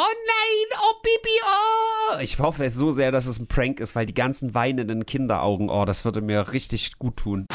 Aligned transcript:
nein, 0.00 0.78
oh 0.80 0.94
Bibi, 1.02 1.40
oh. 1.44 2.18
Ich 2.20 2.38
hoffe 2.38 2.64
es 2.64 2.74
so 2.74 2.90
sehr, 2.90 3.10
dass 3.10 3.26
es 3.26 3.38
ein 3.38 3.48
Prank 3.48 3.80
ist, 3.80 3.96
weil 3.96 4.06
die 4.06 4.14
ganzen 4.14 4.54
weinenden 4.54 5.06
Kinderaugen, 5.06 5.70
oh, 5.70 5.84
das 5.84 6.04
würde 6.04 6.20
mir 6.20 6.52
richtig 6.52 6.98
gut 6.98 7.16
tun. 7.16 7.46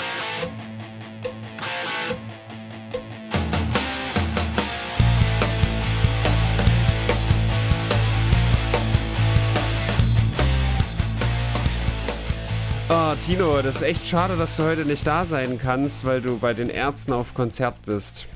Oh, 12.90 13.16
Tino, 13.26 13.62
das 13.62 13.78
ist 13.78 13.82
echt 13.84 14.06
schade, 14.06 14.36
dass 14.36 14.58
du 14.58 14.64
heute 14.64 14.86
nicht 14.86 15.08
da 15.08 15.24
sein 15.24 15.58
kannst, 15.58 16.04
weil 16.04 16.22
du 16.22 16.38
bei 16.38 16.54
den 16.54 16.70
Ärzten 16.70 17.14
auf 17.14 17.34
Konzert 17.34 17.82
bist. 17.86 18.28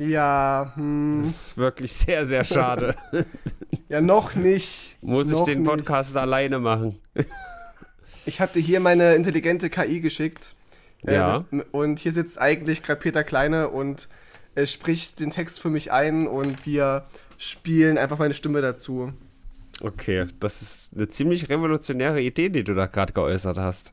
Ja, 0.00 0.72
hm. 0.76 1.20
Das 1.20 1.28
ist 1.28 1.58
wirklich 1.58 1.92
sehr, 1.92 2.24
sehr 2.24 2.42
schade. 2.42 2.96
ja, 3.90 4.00
noch 4.00 4.34
nicht. 4.34 4.96
Muss 5.02 5.28
noch 5.28 5.46
ich 5.46 5.54
den 5.54 5.62
Podcast 5.62 6.14
nicht. 6.14 6.22
alleine 6.22 6.58
machen? 6.58 6.98
ich 8.24 8.40
hatte 8.40 8.58
hier 8.60 8.80
meine 8.80 9.14
intelligente 9.14 9.68
KI 9.68 10.00
geschickt. 10.00 10.54
Ja. 11.02 11.44
Äh, 11.52 11.62
und 11.72 11.98
hier 11.98 12.14
sitzt 12.14 12.40
eigentlich 12.40 12.82
gerade 12.82 12.98
Peter 12.98 13.24
Kleine 13.24 13.68
und 13.68 14.08
er 14.54 14.64
spricht 14.64 15.20
den 15.20 15.30
Text 15.30 15.60
für 15.60 15.68
mich 15.68 15.92
ein 15.92 16.26
und 16.26 16.64
wir 16.64 17.04
spielen 17.36 17.98
einfach 17.98 18.18
meine 18.18 18.32
Stimme 18.32 18.62
dazu. 18.62 19.12
Okay, 19.82 20.28
das 20.40 20.62
ist 20.62 20.94
eine 20.96 21.08
ziemlich 21.08 21.50
revolutionäre 21.50 22.22
Idee, 22.22 22.48
die 22.48 22.64
du 22.64 22.74
da 22.74 22.86
gerade 22.86 23.12
geäußert 23.12 23.58
hast. 23.58 23.92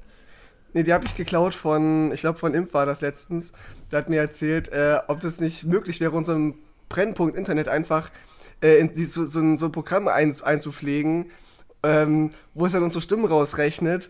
Nee, 0.74 0.84
die 0.84 0.94
habe 0.94 1.06
ich 1.06 1.16
geklaut 1.16 1.54
von, 1.54 2.12
ich 2.12 2.22
glaube 2.22 2.38
von 2.38 2.54
Imp 2.54 2.74
war 2.74 2.86
das 2.86 3.02
letztens. 3.02 3.54
Der 3.92 4.00
hat 4.00 4.10
mir 4.10 4.20
erzählt, 4.20 4.70
äh, 4.70 5.00
ob 5.08 5.20
das 5.22 5.40
nicht 5.40 5.64
möglich 5.64 6.00
wäre, 6.00 6.16
unserem 6.16 6.56
Brennpunkt 6.90 7.38
Internet 7.38 7.68
einfach 7.68 8.12
äh, 8.62 8.80
in 8.80 8.94
die, 8.94 9.06
so, 9.06 9.26
so, 9.26 9.40
ein, 9.40 9.58
so, 9.58 9.68
ein, 9.68 9.72
Programm 9.72 10.08
ein, 10.08 10.36
einzupflegen, 10.42 11.32
ähm, 11.84 12.32
wo 12.54 12.66
es 12.66 12.74
dann 12.74 12.84
unsere 12.84 13.02
Stimmen 13.02 13.26
rausrechnet, 13.26 14.10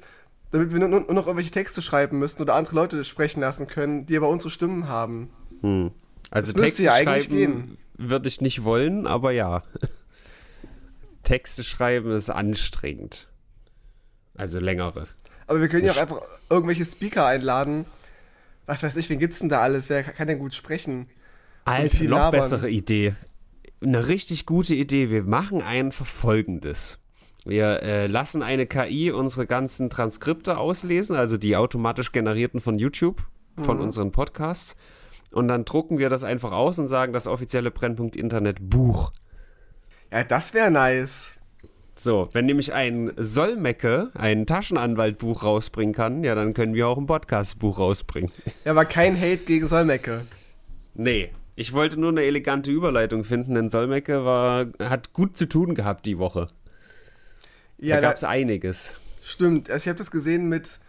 damit 0.52 0.72
wir 0.72 0.80
nur, 0.80 0.88
nur, 0.88 1.02
noch 1.02 1.28
irgendwelche 1.28 1.52
Texte 1.52 1.82
schreiben 1.82 2.20
müssen 2.20 2.42
oder 2.42 2.56
andere 2.56 2.76
Leute 2.76 3.04
sprechen 3.04 3.42
lassen 3.42 3.68
können, 3.68 4.06
die 4.06 4.18
aber 4.18 4.30
unsere 4.30 4.50
Stimmen 4.50 4.88
haben. 4.88 5.30
Hm. 5.62 5.92
Also 6.30 6.52
das 6.52 6.62
Texte 6.62 6.84
ja 6.84 6.98
schreiben 6.98 7.78
würde 7.98 8.28
ich 8.28 8.42
nicht 8.42 8.64
wollen, 8.64 9.08
aber 9.08 9.32
ja. 9.32 9.64
Texte 11.24 11.64
schreiben 11.64 12.12
ist 12.12 12.30
anstrengend. 12.30 13.28
Also 14.36 14.60
längere. 14.60 15.08
Aber 15.48 15.62
wir 15.62 15.70
können 15.70 15.86
ja 15.86 15.94
auch 15.94 15.98
einfach 15.98 16.22
irgendwelche 16.50 16.86
Speaker 16.86 17.26
einladen. 17.26 17.86
Was 18.66 18.84
weiß 18.84 18.98
ich, 18.98 19.10
wen 19.10 19.20
gibt's 19.20 19.40
denn 19.40 19.50
da 19.50 19.62
alles? 19.62 19.90
Wer 19.90 20.04
kann 20.04 20.28
denn 20.28 20.40
gut 20.40 20.54
sprechen? 20.54 21.08
Alter, 21.66 22.04
noch 22.04 22.18
labern. 22.18 22.32
bessere 22.32 22.70
Idee. 22.70 23.16
Eine 23.82 24.08
richtig 24.08 24.46
gute 24.46 24.76
Idee. 24.76 25.10
Wir 25.10 25.24
machen 25.24 25.62
einfach 25.62 26.06
folgendes. 26.06 27.00
Wir 27.46 27.82
äh, 27.82 28.08
lassen 28.08 28.44
eine 28.44 28.66
KI 28.66 29.12
unsere 29.12 29.48
ganzen 29.48 29.90
Transkripte 29.90 30.58
auslesen, 30.58 31.16
also 31.16 31.38
die 31.38 31.56
automatisch 31.56 32.12
generierten 32.12 32.60
von 32.60 32.78
YouTube, 32.78 33.24
von 33.56 33.78
mhm. 33.78 33.84
unseren 33.84 34.12
Podcasts. 34.12 34.76
Und 35.32 35.48
dann 35.48 35.64
drucken 35.64 35.98
wir 35.98 36.10
das 36.10 36.24
einfach 36.24 36.52
aus 36.52 36.78
und 36.80 36.90
sagen 36.90 37.14
das 37.14 37.28
offizielle 37.28 37.72
Brennpunkt 37.72 38.18
Internet 38.18 38.58
Buch. 38.60 39.14
Ja, 40.12 40.24
das 40.24 40.54
wäre 40.54 40.72
nice. 40.72 41.32
So, 42.00 42.30
wenn 42.34 42.46
nämlich 42.46 42.74
ein 42.74 43.12
Solmecke 43.18 44.12
ein 44.14 44.46
Taschenanwaltbuch 44.46 45.44
rausbringen 45.44 45.96
kann, 45.96 46.24
ja, 46.24 46.36
dann 46.36 46.54
können 46.54 46.74
wir 46.74 46.88
auch 46.88 46.98
ein 46.98 47.08
Podcastbuch 47.08 47.80
rausbringen. 47.80 48.32
Ja, 48.66 48.72
aber 48.72 48.86
kein 48.86 49.20
Hate 49.20 49.46
gegen 49.46 49.66
Solmecke. 49.68 50.22
Nee, 50.94 51.30
ich 51.56 51.74
wollte 51.74 52.00
nur 52.00 52.10
eine 52.10 52.24
elegante 52.24 52.70
Überleitung 52.70 53.24
finden, 53.24 53.56
denn 53.56 53.70
Solmecke 53.70 54.26
war, 54.26 54.68
hat 54.80 55.14
gut 55.14 55.38
zu 55.38 55.48
tun 55.48 55.74
gehabt 55.74 56.06
die 56.06 56.18
Woche. 56.18 56.48
Ja, 57.80 57.96
da 57.96 58.02
gab 58.02 58.18
es 58.18 58.24
einiges. 58.24 58.94
Stimmt, 59.24 59.70
also 59.70 59.84
ich 59.84 59.88
habe 59.88 59.98
das 59.98 60.12
gesehen 60.12 60.50
mit, 60.50 60.80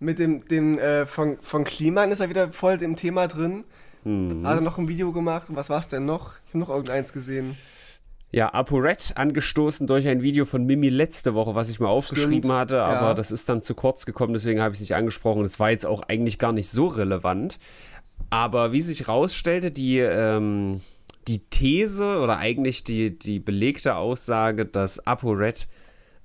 mit 0.00 0.18
dem, 0.18 0.46
dem 0.46 0.78
äh, 0.78 1.06
von, 1.06 1.38
von 1.40 1.64
Kliman 1.64 2.12
ist 2.12 2.20
er 2.20 2.28
wieder 2.28 2.52
voll 2.52 2.80
im 2.82 2.96
Thema 2.96 3.26
drin. 3.26 3.64
Hm. 4.04 4.46
Hat 4.46 4.58
er 4.58 4.60
noch 4.60 4.78
ein 4.78 4.86
Video 4.86 5.12
gemacht 5.12 5.46
was 5.48 5.70
war 5.70 5.80
es 5.80 5.88
denn 5.88 6.04
noch? 6.04 6.34
Ich 6.46 6.50
habe 6.50 6.58
noch 6.58 6.70
irgendeins 6.70 7.12
gesehen. 7.12 7.56
Ja, 8.34 8.52
ApoRed 8.52 9.12
angestoßen 9.14 9.86
durch 9.86 10.08
ein 10.08 10.20
Video 10.20 10.44
von 10.44 10.64
Mimi 10.64 10.88
letzte 10.88 11.34
Woche, 11.34 11.54
was 11.54 11.70
ich 11.70 11.78
mal 11.78 11.86
aufgeschrieben 11.86 12.42
Stimmt, 12.42 12.52
hatte, 12.52 12.82
aber 12.82 13.08
ja. 13.08 13.14
das 13.14 13.30
ist 13.30 13.48
dann 13.48 13.62
zu 13.62 13.76
kurz 13.76 14.06
gekommen, 14.06 14.34
deswegen 14.34 14.60
habe 14.60 14.74
ich 14.74 14.78
es 14.78 14.80
nicht 14.80 14.96
angesprochen. 14.96 15.44
Das 15.44 15.60
war 15.60 15.70
jetzt 15.70 15.86
auch 15.86 16.02
eigentlich 16.02 16.40
gar 16.40 16.50
nicht 16.50 16.68
so 16.68 16.88
relevant. 16.88 17.60
Aber 18.30 18.72
wie 18.72 18.80
sich 18.80 19.06
rausstellte, 19.06 19.70
die, 19.70 20.00
ähm, 20.00 20.80
die 21.28 21.48
These 21.48 22.18
oder 22.18 22.38
eigentlich 22.38 22.82
die, 22.82 23.16
die 23.16 23.38
belegte 23.38 23.94
Aussage, 23.94 24.66
dass 24.66 25.06
ApoRed 25.06 25.68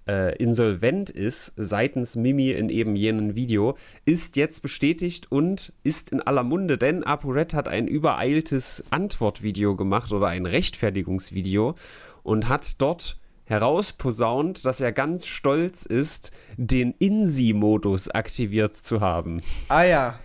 äh, 0.09 0.35
insolvent 0.37 1.11
ist, 1.11 1.53
seitens 1.55 2.15
Mimi 2.15 2.49
in 2.49 2.69
eben 2.69 2.95
jenem 2.95 3.35
Video, 3.35 3.77
ist 4.05 4.37
jetzt 4.37 4.61
bestätigt 4.61 5.31
und 5.31 5.71
ist 5.83 6.11
in 6.11 6.19
aller 6.19 6.41
Munde, 6.41 6.79
denn 6.79 7.03
ApoRed 7.03 7.53
hat 7.53 7.67
ein 7.67 7.87
übereiltes 7.87 8.83
Antwortvideo 8.89 9.75
gemacht 9.75 10.11
oder 10.11 10.27
ein 10.27 10.47
Rechtfertigungsvideo 10.47 11.75
und 12.23 12.49
hat 12.49 12.81
dort 12.81 13.17
herausposaunt, 13.45 14.65
dass 14.65 14.81
er 14.81 14.91
ganz 14.93 15.27
stolz 15.27 15.85
ist, 15.85 16.31
den 16.57 16.95
INSI-Modus 16.97 18.09
aktiviert 18.09 18.77
zu 18.77 19.01
haben. 19.01 19.43
Ah 19.67 19.83
ja. 19.83 20.19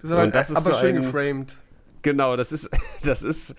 Das 0.00 0.10
ist 0.10 0.16
aber, 0.16 0.26
das 0.28 0.50
ist 0.50 0.56
aber 0.56 0.74
so 0.74 0.80
schön 0.80 0.96
ein, 0.96 1.02
geframed. 1.02 1.56
Genau, 2.02 2.36
das 2.36 2.52
ist, 2.52 2.70
das 3.02 3.24
ist 3.24 3.56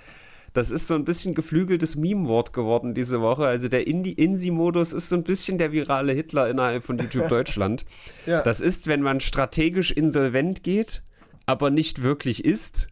das 0.54 0.72
ist 0.72 0.88
so 0.88 0.96
ein 0.96 1.06
bisschen 1.06 1.36
geflügeltes 1.36 1.96
Meme-Wort 1.96 2.54
geworden 2.54 2.94
diese 2.94 3.22
Woche. 3.22 3.46
Also 3.46 3.68
der 3.68 3.88
INSI-Modus 3.88 4.94
ist 4.94 5.10
so 5.10 5.16
ein 5.16 5.24
bisschen 5.24 5.58
der 5.58 5.72
virale 5.72 6.14
Hitler 6.14 6.50
innerhalb 6.50 6.84
von 6.84 6.98
YouTube 6.98 7.28
Deutschland. 7.30 7.86
ja. 8.26 8.42
Das 8.42 8.62
ist, 8.62 8.88
wenn 8.88 9.02
man 9.02 9.20
strategisch 9.20 9.92
insolvent 9.92 10.64
geht, 10.64 11.04
aber 11.46 11.70
nicht 11.70 12.02
wirklich 12.02 12.46
ist. 12.46 12.88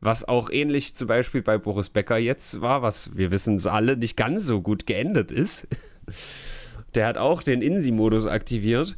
Was 0.00 0.26
auch 0.26 0.50
ähnlich 0.50 0.94
zum 0.94 1.08
Beispiel 1.08 1.42
bei 1.42 1.58
Boris 1.58 1.88
Becker 1.88 2.18
jetzt 2.18 2.60
war, 2.60 2.82
was 2.82 3.16
wir 3.16 3.32
wissen 3.32 3.56
es 3.56 3.66
alle 3.66 3.96
nicht 3.96 4.16
ganz 4.16 4.44
so 4.44 4.60
gut 4.60 4.86
geendet 4.86 5.32
ist. 5.32 5.66
Der 6.94 7.06
hat 7.06 7.18
auch 7.18 7.42
den 7.42 7.62
INSI-Modus 7.62 8.26
aktiviert. 8.26 8.96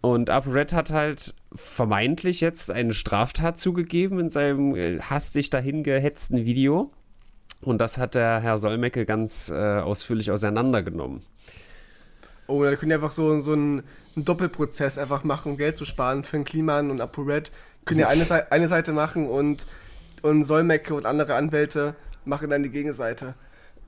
Und 0.00 0.30
UpRed 0.30 0.72
hat 0.72 0.92
halt 0.92 1.34
vermeintlich 1.52 2.40
jetzt 2.40 2.70
eine 2.70 2.92
Straftat 2.92 3.58
zugegeben 3.58 4.20
in 4.20 4.30
seinem 4.30 4.76
äh, 4.76 5.00
hastig 5.00 5.50
dahin 5.50 5.82
gehetzten 5.82 6.44
Video. 6.44 6.92
Und 7.66 7.78
das 7.78 7.98
hat 7.98 8.14
der 8.14 8.38
Herr 8.38 8.58
Solmecke 8.58 9.04
ganz 9.06 9.48
äh, 9.48 9.56
ausführlich 9.56 10.30
auseinandergenommen. 10.30 11.22
Oh, 12.46 12.62
da 12.62 12.76
können 12.76 12.90
die 12.90 12.94
einfach 12.94 13.10
so, 13.10 13.40
so 13.40 13.54
einen, 13.54 13.82
einen, 14.14 14.24
Doppelprozess 14.24 14.98
einfach 14.98 15.24
machen, 15.24 15.50
um 15.50 15.58
Geld 15.58 15.76
zu 15.76 15.84
sparen 15.84 16.22
für 16.22 16.36
den 16.36 16.44
Kliman 16.44 16.92
und 16.92 17.00
ApoRed. 17.00 17.50
Können 17.84 17.98
ja 17.98 18.06
eine, 18.06 18.52
eine 18.52 18.68
Seite 18.68 18.92
machen 18.92 19.28
und, 19.28 19.66
und 20.22 20.44
Solmecke 20.44 20.94
und 20.94 21.06
andere 21.06 21.34
Anwälte 21.34 21.96
machen 22.24 22.50
dann 22.50 22.62
die 22.62 22.70
Gegenseite. 22.70 23.34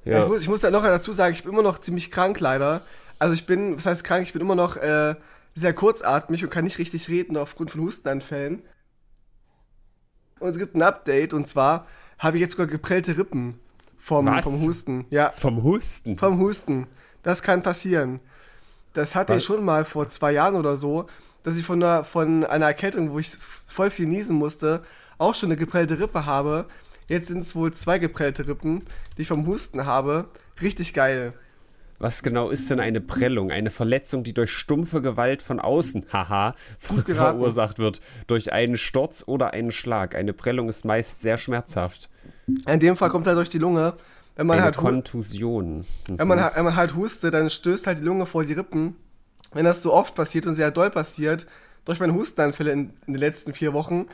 Ja. 0.05 0.25
Ich, 0.25 0.29
muss, 0.29 0.43
ich 0.43 0.49
muss 0.49 0.61
da 0.61 0.73
noch 0.73 0.83
dazu 0.83 1.13
sagen, 1.13 1.35
ich 1.35 1.45
bin 1.45 1.53
immer 1.53 1.63
noch 1.63 1.79
ziemlich 1.79 2.11
krank 2.11 2.41
leider. 2.41 2.83
Also 3.21 3.35
ich 3.35 3.47
bin, 3.47 3.77
was 3.77 3.87
heißt 3.87 4.03
krank, 4.03 4.25
ich 4.25 4.33
bin 4.33 4.43
immer 4.43 4.57
noch 4.57 4.77
äh, 4.77 5.15
sehr 5.55 5.73
kurzatmig 5.73 6.43
und 6.43 6.51
kann 6.51 6.65
nicht 6.65 6.79
richtig 6.79 7.09
reden 7.09 7.37
aufgrund 7.37 7.71
von 7.71 7.83
Hustenanfällen. 7.83 8.61
Und 10.41 10.49
es 10.49 10.59
gibt 10.59 10.75
ein 10.75 10.83
Update 10.83 11.33
und 11.33 11.47
zwar 11.47 11.87
habe 12.19 12.39
ich 12.39 12.41
jetzt 12.41 12.53
sogar 12.53 12.67
geprellte 12.67 13.17
Rippen 13.17 13.61
vom, 14.09 14.27
vom 14.43 14.63
Husten. 14.63 15.05
Ja. 15.11 15.31
Vom 15.33 15.63
Husten? 15.63 16.17
Vom 16.17 16.41
Husten. 16.41 16.87
Das 17.23 17.43
kann 17.43 17.63
passieren. 17.63 18.21
Das 18.95 19.15
hatte 19.15 19.35
Was? 19.35 19.43
ich 19.43 19.47
schon 19.47 19.63
mal 19.63 19.85
vor 19.85 20.09
zwei 20.09 20.33
Jahren 20.33 20.57
oder 20.57 20.79
so, 20.79 21.07
dass 21.43 21.59
ich 21.59 21.65
von 21.65 21.83
einer, 21.83 22.05
von 22.05 22.45
einer 22.47 22.67
Erkältung, 22.67 23.13
wo 23.13 23.19
ich 23.19 23.31
voll 23.67 23.91
viel 23.91 24.07
niesen 24.07 24.37
musste, 24.37 24.83
auch 25.19 25.35
schon 25.35 25.51
eine 25.51 25.57
geprellte 25.57 26.01
Rippe 26.01 26.25
habe. 26.25 26.65
Jetzt 27.07 27.29
sind 27.29 27.41
es 27.41 27.55
wohl 27.55 27.75
zwei 27.75 27.99
geprellte 27.99 28.49
Rippen, 28.49 28.83
die 29.19 29.23
ich 29.23 29.29
vom 29.29 29.47
Husten 29.47 29.85
habe. 29.85 30.29
Richtig 30.63 30.95
geil. 30.95 31.35
Was 31.99 32.23
genau 32.23 32.49
ist 32.49 32.71
denn 32.71 32.81
eine 32.81 33.03
Prellung? 33.03 33.51
Eine 33.51 33.71
Verletzung, 33.71 34.25
die 34.25 34.33
durch 34.33 34.53
stumpfe 34.53 35.03
Gewalt 35.03 35.43
von 35.43 35.61
außen, 35.61 36.07
haha, 36.13 36.55
verursacht 36.79 37.79
wird. 37.79 38.01
Durch 38.27 38.53
einen 38.53 38.79
Sturz 38.79 39.25
oder 39.27 39.53
einen 39.53 39.73
Schlag. 39.73 40.15
Eine 40.15 40.33
Prellung 40.33 40.69
ist 40.71 40.87
meist 40.87 41.21
sehr 41.21 41.37
schmerzhaft. 41.37 42.09
In 42.67 42.81
dem 42.81 42.97
Fall 42.97 43.11
kommt 43.11 43.27
es 43.27 43.29
halt 43.29 43.39
durch 43.39 43.51
die 43.51 43.59
Lunge. 43.59 43.95
Wenn 44.37 44.47
man 44.47 44.57
eine 44.57 44.65
halt 44.65 44.77
Kontusion. 44.77 45.85
Mhm. 46.09 46.19
Wenn, 46.19 46.29
man, 46.29 46.51
wenn 46.55 46.65
man 46.65 46.77
halt 46.77 46.95
hustet, 46.95 47.35
dann 47.35 47.51
stößt 47.51 47.87
halt 47.87 47.99
die 47.99 48.05
Lunge 48.05 48.27
vor 48.27 48.45
die 48.45 48.53
Rippen. 48.53 48.97
Wenn 49.53 49.65
das 49.65 49.83
so 49.83 49.93
oft 49.93 50.15
passiert 50.15 50.47
und 50.47 50.55
sehr 50.55 50.71
doll 50.71 50.91
passiert, 50.91 51.47
durch 51.85 52.01
meine 52.01 52.15
Hustenanfälle 52.15 52.73
in, 52.73 52.91
in 53.07 53.15
den 53.15 53.21
letzten 53.21 53.53
vier 53.53 53.73
Wochen, 53.73 54.07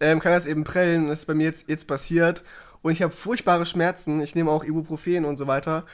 ähm, 0.00 0.20
kann 0.20 0.32
das 0.32 0.46
eben 0.46 0.64
prellen. 0.64 1.08
Das 1.08 1.20
ist 1.20 1.26
bei 1.26 1.34
mir 1.34 1.44
jetzt, 1.44 1.68
jetzt 1.68 1.86
passiert. 1.86 2.42
Und 2.82 2.92
ich 2.92 3.02
habe 3.02 3.12
furchtbare 3.12 3.66
Schmerzen. 3.66 4.20
Ich 4.20 4.34
nehme 4.34 4.50
auch 4.50 4.64
Ibuprofen 4.64 5.24
und 5.24 5.36
so 5.36 5.46
weiter 5.46 5.84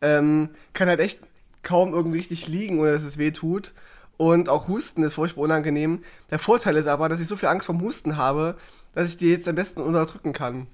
ähm, 0.00 0.50
kann 0.72 0.88
halt 0.88 1.00
echt 1.00 1.20
kaum 1.62 1.92
irgendwie 1.92 2.18
richtig 2.18 2.48
liegen, 2.48 2.78
ohne 2.78 2.92
dass 2.92 3.02
es 3.02 3.18
weh 3.18 3.30
tut. 3.30 3.72
Und 4.16 4.48
auch 4.48 4.68
Husten 4.68 5.02
ist 5.02 5.14
furchtbar 5.14 5.42
unangenehm. 5.42 6.02
Der 6.30 6.38
Vorteil 6.38 6.76
ist 6.76 6.86
aber, 6.86 7.08
dass 7.08 7.20
ich 7.20 7.28
so 7.28 7.36
viel 7.36 7.48
Angst 7.48 7.66
vom 7.66 7.82
Husten 7.82 8.16
habe, 8.16 8.56
dass 8.94 9.10
ich 9.10 9.18
die 9.18 9.30
jetzt 9.30 9.48
am 9.48 9.56
besten 9.56 9.80
unterdrücken 9.80 10.32
kann. 10.32 10.66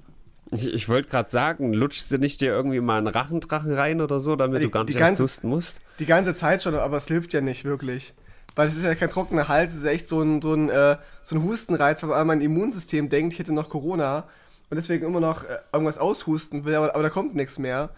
Ich, 0.52 0.66
ich 0.66 0.88
wollte 0.88 1.08
gerade 1.08 1.30
sagen, 1.30 1.72
lutschst 1.72 2.12
du 2.12 2.18
nicht 2.18 2.40
dir 2.42 2.52
irgendwie 2.52 2.80
mal 2.80 2.98
einen 2.98 3.06
Rachendrachen 3.06 3.72
rein 3.72 4.00
oder 4.02 4.20
so, 4.20 4.36
damit 4.36 4.60
die, 4.60 4.66
du 4.66 4.70
gar 4.70 4.84
nicht 4.84 4.98
erst 4.98 5.18
husten 5.18 5.48
musst? 5.48 5.80
Die 5.98 6.06
ganze 6.06 6.34
Zeit 6.34 6.62
schon, 6.62 6.74
aber 6.74 6.98
es 6.98 7.06
hilft 7.06 7.32
ja 7.32 7.40
nicht 7.40 7.64
wirklich. 7.64 8.12
Weil 8.54 8.68
es 8.68 8.76
ist 8.76 8.84
ja 8.84 8.94
kein 8.94 9.08
trockener 9.08 9.48
Hals, 9.48 9.72
es 9.72 9.80
ist 9.80 9.86
echt 9.86 10.06
so 10.06 10.20
ein, 10.20 10.42
so 10.42 10.52
ein, 10.52 10.68
äh, 10.68 10.98
so 11.24 11.36
ein 11.36 11.42
Hustenreiz, 11.42 12.02
weil 12.02 12.24
mein 12.26 12.42
Immunsystem 12.42 13.08
denkt, 13.08 13.32
ich 13.32 13.38
hätte 13.38 13.54
noch 13.54 13.70
Corona 13.70 14.28
und 14.68 14.76
deswegen 14.76 15.06
immer 15.06 15.20
noch 15.20 15.44
äh, 15.44 15.58
irgendwas 15.72 15.96
aushusten 15.96 16.66
will, 16.66 16.74
aber, 16.74 16.94
aber 16.94 17.02
da 17.02 17.08
kommt 17.08 17.34
nichts 17.34 17.58
mehr. 17.58 17.90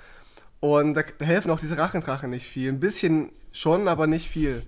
Und 0.60 0.94
da, 0.94 1.02
da, 1.18 1.24
helfen 1.24 1.50
auch 1.50 1.58
diese 1.58 1.76
Rachendrachen 1.76 2.30
nicht 2.30 2.46
viel. 2.46 2.68
Ein 2.68 2.78
bisschen 2.78 3.32
schon, 3.52 3.88
aber 3.88 4.06
nicht 4.06 4.28
viel. 4.28 4.62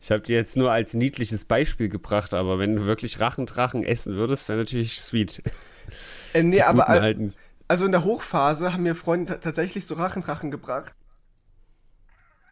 Ich 0.00 0.12
habe 0.12 0.22
dir 0.22 0.36
jetzt 0.36 0.56
nur 0.56 0.70
als 0.70 0.94
niedliches 0.94 1.46
Beispiel 1.46 1.88
gebracht, 1.88 2.32
aber 2.32 2.60
wenn 2.60 2.76
du 2.76 2.84
wirklich 2.84 3.18
Rachendrachen 3.18 3.82
essen 3.82 4.14
würdest, 4.14 4.48
wäre 4.48 4.58
natürlich 4.58 5.00
sweet. 5.00 5.42
Äh, 6.32 6.42
nee, 6.42 6.60
aber 6.60 6.88
alten. 6.88 7.34
also 7.68 7.84
in 7.84 7.92
der 7.92 8.04
Hochphase 8.04 8.72
haben 8.72 8.82
mir 8.82 8.94
Freunde 8.94 9.40
tatsächlich 9.40 9.86
so 9.86 9.94
Rachendrachen 9.94 10.50
gebracht. 10.50 10.94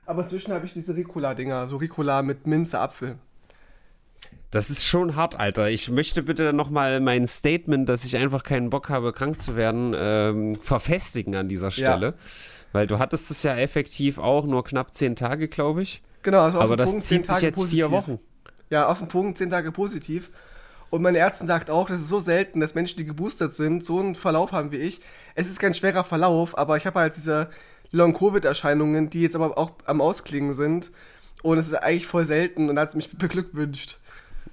Aber 0.07 0.23
inzwischen 0.23 0.53
habe 0.53 0.67
ich 0.67 0.73
diese 0.73 0.97
Ricola-Dinger, 0.97 1.69
so 1.69 1.77
Ricola 1.77 2.23
mit 2.23 2.47
Minze, 2.47 2.79
Apfel. 2.81 3.19
Das 4.51 4.69
ist 4.69 4.85
schon 4.85 5.17
hart, 5.17 5.41
Alter. 5.41 5.71
Ich 5.71 5.89
möchte 5.91 6.23
bitte 6.23 6.53
nochmal 6.53 7.01
mein 7.01 7.27
Statement, 7.27 7.89
dass 7.89 8.05
ich 8.05 8.17
einfach 8.17 8.43
keinen 8.43 8.69
Bock 8.69 8.91
habe, 8.91 9.13
krank 9.13 9.41
zu 9.41 9.57
werden, 9.57 9.95
ähm, 9.97 10.57
verfestigen 10.57 11.35
an 11.37 11.49
dieser 11.49 11.71
Stelle. 11.71 12.07
Ja. 12.09 12.15
Weil 12.73 12.87
du 12.87 12.99
hattest 12.99 13.31
es 13.31 13.43
ja 13.43 13.57
effektiv 13.57 14.19
auch 14.19 14.45
nur 14.45 14.65
knapp 14.65 14.95
zehn 14.95 15.17
Tage, 15.17 15.49
glaube 15.49 15.83
ich. 15.83 16.03
Genau, 16.23 16.41
also 16.41 16.61
Aber 16.61 16.77
das 16.77 16.91
Punkt, 16.91 17.07
zieht 17.07 17.27
sich 17.27 17.41
jetzt 17.41 17.57
positiv. 17.57 17.75
vier 17.75 17.91
Wochen. 17.91 18.19
Ja, 18.71 18.89
auf 18.89 18.99
den 18.99 19.09
Punkt 19.09 19.39
zehn 19.39 19.51
Tage 19.51 19.73
positiv. 19.73 20.31
Und 20.93 21.01
meine 21.01 21.17
Ärztin 21.17 21.47
sagt 21.47 21.71
auch, 21.71 21.89
das 21.89 22.03
ist 22.03 22.11
so 22.11 22.21
selten, 22.21 22.61
dass 22.61 22.75
Menschen, 22.75 22.99
die 22.99 23.07
geboostert 23.07 23.55
sind, 23.55 23.83
so 23.83 23.99
einen 23.99 24.15
Verlauf 24.15 24.53
haben 24.53 24.73
wie 24.73 24.77
ich. 24.77 25.01
Es 25.35 25.49
ist 25.49 25.59
kein 25.59 25.73
schwerer 25.73 26.05
Verlauf, 26.05 26.59
aber 26.59 26.77
ich 26.77 26.85
habe 26.85 27.01
halt 27.01 27.17
diese 27.17 27.49
Long-Covid-Erscheinungen, 27.93 29.09
die 29.09 29.23
jetzt 29.23 29.35
aber 29.35 29.57
auch 29.57 29.71
am 29.87 30.03
Ausklingen 30.03 30.53
sind. 30.53 30.91
Und 31.43 31.57
es 31.57 31.69
ist 31.69 31.75
eigentlich 31.77 32.07
voll 32.07 32.27
selten 32.27 32.69
und 32.69 32.79
hat 32.79 32.91
es 32.91 32.95
mich 32.95 33.11
beglückwünscht. 33.17 33.99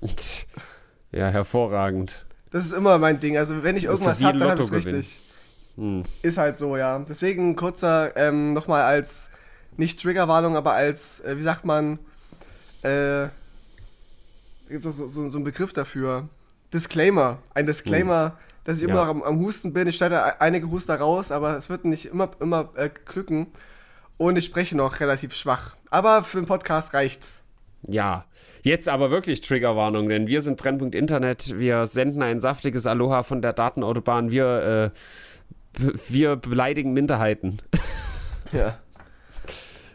Ja, 1.12 1.30
hervorragend. 1.30 2.28
Das 2.52 2.64
ist 2.64 2.72
immer 2.72 3.00
mein 3.00 3.20
Ding. 3.20 3.36
Also 3.36 3.64
wenn 3.64 3.76
ich 3.76 3.86
irgendwas 3.86 4.22
habe, 4.22 4.38
dann 4.38 4.52
habe 4.52 4.62
ich 4.62 4.68
es 4.68 4.72
richtig. 4.72 5.20
Hm. 5.76 6.04
Ist 6.22 6.38
halt 6.38 6.60
so, 6.60 6.78
ja. 6.78 7.00
Deswegen 7.00 7.56
kurzer, 7.56 8.16
ähm, 8.16 8.54
nochmal 8.54 8.84
als, 8.84 9.32
nicht 9.76 10.00
Triggerwarnung, 10.00 10.56
aber 10.56 10.74
als, 10.74 11.20
äh, 11.22 11.36
wie 11.36 11.42
sagt 11.42 11.66
man, 11.66 11.98
äh, 12.84 13.30
gibt 14.70 14.86
es 14.86 14.98
so, 14.98 15.08
so, 15.08 15.28
so 15.28 15.38
einen 15.38 15.44
Begriff 15.44 15.74
dafür. 15.74 16.30
Disclaimer. 16.74 17.40
Ein 17.54 17.66
Disclaimer, 17.66 18.26
hm. 18.26 18.32
dass 18.64 18.78
ich 18.78 18.84
immer 18.84 18.96
ja. 18.96 19.06
noch 19.06 19.10
am, 19.10 19.24
am, 19.24 19.40
Husten 19.40 19.74
bin. 19.74 19.88
Ich 19.88 19.98
schneide 19.98 20.40
einige 20.40 20.70
Huster 20.70 20.96
raus, 20.96 21.32
aber 21.32 21.58
es 21.58 21.70
wird 21.70 21.86
nicht 21.86 22.06
immer, 22.06 22.32
immer 22.40 22.70
äh, 22.76 22.90
glücken. 23.06 23.48
Und 24.18 24.38
ich 24.38 24.46
spreche 24.46 24.76
noch 24.76 25.00
relativ 25.00 25.34
schwach. 25.34 25.76
Aber 25.90 26.24
für 26.24 26.40
den 26.40 26.46
Podcast 26.46 26.94
reicht's. 26.94 27.44
Ja, 27.88 28.26
jetzt 28.62 28.90
aber 28.90 29.10
wirklich 29.10 29.40
Triggerwarnung, 29.40 30.10
denn 30.10 30.28
wir 30.28 30.42
sind 30.42 30.58
Brennpunkt 30.58 30.96
Internet. 30.96 31.58
Wir 31.58 31.88
senden 31.88 32.22
ein 32.22 32.42
saftiges 32.42 32.86
Aloha 32.86 33.24
von 33.24 33.42
der 33.42 33.54
Datenautobahn. 33.54 34.32
Wir, 34.32 34.92
äh, 35.78 35.90
wir 36.10 36.36
beleidigen 36.36 36.92
Minderheiten. 36.92 37.62
Ja. 38.52 38.80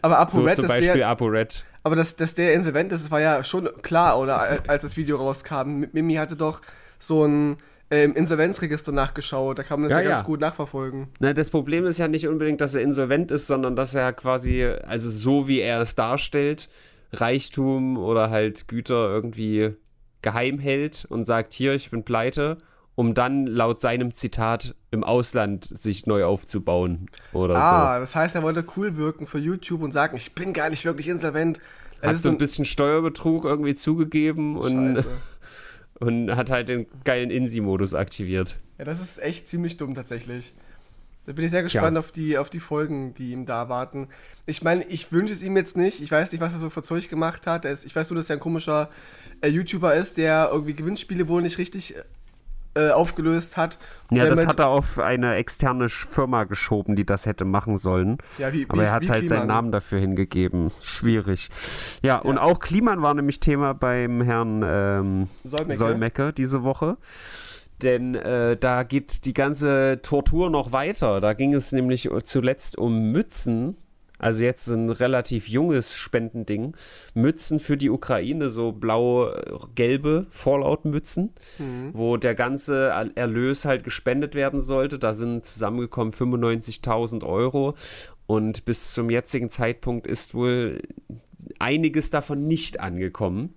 Aber 0.01 0.19
ApoRed 0.19 0.57
so, 0.57 0.63
zum 0.63 0.69
Beispiel 0.69 1.03
ApoRed. 1.03 1.65
Aber 1.85 1.97
dass, 1.97 2.17
dass 2.17 2.35
der 2.35 2.55
insolvent 2.55 2.93
ist, 2.93 3.11
war 3.11 3.21
ja 3.21 3.45
schon 3.45 3.69
klar, 3.83 4.19
oder 4.19 4.69
als 4.69 4.83
das 4.83 4.97
Video 4.97 5.19
rauskam. 5.19 5.85
Mimi 5.93 6.15
hatte 6.15 6.35
doch 6.35 6.63
so 6.99 7.27
ein 7.27 7.59
ähm, 7.91 8.15
Insolvenzregister 8.15 8.91
nachgeschaut. 8.91 9.59
Da 9.59 9.63
kann 9.63 9.81
man 9.81 9.91
das 9.91 9.99
ja, 9.99 10.03
ja 10.03 10.09
ganz 10.09 10.21
ja. 10.21 10.27
gut 10.27 10.41
nachverfolgen. 10.41 11.09
Na, 11.21 11.35
das 11.35 11.51
Problem 11.51 11.85
ist 11.85 11.99
ja 11.99 12.09
nicht 12.09 12.27
unbedingt, 12.27 12.63
dass 12.63 12.75
er 12.75 12.81
insolvent 12.81 13.31
ist, 13.31 13.47
sondern 13.47 13.77
dass 13.77 13.95
er 13.95 14.15
quasi, 14.15 14.65
also 14.65 15.11
so 15.11 15.47
wie 15.47 15.61
er 15.61 15.81
es 15.81 15.95
darstellt, 15.95 16.71
Reichtum 17.13 17.99
oder 17.99 18.31
halt 18.31 18.67
Güter 18.67 19.11
irgendwie 19.11 19.77
geheim 20.23 20.59
hält 20.59 21.05
und 21.11 21.27
sagt, 21.27 21.53
hier, 21.53 21.75
ich 21.75 21.91
bin 21.91 22.03
pleite, 22.03 22.59
um 22.95 23.15
dann 23.15 23.47
laut 23.47 23.81
seinem 23.81 24.13
Zitat 24.13 24.75
im 24.91 25.03
Ausland 25.03 25.65
sich 25.65 26.07
neu 26.07 26.25
aufzubauen 26.25 27.11
oder 27.33 27.57
ah, 27.57 27.61
so. 27.61 27.75
Ah, 27.75 27.99
das 27.99 28.15
heißt, 28.15 28.35
er 28.35 28.43
wollte 28.43 28.65
cool 28.77 28.97
wirken 28.97 29.27
für 29.27 29.39
YouTube 29.39 29.83
und 29.83 29.93
sagen, 29.93 30.17
ich 30.17 30.35
bin 30.35 30.53
gar 30.53 30.71
nicht 30.71 30.85
wirklich 30.85 31.09
insolvent. 31.09 31.61
Es 32.01 32.09
hat 32.09 32.17
so 32.19 32.29
ein 32.29 32.39
bisschen 32.39 32.65
Steuerbetrug 32.65 33.45
irgendwie 33.45 33.75
zugegeben 33.75 34.57
und, 34.57 35.05
und 36.01 36.37
hat 36.37 36.51
halt 36.51 36.69
den 36.69 36.87
geilen 37.05 37.31
Insi-Modus 37.31 37.95
aktiviert. 37.95 38.57
Ja, 38.79 38.85
das 38.85 39.01
ist 39.01 39.21
echt 39.21 39.49
ziemlich 39.49 39.77
dumm 39.77 39.95
tatsächlich. 39.95 40.53
Da 41.27 41.33
bin 41.33 41.45
ich 41.45 41.51
sehr 41.51 41.63
gespannt 41.63 41.97
auf 41.97 42.11
die, 42.11 42.37
auf 42.37 42.51
die 42.51 42.61
Folgen, 42.61 43.15
die 43.15 43.33
ihm 43.33 43.47
da 43.47 43.71
warten. 43.71 44.09
Ich 44.45 44.63
meine, 44.63 44.85
ich 44.85 45.11
wünsche 45.11 45.33
es 45.33 45.43
ihm 45.43 45.57
jetzt 45.57 45.75
nicht. 45.75 46.03
Ich 46.03 46.11
weiß 46.11 46.31
nicht, 46.31 46.43
was 46.43 46.53
er 46.53 46.59
so 46.59 46.69
für 46.69 46.83
Zeug 46.83 47.09
gemacht 47.09 47.47
hat. 47.47 47.65
Ist, 47.65 47.87
ich 47.87 47.97
weiß 47.97 48.11
nur, 48.11 48.19
dass 48.19 48.29
er 48.29 48.37
ein 48.37 48.41
komischer 48.41 48.91
äh, 49.41 49.49
YouTuber 49.49 49.95
ist, 49.95 50.19
der 50.19 50.51
irgendwie 50.53 50.75
Gewinnspiele 50.75 51.27
wohl 51.27 51.41
nicht 51.41 51.57
richtig 51.57 51.95
äh, 52.75 52.91
aufgelöst 52.91 53.57
hat. 53.57 53.79
Ja, 54.11 54.29
das 54.29 54.47
hat 54.47 54.59
er 54.59 54.69
auf 54.69 54.99
eine 54.99 55.35
externe 55.37 55.89
Firma 55.89 56.45
geschoben, 56.45 56.95
die 56.97 57.07
das 57.07 57.27
hätte 57.27 57.45
machen 57.45 57.77
sollen. 57.77 58.19
Ja, 58.39 58.53
wie, 58.53 58.67
Aber 58.69 58.83
wie, 58.83 58.87
er 58.87 58.93
hat 58.93 59.09
halt 59.09 59.21
Kliman. 59.21 59.29
seinen 59.29 59.49
Namen 59.49 59.73
dafür 59.73 59.99
hingegeben. 59.99 60.71
Schwierig. 60.81 61.49
Ja, 62.03 62.17
ja, 62.17 62.19
und 62.19 62.39
auch 62.39 62.59
Kliman 62.59 63.03
war 63.03 63.15
nämlich 63.15 63.41
Thema 63.41 63.75
beim 63.75 64.23
Herrn 64.23 64.63
ähm, 64.65 65.29
Solmecke. 65.45 65.77
Solmecke 65.77 66.33
diese 66.33 66.63
Woche. 66.63 66.97
Denn 67.83 68.15
äh, 68.15 68.57
da 68.57 68.83
geht 68.85 69.25
die 69.25 69.35
ganze 69.35 70.01
Tortur 70.03 70.49
noch 70.49 70.73
weiter. 70.73 71.21
Da 71.21 71.33
ging 71.33 71.55
es 71.55 71.73
nämlich 71.73 72.09
zuletzt 72.23 72.79
um 72.79 73.11
Mützen. 73.11 73.77
Also 74.19 74.45
jetzt 74.45 74.69
ein 74.69 74.91
relativ 74.91 75.49
junges 75.49 75.95
Spendending. 75.97 76.77
Mützen 77.15 77.59
für 77.59 77.77
die 77.77 77.91
Ukraine, 77.91 78.49
so 78.49 78.73
blau-gelbe 78.73 80.27
Fallout-Mützen, 80.31 81.35
mhm. 81.59 81.91
wo 81.93 82.17
der 82.17 82.35
ganze 82.35 83.11
Erlös 83.17 83.65
halt 83.65 83.83
gespendet 83.83 84.35
werden 84.35 84.61
sollte. 84.61 84.99
Da 84.99 85.15
sind 85.15 85.45
zusammengekommen 85.45 86.13
95.000 86.13 87.25
Euro. 87.27 87.75
Und 88.27 88.65
bis 88.65 88.93
zum 88.95 89.11
jetzigen 89.11 89.51
Zeitpunkt 89.51 90.07
ist 90.07 90.35
wohl 90.35 90.81
einiges 91.59 92.11
davon 92.11 92.47
nicht 92.47 92.81
angekommen. 92.81 93.55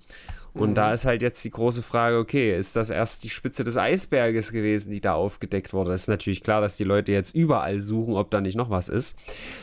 Und 0.53 0.71
mhm. 0.71 0.75
da 0.75 0.93
ist 0.93 1.05
halt 1.05 1.21
jetzt 1.21 1.43
die 1.43 1.49
große 1.49 1.81
Frage, 1.81 2.17
okay, 2.17 2.57
ist 2.57 2.75
das 2.75 2.89
erst 2.89 3.23
die 3.23 3.29
Spitze 3.29 3.63
des 3.63 3.77
Eisberges 3.77 4.51
gewesen, 4.51 4.91
die 4.91 5.01
da 5.01 5.13
aufgedeckt 5.13 5.73
wurde? 5.73 5.93
Es 5.93 6.03
ist 6.03 6.07
natürlich 6.07 6.43
klar, 6.43 6.61
dass 6.61 6.77
die 6.77 6.83
Leute 6.83 7.11
jetzt 7.11 7.35
überall 7.35 7.79
suchen, 7.79 8.15
ob 8.15 8.31
da 8.31 8.41
nicht 8.41 8.55
noch 8.55 8.69
was 8.69 8.89
ist. 8.89 9.17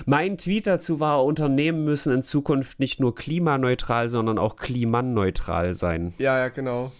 Mein 0.06 0.38
Tweet 0.38 0.66
dazu 0.66 1.00
war, 1.00 1.24
Unternehmen 1.24 1.84
müssen 1.84 2.12
in 2.12 2.22
Zukunft 2.22 2.80
nicht 2.80 3.00
nur 3.00 3.14
klimaneutral, 3.14 4.08
sondern 4.08 4.38
auch 4.38 4.56
klimaneutral 4.56 5.74
sein. 5.74 6.14
Ja, 6.18 6.38
ja, 6.38 6.48
genau. 6.48 6.92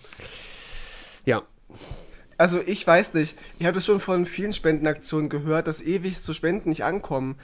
Ja. 1.25 1.43
Also 2.37 2.61
ich 2.67 2.87
weiß 2.87 3.14
nicht, 3.14 3.37
ich 3.59 3.67
habe 3.67 3.75
das 3.75 3.87
schon 3.87 4.00
von 4.00 4.26
vielen 4.26 4.53
Spendenaktionen 4.53 5.29
gehört, 5.29 5.69
dass 5.69 5.81
ewig 5.81 6.19
so 6.19 6.33
Spenden 6.33 6.71
nicht 6.71 6.85
ankommen. 6.85 7.37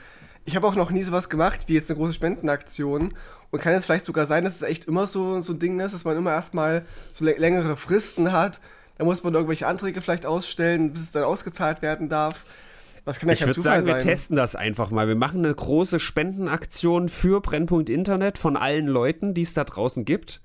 Ich 0.43 0.55
habe 0.55 0.67
auch 0.67 0.75
noch 0.75 0.91
nie 0.91 1.03
sowas 1.03 1.29
gemacht 1.29 1.61
wie 1.67 1.75
jetzt 1.75 1.89
eine 1.89 1.97
große 1.97 2.13
Spendenaktion 2.13 3.13
und 3.51 3.61
kann 3.61 3.73
es 3.73 3.85
vielleicht 3.85 4.05
sogar 4.05 4.25
sein, 4.25 4.43
dass 4.43 4.55
es 4.55 4.61
echt 4.61 4.85
immer 4.85 5.07
so, 5.07 5.41
so 5.41 5.53
ein 5.53 5.59
Ding 5.59 5.79
ist, 5.79 5.93
dass 5.93 6.05
man 6.05 6.17
immer 6.17 6.31
erstmal 6.31 6.85
so 7.13 7.25
längere 7.25 7.77
Fristen 7.77 8.31
hat. 8.31 8.61
Da 8.97 9.05
muss 9.05 9.23
man 9.23 9.33
irgendwelche 9.33 9.67
Anträge 9.67 10.01
vielleicht 10.01 10.25
ausstellen, 10.25 10.93
bis 10.93 11.03
es 11.03 11.11
dann 11.11 11.23
ausgezahlt 11.23 11.81
werden 11.81 12.09
darf. 12.09 12.45
Das 13.03 13.19
kann 13.19 13.29
ja 13.29 13.33
ich 13.33 13.45
würde 13.45 13.61
sagen, 13.61 13.83
sein. 13.83 13.95
wir 13.95 13.99
testen 13.99 14.37
das 14.37 14.55
einfach 14.55 14.91
mal. 14.91 15.07
Wir 15.07 15.15
machen 15.15 15.43
eine 15.43 15.53
große 15.53 15.99
Spendenaktion 15.99 17.09
für 17.09 17.41
Brennpunkt 17.41 17.89
Internet 17.89 18.37
von 18.37 18.55
allen 18.55 18.87
Leuten, 18.87 19.33
die 19.33 19.41
es 19.41 19.53
da 19.53 19.63
draußen 19.63 20.05
gibt. 20.05 20.39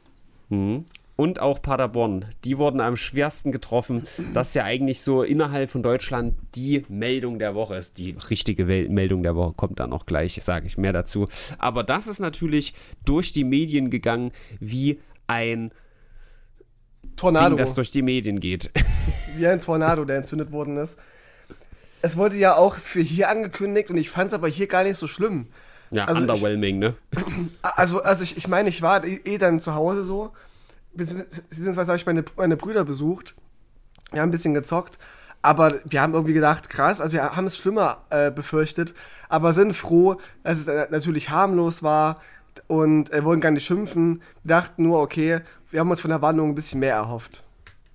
Mhm. 0.50 0.84
Und 1.16 1.40
auch 1.40 1.60
Paderborn. 1.60 2.26
Die 2.44 2.58
wurden 2.58 2.80
am 2.80 2.94
schwersten 2.94 3.50
getroffen. 3.50 4.04
Das 4.32 4.50
ist 4.50 4.54
ja 4.54 4.62
eigentlich 4.62 5.02
so 5.02 5.24
innerhalb 5.24 5.68
von 5.68 5.82
Deutschland 5.82 6.36
die 6.54 6.84
Meldung 6.88 7.40
der 7.40 7.56
Woche 7.56 7.74
ist. 7.74 7.98
Die 7.98 8.14
richtige 8.30 8.64
Meldung 8.66 9.24
der 9.24 9.34
Woche 9.34 9.54
kommt 9.54 9.80
dann 9.80 9.92
auch 9.92 10.06
gleich, 10.06 10.40
sage 10.44 10.68
ich 10.68 10.78
mehr 10.78 10.92
dazu. 10.92 11.26
Aber 11.58 11.82
das 11.82 12.06
ist 12.06 12.20
natürlich 12.20 12.72
durch 13.04 13.32
die 13.32 13.42
Medien 13.42 13.90
gegangen 13.90 14.30
wie 14.60 15.00
ein 15.26 15.72
Tornado. 17.20 17.56
Ding, 17.56 17.58
das 17.58 17.74
durch 17.74 17.90
die 17.90 18.02
Medien 18.02 18.40
geht. 18.40 18.70
Wie 19.36 19.46
ein 19.46 19.60
Tornado, 19.60 20.04
der 20.04 20.16
entzündet 20.16 20.50
worden 20.52 20.76
ist 20.76 20.98
es 22.02 22.16
wurde 22.16 22.36
ja 22.36 22.56
auch 22.56 22.76
für 22.76 23.00
hier 23.00 23.28
angekündigt 23.28 23.90
und 23.90 23.96
ich 23.96 24.10
fand 24.10 24.28
es 24.28 24.34
aber 24.34 24.48
hier 24.48 24.66
gar 24.66 24.84
nicht 24.84 24.96
so 24.96 25.06
schlimm. 25.06 25.46
Ja, 25.90 26.04
also 26.04 26.20
underwhelming, 26.20 26.76
ich, 26.76 26.88
ne? 26.88 26.94
Also, 27.62 28.02
also 28.02 28.22
ich, 28.22 28.36
ich 28.36 28.48
meine, 28.48 28.68
ich 28.68 28.80
war 28.82 29.04
eh, 29.04 29.20
eh 29.24 29.38
dann 29.38 29.60
zu 29.60 29.74
Hause 29.74 30.04
so, 30.04 30.32
beziehungsweise 30.94 31.88
habe 31.88 31.96
ich 31.96 32.06
meine, 32.06 32.24
meine 32.36 32.56
Brüder 32.56 32.84
besucht. 32.84 33.34
Wir 34.12 34.22
haben 34.22 34.28
ein 34.28 34.32
bisschen 34.32 34.54
gezockt, 34.54 34.98
aber 35.42 35.80
wir 35.84 36.00
haben 36.00 36.14
irgendwie 36.14 36.32
gedacht, 36.32 36.68
krass, 36.68 37.00
also 37.00 37.14
wir 37.14 37.36
haben 37.36 37.46
es 37.46 37.56
schlimmer 37.56 37.98
äh, 38.10 38.30
befürchtet, 38.30 38.94
aber 39.28 39.52
sind 39.52 39.74
froh, 39.74 40.16
dass 40.42 40.66
es 40.66 40.90
natürlich 40.90 41.30
harmlos 41.30 41.82
war 41.82 42.20
und 42.66 43.12
äh, 43.12 43.24
wollen 43.24 43.40
gar 43.40 43.50
nicht 43.50 43.64
schimpfen. 43.64 44.22
Wir 44.42 44.56
dachten 44.56 44.82
nur, 44.84 45.00
okay, 45.00 45.40
wir 45.70 45.80
haben 45.80 45.90
uns 45.90 46.00
von 46.00 46.10
der 46.10 46.22
Warnung 46.22 46.50
ein 46.50 46.54
bisschen 46.54 46.80
mehr 46.80 46.94
erhofft. 46.94 47.44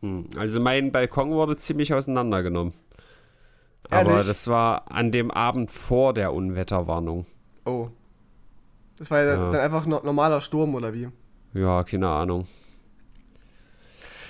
Hm, 0.01 0.29
also 0.37 0.59
mein 0.59 0.91
Balkon 0.91 1.31
wurde 1.31 1.57
ziemlich 1.57 1.93
auseinandergenommen. 1.93 2.73
Aber 3.89 4.11
Ehrlich? 4.11 4.27
das 4.27 4.47
war 4.47 4.91
an 4.91 5.11
dem 5.11 5.29
Abend 5.29 5.71
vor 5.71 6.13
der 6.13 6.33
Unwetterwarnung. 6.33 7.25
Oh. 7.65 7.89
Das 8.97 9.11
war 9.11 9.23
ja, 9.23 9.35
dann 9.35 9.55
einfach 9.55 9.85
no 9.85 10.01
normaler 10.03 10.41
Sturm 10.41 10.73
oder 10.73 10.93
wie? 10.93 11.09
Ja, 11.53 11.83
keine 11.83 12.07
Ahnung. 12.07 12.47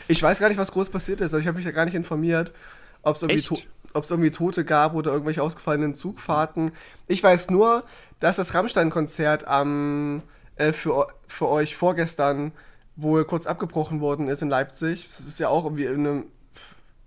Ich 0.08 0.22
weiß 0.22 0.40
gar 0.40 0.50
nicht, 0.50 0.58
was 0.58 0.72
groß 0.72 0.90
passiert 0.90 1.22
ist. 1.22 1.34
Also 1.34 1.38
ich 1.38 1.48
habe 1.48 1.56
mich 1.56 1.66
da 1.66 1.72
gar 1.72 1.86
nicht 1.86 1.96
informiert, 1.96 2.54
ob 3.02 3.16
es 3.16 3.24
irgendwie, 3.24 3.64
irgendwie, 3.94 4.32
Tote 4.32 4.66
gab 4.66 4.94
oder 4.94 5.12
irgendwelche 5.12 5.42
ausgefallenen 5.42 5.94
Zugfahrten. 5.94 6.72
Ich 7.08 7.24
weiß 7.24 7.50
nur, 7.52 7.84
dass 8.20 8.36
das 8.36 8.54
Rammstein-Konzert 8.54 9.48
am 9.48 10.20
äh, 10.56 10.74
für, 10.74 11.08
für 11.28 11.48
euch 11.48 11.76
vorgestern 11.76 12.52
wohl 12.96 13.26
kurz 13.26 13.46
abgebrochen 13.48 14.00
worden 14.00 14.28
ist 14.30 14.42
in 14.42 14.50
Leipzig. 14.50 15.08
Das 15.10 15.20
ist 15.20 15.40
ja 15.40 15.50
auch 15.50 15.66
irgendwie 15.66 15.86
in 15.86 16.08
einem 16.08 16.24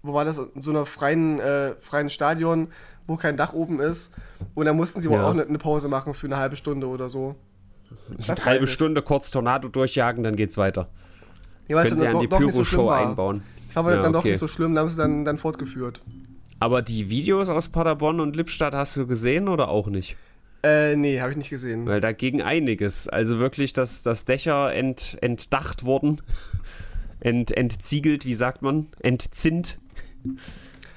wo 0.03 0.15
war 0.15 0.25
das, 0.25 0.39
in 0.39 0.63
so 0.63 0.71
einer 0.71 0.87
freien, 0.87 1.41
äh, 1.41 1.75
freien 1.81 2.11
Stadion, 2.11 2.69
wo 3.07 3.17
kein 3.17 3.37
Dach 3.37 3.53
oben 3.53 3.81
ist. 3.81 4.13
Und 4.55 4.67
da 4.67 4.73
mussten 4.73 5.01
sie 5.01 5.11
wohl 5.11 5.21
auch 5.21 5.33
eine, 5.33 5.59
Pause 5.59 5.89
machen 5.89 6.15
für 6.15 6.27
eine 6.27 6.37
halbe 6.37 6.57
Stunde 6.57 6.87
oder 6.87 7.09
so. 7.09 7.35
eine 8.27 8.45
halbe 8.45 8.67
Stunde 8.69 9.03
kurz 9.03 9.31
Tornado 9.31 9.69
durchjagen, 9.69 10.23
dann 10.23 10.37
geht's 10.37 10.57
weiter. 10.57 10.89
Ja, 11.67 11.83
Können 11.83 11.99
sie 11.99 12.07
an 12.07 12.21
die 12.21 12.29
Pyro-Show 12.29 12.65
so 12.65 12.91
einbauen. 12.91 13.43
War 13.75 13.85
aber 13.85 13.95
ja, 13.95 14.03
dann 14.03 14.15
okay. 14.15 14.19
doch 14.19 14.25
nicht 14.25 14.39
so 14.39 14.49
schlimm, 14.49 14.75
da 14.75 14.81
haben 14.81 14.89
sie 14.89 14.97
dann, 14.97 15.25
dann 15.25 15.39
fortgeführt. 15.39 16.03
Aber 16.61 16.83
die 16.83 17.11
Videos 17.11 17.49
aus 17.51 17.69
Paderborn 17.69 18.21
und 18.21 18.35
Lippstadt 18.35 18.75
hast 18.75 18.97
du 18.97 19.07
gesehen 19.07 19.49
oder 19.49 19.69
auch 19.69 19.89
nicht? 19.89 20.17
Äh, 20.63 20.97
nee, 20.97 21.21
habe 21.21 21.31
ich 21.31 21.37
nicht 21.37 21.51
gesehen. 21.51 21.87
Weil 21.87 22.01
da 22.01 22.13
ging 22.13 22.43
einiges. 22.43 23.09
Also 23.09 23.39
wirklich, 23.39 23.73
dass, 23.73 24.03
dass 24.03 24.25
Dächer 24.25 24.73
ent, 24.73 25.17
entdacht 25.21 25.85
wurden. 25.85 26.21
Ent, 27.21 27.51
entziegelt, 27.51 28.25
wie 28.25 28.35
sagt 28.35 28.63
man? 28.63 28.87
Entzinnt. 29.03 29.81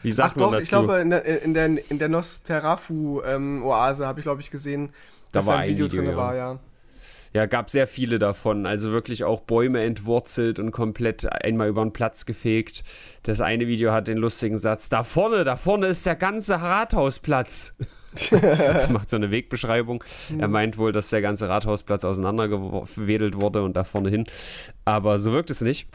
Wie 0.03 0.11
sagt 0.11 0.35
Ach 0.35 0.39
man 0.39 0.45
doch, 0.45 0.51
dazu? 0.51 0.63
ich 0.63 0.69
glaube, 0.69 0.99
in 0.99 1.09
der, 1.09 1.43
in 1.43 1.55
der, 1.55 1.89
in 1.89 1.97
der 1.97 2.09
Nosferatu-Oase 2.09 4.03
ähm, 4.03 4.07
habe 4.07 4.19
ich, 4.19 4.23
glaube 4.23 4.39
ich, 4.41 4.51
gesehen, 4.51 4.89
dass 5.31 5.45
da, 5.45 5.51
war 5.51 5.57
ein 5.59 5.69
Video, 5.71 5.85
Video 5.85 6.01
drin 6.01 6.11
ja. 6.11 6.17
war, 6.17 6.35
ja. 6.35 6.59
Ja, 7.33 7.45
gab 7.45 7.69
sehr 7.69 7.87
viele 7.87 8.19
davon. 8.19 8.65
Also 8.65 8.91
wirklich 8.91 9.23
auch 9.23 9.41
Bäume 9.41 9.81
entwurzelt 9.83 10.59
und 10.59 10.71
komplett 10.71 11.31
einmal 11.31 11.69
über 11.69 11.81
den 11.81 11.93
Platz 11.93 12.25
gefegt. 12.25 12.83
Das 13.23 13.39
eine 13.39 13.67
Video 13.67 13.93
hat 13.93 14.09
den 14.09 14.17
lustigen 14.17 14.57
Satz: 14.57 14.89
Da 14.89 15.03
vorne, 15.03 15.43
da 15.43 15.55
vorne 15.55 15.87
ist 15.87 16.05
der 16.05 16.17
ganze 16.17 16.61
Rathausplatz. 16.61 17.75
das 18.31 18.89
macht 18.89 19.09
so 19.09 19.15
eine 19.15 19.31
Wegbeschreibung. 19.31 20.03
Er 20.37 20.47
mhm. 20.47 20.53
meint 20.53 20.77
wohl, 20.77 20.91
dass 20.91 21.09
der 21.09 21.21
ganze 21.21 21.49
Rathausplatz 21.49 22.03
auseinandergewedelt 22.03 23.39
wurde 23.39 23.63
und 23.63 23.75
da 23.75 23.83
vorne 23.83 24.09
hin. 24.09 24.25
Aber 24.85 25.19
so 25.19 25.31
wirkt 25.31 25.49
es 25.49 25.61
nicht. 25.61 25.87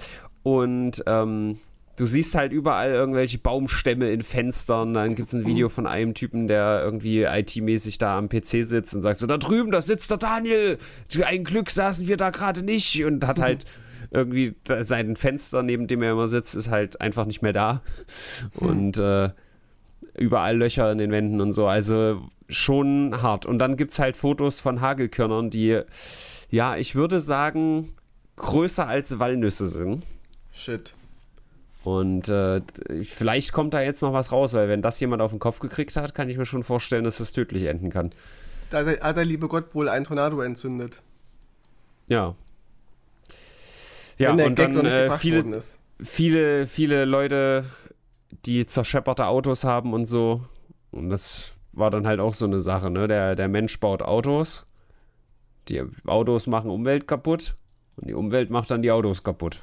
Und 0.43 1.03
ähm, 1.07 1.59
du 1.97 2.07
siehst 2.07 2.35
halt 2.35 2.53
überall 2.53 2.91
irgendwelche 2.91 3.39
Baumstämme 3.39 4.11
in 4.11 4.23
Fenstern. 4.23 4.95
Dann 4.95 5.15
gibt 5.15 5.29
es 5.29 5.35
ein 5.35 5.47
Video 5.47 5.69
von 5.69 5.87
einem 5.87 6.15
Typen, 6.15 6.49
der 6.49 6.81
irgendwie 6.83 7.25
IT-mäßig 7.25 7.99
da 7.99 8.17
am 8.17 8.29
PC 8.29 8.65
sitzt 8.65 8.95
und 8.95 9.03
sagt 9.03 9.19
so, 9.19 9.27
da 9.27 9.39
drüben, 9.39 9.71
da 9.71 9.81
sitzt 9.81 10.11
der 10.11 10.19
Daniel. 10.19 10.79
Ein 11.25 11.45
Glück 11.45 11.71
saßen 11.71 12.07
wir 12.07 12.17
da 12.17 12.31
gerade 12.31 12.63
nicht. 12.63 13.05
Und 13.05 13.27
hat 13.27 13.41
halt 13.41 13.65
irgendwie 14.11 14.55
sein 14.65 15.17
Fenster, 15.17 15.63
neben 15.63 15.87
dem 15.87 16.03
er 16.03 16.13
immer 16.13 16.29
sitzt, 16.29 16.55
ist 16.55 16.71
halt 16.71 17.01
einfach 17.01 17.27
nicht 17.27 17.43
mehr 17.43 17.53
da. 17.53 17.83
Und 18.55 18.99
äh, 18.99 19.31
überall 20.19 20.57
Löcher 20.57 20.91
in 20.93 20.99
den 20.99 21.11
Wänden 21.11 21.41
und 21.41 21.53
so. 21.53 21.67
Also 21.67 22.23
schon 22.49 23.23
hart. 23.23 23.47
Und 23.47 23.59
dann 23.59 23.77
gibt 23.77 23.93
es 23.93 23.99
halt 23.99 24.17
Fotos 24.17 24.61
von 24.61 24.81
Hagelkörnern, 24.81 25.51
die, 25.51 25.81
ja, 26.51 26.77
ich 26.77 26.95
würde 26.95 27.21
sagen, 27.21 27.95
größer 28.37 28.87
als 28.87 29.19
Walnüsse 29.19 29.69
sind. 29.69 30.05
Shit. 30.53 30.95
Und 31.85 32.29
äh, 32.29 32.63
vielleicht 33.03 33.53
kommt 33.53 33.73
da 33.73 33.81
jetzt 33.81 34.03
noch 34.03 34.13
was 34.13 34.33
raus, 34.33 34.55
weil 34.55 34.69
wenn 34.69 34.83
das 34.83 34.99
jemand 34.99 35.23
auf 35.23 35.31
den 35.31 35.39
Kopf 35.39 35.61
gekriegt 35.61 35.97
hat, 35.97 36.15
kann 36.15 36.29
ich 36.29 36.37
mir 36.37 36.47
schon 36.47 36.65
vorstellen, 36.65 37.05
dass 37.05 37.19
das 37.19 37.33
tödlich 37.33 37.65
enden 37.65 37.91
kann. 37.91 38.11
Da 38.71 38.85
hat 38.85 39.17
der 39.17 39.25
liebe 39.25 39.47
Gott 39.47 39.75
wohl 39.75 39.89
ein 39.89 40.03
Tornado 40.03 40.41
entzündet. 40.41 41.03
Ja. 42.09 42.35
Ja, 44.19 44.33
und 44.33 44.59
dann 44.59 44.85
äh, 44.85 45.17
viele, 45.19 45.63
viele, 46.03 46.67
viele 46.67 47.05
Leute, 47.05 47.67
die 48.45 48.66
zerschepperte 48.66 49.26
Autos 49.26 49.64
haben 49.64 49.93
und 49.93 50.07
so. 50.07 50.43
Und 50.90 51.11
das 51.11 51.52
war 51.73 51.90
dann 51.90 52.07
halt 52.07 52.21
auch 52.21 52.35
so 52.35 52.45
eine 52.45 52.61
Sache, 52.61 52.90
ne? 52.90 53.09
Der, 53.09 53.37
der 53.37 53.49
Mensch 53.49 53.78
baut 53.81 54.02
Autos. 54.02 54.66
Die 55.69 55.83
Autos 56.07 56.47
machen 56.47 56.71
Umwelt 56.71 57.09
kaputt. 57.09 57.55
Und 57.97 58.09
die 58.09 58.14
Umwelt 58.14 58.50
macht 58.50 58.71
dann 58.71 58.83
die 58.83 58.90
Autos 58.90 59.23
kaputt. 59.23 59.62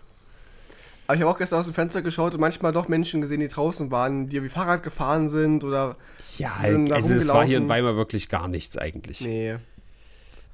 Aber 1.06 1.16
ich 1.16 1.22
habe 1.22 1.32
auch 1.32 1.38
gestern 1.38 1.60
aus 1.60 1.66
dem 1.66 1.74
Fenster 1.74 2.02
geschaut 2.02 2.34
und 2.34 2.40
manchmal 2.40 2.72
doch 2.72 2.88
Menschen 2.88 3.22
gesehen, 3.22 3.42
die 3.42 3.50
draußen 3.50 3.92
waren, 3.92 4.30
die 4.30 4.42
wie 4.42 4.50
Fahrrad 4.50 4.84
gefahren 4.84 5.28
sind 5.28 5.64
oder. 5.64 5.98
Ja, 6.38 6.52
sind 6.62 6.92
also 6.92 7.16
es 7.16 7.28
war 7.28 7.46
hier 7.46 7.58
in 7.58 7.68
Weimar 7.68 7.96
wirklich 7.96 8.30
gar 8.30 8.48
nichts 8.48 8.78
eigentlich. 8.78 9.22
Nee. 9.22 9.58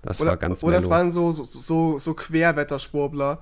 Das 0.01 0.21
oder, 0.21 0.31
war 0.31 0.37
ganz 0.37 0.63
Oder 0.63 0.77
es 0.77 0.89
waren 0.89 1.11
so, 1.11 1.31
so, 1.31 1.43
so, 1.43 1.99
so 1.99 2.13
Querwetterschwurbler, 2.13 3.41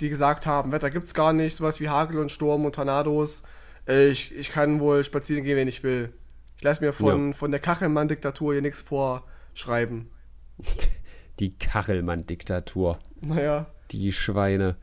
die 0.00 0.10
gesagt 0.10 0.46
haben: 0.46 0.70
Wetter 0.70 0.90
gibt's 0.90 1.12
gar 1.12 1.32
nicht, 1.32 1.56
sowas 1.56 1.80
wie 1.80 1.88
Hagel 1.88 2.18
und 2.18 2.30
Sturm 2.30 2.64
und 2.64 2.74
Tornados. 2.74 3.42
Ich, 3.86 4.34
ich 4.34 4.50
kann 4.50 4.80
wohl 4.80 5.04
spazieren 5.04 5.44
gehen, 5.44 5.56
wenn 5.56 5.68
ich 5.68 5.82
will. 5.82 6.12
Ich 6.56 6.62
lasse 6.62 6.84
mir 6.84 6.92
von, 6.92 7.28
ja. 7.28 7.32
von 7.32 7.50
der 7.50 7.60
Kachelmann-Diktatur 7.60 8.54
hier 8.54 8.62
nichts 8.62 8.82
vorschreiben. 8.82 10.10
Die 11.40 11.56
Kachelmann-Diktatur. 11.56 12.98
Naja. 13.20 13.66
Die 13.90 14.12
Schweine. 14.12 14.76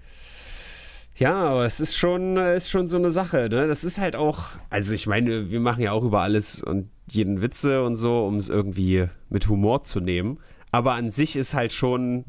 Ja, 1.16 1.34
aber 1.34 1.66
es 1.66 1.80
ist 1.80 1.98
schon, 1.98 2.38
ist 2.38 2.70
schon 2.70 2.88
so 2.88 2.98
eine 2.98 3.10
Sache, 3.12 3.50
ne? 3.50 3.68
Das 3.68 3.84
ist 3.84 4.00
halt 4.00 4.16
auch, 4.16 4.46
also 4.70 4.94
ich 4.94 5.08
meine, 5.08 5.50
wir 5.50 5.60
machen 5.60 5.82
ja 5.82 5.92
auch 5.92 6.04
über 6.04 6.22
alles 6.22 6.64
und 6.64 6.90
jeden 7.10 7.42
Witze 7.42 7.84
und 7.84 7.96
so, 7.96 8.26
um 8.26 8.38
es 8.38 8.50
irgendwie 8.50 9.08
mit 9.30 9.48
Humor 9.48 9.84
zu 9.84 10.00
nehmen. 10.00 10.40
Aber 10.72 10.94
an 10.94 11.10
sich 11.10 11.36
ist 11.36 11.54
halt 11.54 11.74
schon 11.74 12.26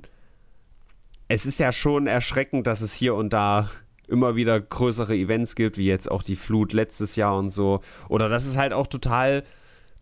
es 1.33 1.47
ist 1.47 1.59
ja 1.59 1.73
schon 1.73 2.07
erschreckend, 2.07 2.67
dass 2.67 2.83
es 2.83 2.95
hier 2.95 3.15
und 3.15 3.33
da 3.33 3.71
immer 4.13 4.37
wieder 4.37 4.61
größere 4.61 5.17
Events 5.17 5.57
gibt, 5.57 5.79
wie 5.79 5.87
jetzt 5.87 6.11
auch 6.11 6.23
die 6.23 6.37
Flut 6.37 6.73
letztes 6.73 7.17
Jahr 7.17 7.37
und 7.37 7.51
so. 7.51 7.81
Oder 8.09 8.29
dass 8.29 8.47
es 8.47 8.57
halt 8.57 8.73
auch 8.73 8.87
total 8.87 9.43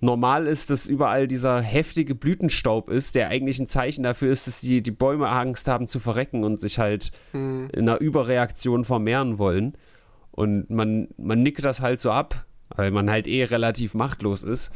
normal 0.00 0.46
ist, 0.46 0.70
dass 0.70 0.86
überall 0.86 1.28
dieser 1.28 1.60
heftige 1.60 2.14
Blütenstaub 2.14 2.90
ist, 2.90 3.14
der 3.14 3.28
eigentlich 3.28 3.58
ein 3.58 3.66
Zeichen 3.66 4.02
dafür 4.02 4.32
ist, 4.32 4.46
dass 4.46 4.60
die, 4.60 4.82
die 4.82 4.90
Bäume 4.90 5.28
Angst 5.28 5.68
haben 5.68 5.86
zu 5.86 6.00
verrecken 6.00 6.42
und 6.44 6.58
sich 6.58 6.78
halt 6.78 7.12
mhm. 7.32 7.68
in 7.72 7.88
einer 7.88 8.00
Überreaktion 8.00 8.84
vermehren 8.84 9.38
wollen. 9.38 9.76
Und 10.32 10.70
man, 10.70 11.08
man 11.16 11.42
nickt 11.42 11.64
das 11.64 11.80
halt 11.80 12.00
so 12.00 12.10
ab, 12.10 12.46
weil 12.74 12.90
man 12.90 13.10
halt 13.10 13.26
eh 13.26 13.44
relativ 13.44 13.94
machtlos 13.94 14.42
ist. 14.42 14.72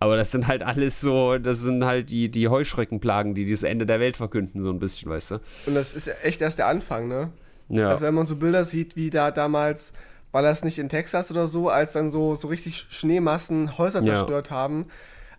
Aber 0.00 0.16
das 0.16 0.32
sind 0.32 0.46
halt 0.46 0.62
alles 0.62 1.00
so, 1.00 1.38
das 1.38 1.60
sind 1.60 1.84
halt 1.84 2.10
die, 2.10 2.30
die 2.30 2.48
Heuschreckenplagen, 2.48 3.34
die 3.34 3.46
das 3.46 3.62
Ende 3.62 3.86
der 3.86 4.00
Welt 4.00 4.18
verkünden, 4.18 4.62
so 4.62 4.68
ein 4.70 4.78
bisschen, 4.78 5.10
weißt 5.10 5.30
du? 5.30 5.34
Und 5.66 5.74
das 5.74 5.94
ist 5.94 6.10
echt 6.22 6.42
erst 6.42 6.58
der 6.58 6.66
Anfang, 6.66 7.08
ne? 7.08 7.32
Ja. 7.68 7.88
Also 7.88 8.04
wenn 8.04 8.14
man 8.14 8.26
so 8.26 8.36
Bilder 8.36 8.64
sieht, 8.64 8.96
wie 8.96 9.10
da 9.10 9.30
damals 9.30 9.92
war 10.32 10.42
das 10.42 10.64
nicht 10.64 10.78
in 10.78 10.88
Texas 10.88 11.30
oder 11.30 11.46
so, 11.46 11.68
als 11.68 11.92
dann 11.92 12.10
so, 12.10 12.34
so 12.34 12.48
richtig 12.48 12.86
Schneemassen 12.90 13.78
Häuser 13.78 14.02
zerstört 14.02 14.50
ja. 14.50 14.56
haben. 14.56 14.86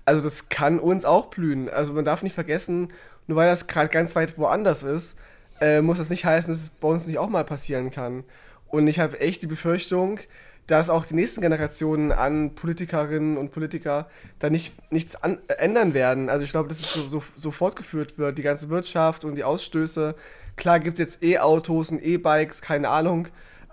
Also 0.05 0.21
das 0.21 0.47
kann 0.49 0.79
uns 0.79 1.03
auch 1.03 1.25
blühen. 1.25 1.69
Also 1.69 1.91
man 1.91 2.05
darf 2.05 2.23
nicht 2.23 2.33
vergessen, 2.33 2.93
nur 3.27 3.37
weil 3.37 3.49
das 3.49 3.67
gerade 3.67 3.89
ganz 3.89 4.15
weit 4.15 4.37
woanders 4.37 4.83
ist, 4.83 5.17
äh, 5.59 5.81
muss 5.81 5.97
das 5.97 6.09
nicht 6.09 6.25
heißen, 6.25 6.51
dass 6.51 6.61
es 6.61 6.69
bei 6.69 6.87
uns 6.87 7.05
nicht 7.07 7.17
auch 7.17 7.29
mal 7.29 7.43
passieren 7.43 7.91
kann. 7.91 8.23
Und 8.67 8.87
ich 8.87 8.99
habe 8.99 9.19
echt 9.19 9.41
die 9.41 9.47
Befürchtung, 9.47 10.19
dass 10.67 10.89
auch 10.89 11.05
die 11.05 11.13
nächsten 11.13 11.41
Generationen 11.41 12.11
an 12.11 12.55
Politikerinnen 12.55 13.37
und 13.37 13.51
Politiker 13.51 14.09
da 14.39 14.49
nicht, 14.49 14.73
nichts 14.91 15.15
an, 15.15 15.39
äh, 15.47 15.53
ändern 15.53 15.93
werden. 15.93 16.29
Also 16.29 16.43
ich 16.43 16.51
glaube, 16.51 16.69
dass 16.69 16.79
es 16.79 16.93
so, 16.93 17.07
so, 17.07 17.23
so, 17.35 17.51
fortgeführt 17.51 18.17
wird, 18.17 18.37
die 18.37 18.41
ganze 18.41 18.69
Wirtschaft 18.69 19.25
und 19.25 19.35
die 19.35 19.43
Ausstöße. 19.43 20.15
Klar 20.55 20.79
gibt 20.79 20.99
es 20.99 20.99
jetzt 20.99 21.23
E-Autos 21.23 21.91
und 21.91 22.01
E-Bikes, 22.01 22.61
keine 22.61 22.89
Ahnung 22.89 23.27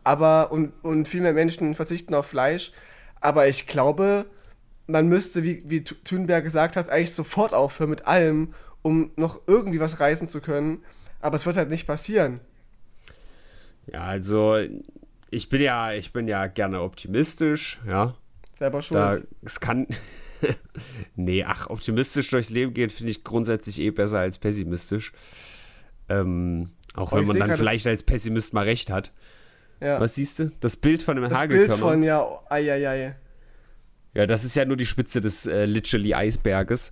aber 0.04 0.50
und, 0.52 0.72
und 0.82 1.06
viel 1.06 1.20
mehr 1.20 1.32
Menschen 1.32 1.74
verzichten 1.74 2.14
auf 2.14 2.26
Fleisch. 2.26 2.72
Aber 3.20 3.48
ich 3.48 3.66
glaube, 3.66 4.26
man 4.86 5.08
müsste, 5.08 5.42
wie, 5.42 5.62
wie 5.66 5.84
Thunberg 5.84 6.44
gesagt 6.44 6.76
hat, 6.76 6.88
eigentlich 6.88 7.14
sofort 7.14 7.54
aufhören 7.54 7.90
mit 7.90 8.06
allem, 8.06 8.54
um 8.82 9.12
noch 9.16 9.40
irgendwie 9.46 9.80
was 9.80 10.00
reißen 10.00 10.28
zu 10.28 10.40
können. 10.40 10.82
Aber 11.20 11.36
es 11.36 11.46
wird 11.46 11.56
halt 11.56 11.70
nicht 11.70 11.86
passieren. 11.86 12.40
Ja, 13.86 14.02
also 14.02 14.58
ich 15.30 15.48
bin 15.48 15.62
ja, 15.62 15.92
ich 15.92 16.12
bin 16.12 16.26
ja 16.26 16.46
gerne 16.48 16.82
optimistisch, 16.82 17.80
ja. 17.86 18.14
Selber 18.58 18.82
schon. 18.82 18.96
Da, 18.96 19.18
es 19.42 19.60
kann. 19.60 19.86
nee, 21.16 21.44
ach, 21.44 21.70
optimistisch 21.70 22.30
durchs 22.30 22.50
Leben 22.50 22.74
gehen, 22.74 22.90
finde 22.90 23.12
ich 23.12 23.22
grundsätzlich 23.22 23.80
eh 23.80 23.90
besser 23.90 24.18
als 24.18 24.38
pessimistisch. 24.38 25.12
Ähm, 26.08 26.70
auch 26.94 27.12
wenn 27.12 27.24
man 27.24 27.38
dann 27.38 27.56
vielleicht 27.56 27.86
als 27.86 28.02
Pessimist 28.02 28.52
mal 28.54 28.64
recht 28.64 28.90
hat. 28.90 29.12
Ja. 29.80 30.00
Was 30.00 30.14
siehst 30.14 30.38
du? 30.38 30.52
Das 30.60 30.76
Bild 30.76 31.02
von 31.02 31.16
dem 31.16 31.28
das 31.28 31.32
Hagelkörner. 31.32 31.68
Das 31.68 31.76
Bild 31.76 31.90
von, 31.90 32.02
ja, 32.02 32.26
ei, 32.50 32.72
ei, 32.72 32.88
ei. 32.88 33.16
Ja, 34.14 34.26
das 34.26 34.44
ist 34.44 34.54
ja 34.54 34.64
nur 34.64 34.76
die 34.76 34.86
Spitze 34.86 35.20
des 35.20 35.46
äh, 35.46 35.64
literally 35.64 36.14
Eisberges. 36.14 36.90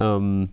Ähm, 0.00 0.50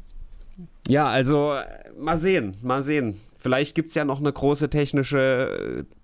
ja, 0.88 1.08
also 1.08 1.60
mal 1.98 2.18
sehen, 2.18 2.58
mal 2.62 2.82
sehen. 2.82 3.20
Vielleicht 3.38 3.76
gibt 3.76 3.90
es 3.90 3.96
ja 3.96 4.06
noch 4.06 4.20
eine 4.20 4.32
große 4.32 4.70
technische 4.70 5.86
äh, 5.90 5.96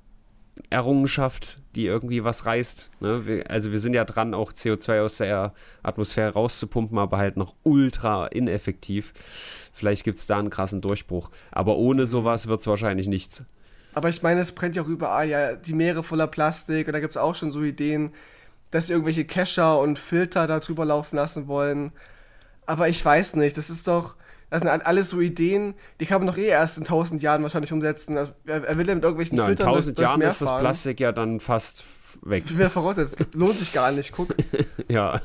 Errungenschaft, 0.70 1.60
die 1.76 1.86
irgendwie 1.86 2.24
was 2.24 2.46
reißt. 2.46 2.90
Ne? 3.02 3.44
Also 3.48 3.72
wir 3.72 3.80
sind 3.80 3.94
ja 3.94 4.06
dran, 4.06 4.34
auch 4.34 4.52
CO2 4.52 5.02
aus 5.02 5.18
der 5.18 5.54
Atmosphäre 5.84 6.34
rauszupumpen, 6.34 6.98
aber 6.98 7.18
halt 7.18 7.38
noch 7.38 7.56
ultra 7.64 8.28
ineffektiv. 8.28 9.14
Vielleicht 9.74 10.04
gibt 10.04 10.20
es 10.20 10.28
da 10.28 10.40
einen 10.40 10.50
krassen 10.50 10.82
Durchbruch. 10.82 11.30
Aber 11.52 11.78
ohne 11.78 12.06
sowas 12.06 12.48
wird 12.48 12.62
es 12.62 12.68
wahrscheinlich 12.68 13.08
nichts. 13.08 13.46
Aber 13.94 14.10
ich 14.10 14.22
meine, 14.24 14.42
es 14.42 14.52
brennt 14.52 14.76
ja 14.76 14.84
auch 14.84 14.88
überall, 14.88 15.28
ja, 15.28 15.56
die 15.56 15.74
Meere 15.74 16.04
voller 16.04 16.28
Plastik 16.28 16.88
und 16.88 16.94
da 16.94 17.00
gibt 17.00 17.12
es 17.12 17.18
auch 17.18 17.36
schon 17.36 17.52
so 17.52 17.64
Ideen, 17.64 18.12
dass 18.72 18.90
irgendwelche 18.90 19.24
Cacher 19.24 19.80
und 19.80 19.98
Filter 19.98 20.48
da 20.48 20.60
drüber 20.60 20.86
laufen 20.86 21.16
lassen 21.16 21.48
wollen. 21.48 21.94
Aber 22.66 22.90
ich 22.90 23.04
weiß 23.04 23.36
nicht, 23.36 23.58
das 23.58 23.70
ist 23.70 23.88
doch, 23.88 24.16
das 24.56 24.72
sind 24.72 24.86
alles 24.86 25.10
so 25.10 25.20
Ideen, 25.20 25.74
die 26.00 26.06
kann 26.06 26.24
man 26.24 26.34
doch 26.34 26.38
eh 26.38 26.48
erst 26.48 26.78
in 26.78 26.86
tausend 26.86 27.22
Jahren 27.22 27.44
wahrscheinlich 27.44 27.74
umsetzen. 27.74 28.18
Also, 28.18 28.32
er, 28.46 28.78
will 28.78 28.88
ja 28.88 28.96
mit 28.96 29.04
irgendwelchen 29.04 29.38
Nein, 29.38 29.48
Filtern 29.48 29.68
in 29.68 29.74
tausend 29.74 30.00
Jahren 30.00 30.22
ist 30.22 30.42
das 30.42 30.58
Plastik 30.58 31.00
ja 31.02 31.12
dann 31.12 31.42
fast 31.42 31.84
weg. 32.22 32.44
Wer 32.48 32.70
verrottet, 32.70 33.36
lohnt 33.36 33.58
sich 33.58 33.74
gar 33.74 33.92
nicht, 33.92 34.14
guck. 34.14 34.34
ja. 34.88 35.22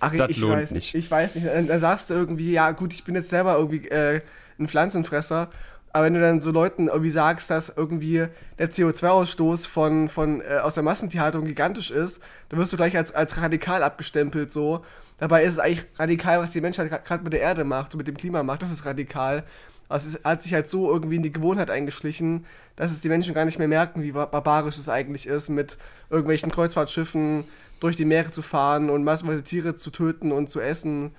Ach, 0.00 0.16
das 0.16 0.30
ich, 0.30 0.38
lohnt 0.38 0.54
weiß, 0.54 0.70
nicht. 0.70 0.94
Ich 0.94 1.10
weiß 1.10 1.34
nicht. 1.34 1.46
Dann, 1.46 1.66
dann 1.66 1.80
sagst 1.80 2.08
du 2.08 2.14
irgendwie, 2.14 2.52
ja 2.52 2.70
gut, 2.70 2.94
ich 2.94 3.04
bin 3.04 3.14
jetzt 3.14 3.28
selber 3.28 3.56
irgendwie 3.56 3.86
äh, 3.88 4.22
ein 4.58 4.68
Pflanzenfresser 4.68 5.50
aber 5.94 6.06
wenn 6.06 6.14
du 6.14 6.20
dann 6.20 6.40
so 6.40 6.50
Leuten 6.50 6.88
irgendwie 6.88 7.12
sagst, 7.12 7.50
dass 7.50 7.68
irgendwie 7.68 8.26
der 8.58 8.72
CO2-Ausstoß 8.72 9.68
von, 9.68 10.08
von, 10.08 10.40
äh, 10.40 10.58
aus 10.60 10.74
der 10.74 10.82
Massentierhaltung 10.82 11.44
gigantisch 11.44 11.92
ist, 11.92 12.20
dann 12.48 12.58
wirst 12.58 12.72
du 12.72 12.76
gleich 12.76 12.96
als, 12.96 13.14
als 13.14 13.40
radikal 13.40 13.80
abgestempelt 13.84 14.50
so. 14.50 14.84
Dabei 15.18 15.44
ist 15.44 15.52
es 15.52 15.58
eigentlich 15.60 15.86
radikal, 15.96 16.40
was 16.40 16.50
die 16.50 16.60
Menschheit 16.60 16.90
gerade 17.04 17.22
mit 17.22 17.32
der 17.32 17.42
Erde 17.42 17.62
macht 17.62 17.94
und 17.94 17.98
mit 17.98 18.08
dem 18.08 18.16
Klima 18.16 18.42
macht. 18.42 18.62
Das 18.62 18.72
ist 18.72 18.84
radikal. 18.84 19.44
Also 19.88 20.08
es 20.08 20.24
hat 20.24 20.42
sich 20.42 20.52
halt 20.52 20.68
so 20.68 20.90
irgendwie 20.90 21.14
in 21.14 21.22
die 21.22 21.32
Gewohnheit 21.32 21.70
eingeschlichen, 21.70 22.44
dass 22.74 22.90
es 22.90 23.00
die 23.00 23.08
Menschen 23.08 23.32
gar 23.32 23.44
nicht 23.44 23.60
mehr 23.60 23.68
merken, 23.68 24.02
wie 24.02 24.10
barbarisch 24.10 24.78
es 24.78 24.88
eigentlich 24.88 25.28
ist, 25.28 25.48
mit 25.48 25.78
irgendwelchen 26.10 26.50
Kreuzfahrtschiffen 26.50 27.44
durch 27.78 27.94
die 27.94 28.04
Meere 28.04 28.32
zu 28.32 28.42
fahren 28.42 28.90
und 28.90 29.04
massenweise 29.04 29.44
Tiere 29.44 29.76
zu 29.76 29.92
töten 29.92 30.32
und 30.32 30.50
zu 30.50 30.58
essen 30.58 31.12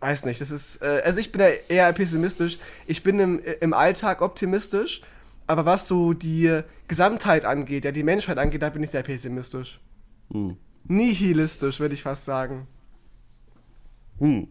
weiß 0.00 0.24
nicht, 0.24 0.40
das 0.40 0.50
ist, 0.50 0.82
äh, 0.82 1.02
also 1.04 1.18
ich 1.18 1.32
bin 1.32 1.40
da 1.40 1.48
eher 1.68 1.92
pessimistisch. 1.92 2.58
Ich 2.86 3.02
bin 3.02 3.18
im, 3.18 3.40
im 3.60 3.72
Alltag 3.72 4.22
optimistisch, 4.22 5.02
aber 5.46 5.64
was 5.64 5.88
so 5.88 6.12
die 6.12 6.60
Gesamtheit 6.86 7.44
angeht, 7.44 7.84
ja, 7.84 7.92
die 7.92 8.02
Menschheit 8.02 8.38
angeht, 8.38 8.62
da 8.62 8.70
bin 8.70 8.82
ich 8.82 8.90
sehr 8.90 9.02
pessimistisch. 9.02 9.80
Hm. 10.32 10.56
Nihilistisch, 10.84 11.80
würde 11.80 11.94
ich 11.94 12.02
fast 12.02 12.24
sagen. 12.24 12.66
Hm. 14.18 14.48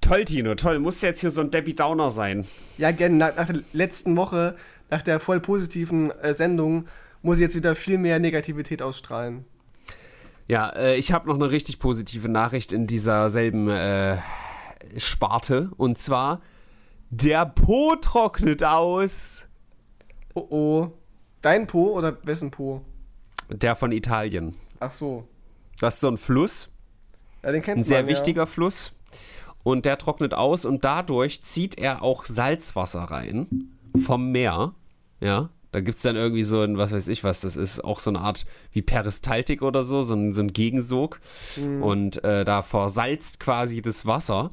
Toll, 0.00 0.24
Tino, 0.24 0.54
toll. 0.54 0.78
Muss 0.78 1.02
jetzt 1.02 1.20
hier 1.20 1.30
so 1.30 1.40
ein 1.40 1.50
Debbie 1.50 1.74
Downer 1.74 2.10
sein. 2.10 2.46
Ja, 2.78 2.90
gerne. 2.90 3.16
Nach, 3.16 3.36
nach, 3.36 3.46
der 3.46 3.62
letzten 3.72 4.16
Woche, 4.16 4.56
nach 4.88 5.02
der 5.02 5.20
voll 5.20 5.40
positiven 5.40 6.10
äh, 6.10 6.34
Sendung, 6.34 6.86
muss 7.22 7.36
ich 7.36 7.42
jetzt 7.42 7.54
wieder 7.54 7.76
viel 7.76 7.98
mehr 7.98 8.18
Negativität 8.18 8.80
ausstrahlen. 8.80 9.44
Ja, 10.50 10.70
äh, 10.70 10.96
ich 10.96 11.12
habe 11.12 11.28
noch 11.28 11.36
eine 11.36 11.52
richtig 11.52 11.78
positive 11.78 12.28
Nachricht 12.28 12.72
in 12.72 12.88
dieser 12.88 13.30
selben 13.30 13.68
äh, 13.70 14.16
Sparte. 14.96 15.70
Und 15.76 15.96
zwar, 15.96 16.40
der 17.08 17.46
Po 17.46 17.94
trocknet 17.94 18.64
aus. 18.64 19.46
Oh 20.34 20.46
oh. 20.50 20.88
Dein 21.40 21.68
Po 21.68 21.96
oder 21.96 22.18
wessen 22.24 22.50
Po? 22.50 22.84
Der 23.48 23.76
von 23.76 23.92
Italien. 23.92 24.56
Ach 24.80 24.90
so. 24.90 25.28
Das 25.78 25.94
ist 25.94 26.00
so 26.00 26.08
ein 26.08 26.18
Fluss. 26.18 26.68
Ja, 27.44 27.52
den 27.52 27.62
kennt 27.62 27.78
Ein 27.78 27.84
sehr 27.84 28.02
man, 28.02 28.08
wichtiger 28.08 28.42
ja. 28.42 28.46
Fluss. 28.46 28.92
Und 29.62 29.84
der 29.84 29.98
trocknet 29.98 30.34
aus 30.34 30.64
und 30.64 30.84
dadurch 30.84 31.42
zieht 31.42 31.78
er 31.78 32.02
auch 32.02 32.24
Salzwasser 32.24 33.02
rein 33.02 33.70
vom 34.04 34.32
Meer. 34.32 34.74
Ja. 35.20 35.50
Da 35.72 35.80
gibt 35.80 35.96
es 35.96 36.02
dann 36.02 36.16
irgendwie 36.16 36.42
so 36.42 36.62
ein, 36.62 36.78
was 36.78 36.92
weiß 36.92 37.08
ich 37.08 37.22
was, 37.22 37.40
das 37.40 37.56
ist 37.56 37.84
auch 37.84 38.00
so 38.00 38.10
eine 38.10 38.20
Art 38.20 38.44
wie 38.72 38.82
Peristaltik 38.82 39.62
oder 39.62 39.84
so, 39.84 40.02
so 40.02 40.14
ein, 40.14 40.32
so 40.32 40.42
ein 40.42 40.52
Gegensog. 40.52 41.20
Mhm. 41.56 41.82
Und 41.82 42.24
äh, 42.24 42.44
da 42.44 42.62
versalzt 42.62 43.38
quasi 43.40 43.80
das 43.82 44.04
Wasser. 44.06 44.52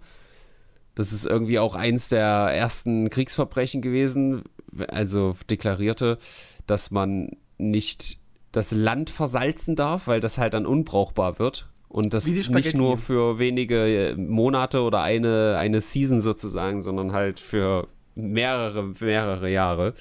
Das 0.94 1.14
ist 1.14 1.26
irgendwie 1.26 1.60
auch 1.60 1.76
eins 1.76 2.10
der 2.10 2.26
ersten 2.26 3.10
Kriegsverbrechen 3.10 3.82
gewesen, 3.82 4.44
also 4.88 5.36
deklarierte, 5.50 6.18
dass 6.66 6.92
man 6.92 7.38
nicht 7.58 8.20
das 8.52 8.72
Land 8.72 9.10
versalzen 9.10 9.76
darf, 9.76 10.08
weil 10.08 10.20
das 10.20 10.38
halt 10.38 10.54
dann 10.54 10.66
unbrauchbar 10.66 11.40
wird. 11.40 11.68
Und 11.90 12.14
das 12.14 12.26
nicht 12.28 12.76
nur 12.76 12.98
für 12.98 13.40
wenige 13.40 14.16
Monate 14.18 14.82
oder 14.82 15.02
eine, 15.02 15.58
eine 15.58 15.82
Season 15.82 16.20
sozusagen, 16.20 16.82
sondern 16.82 17.14
halt 17.14 17.40
für 17.40 17.88
mehrere, 18.16 18.84
mehrere 19.00 19.50
Jahre. 19.50 19.94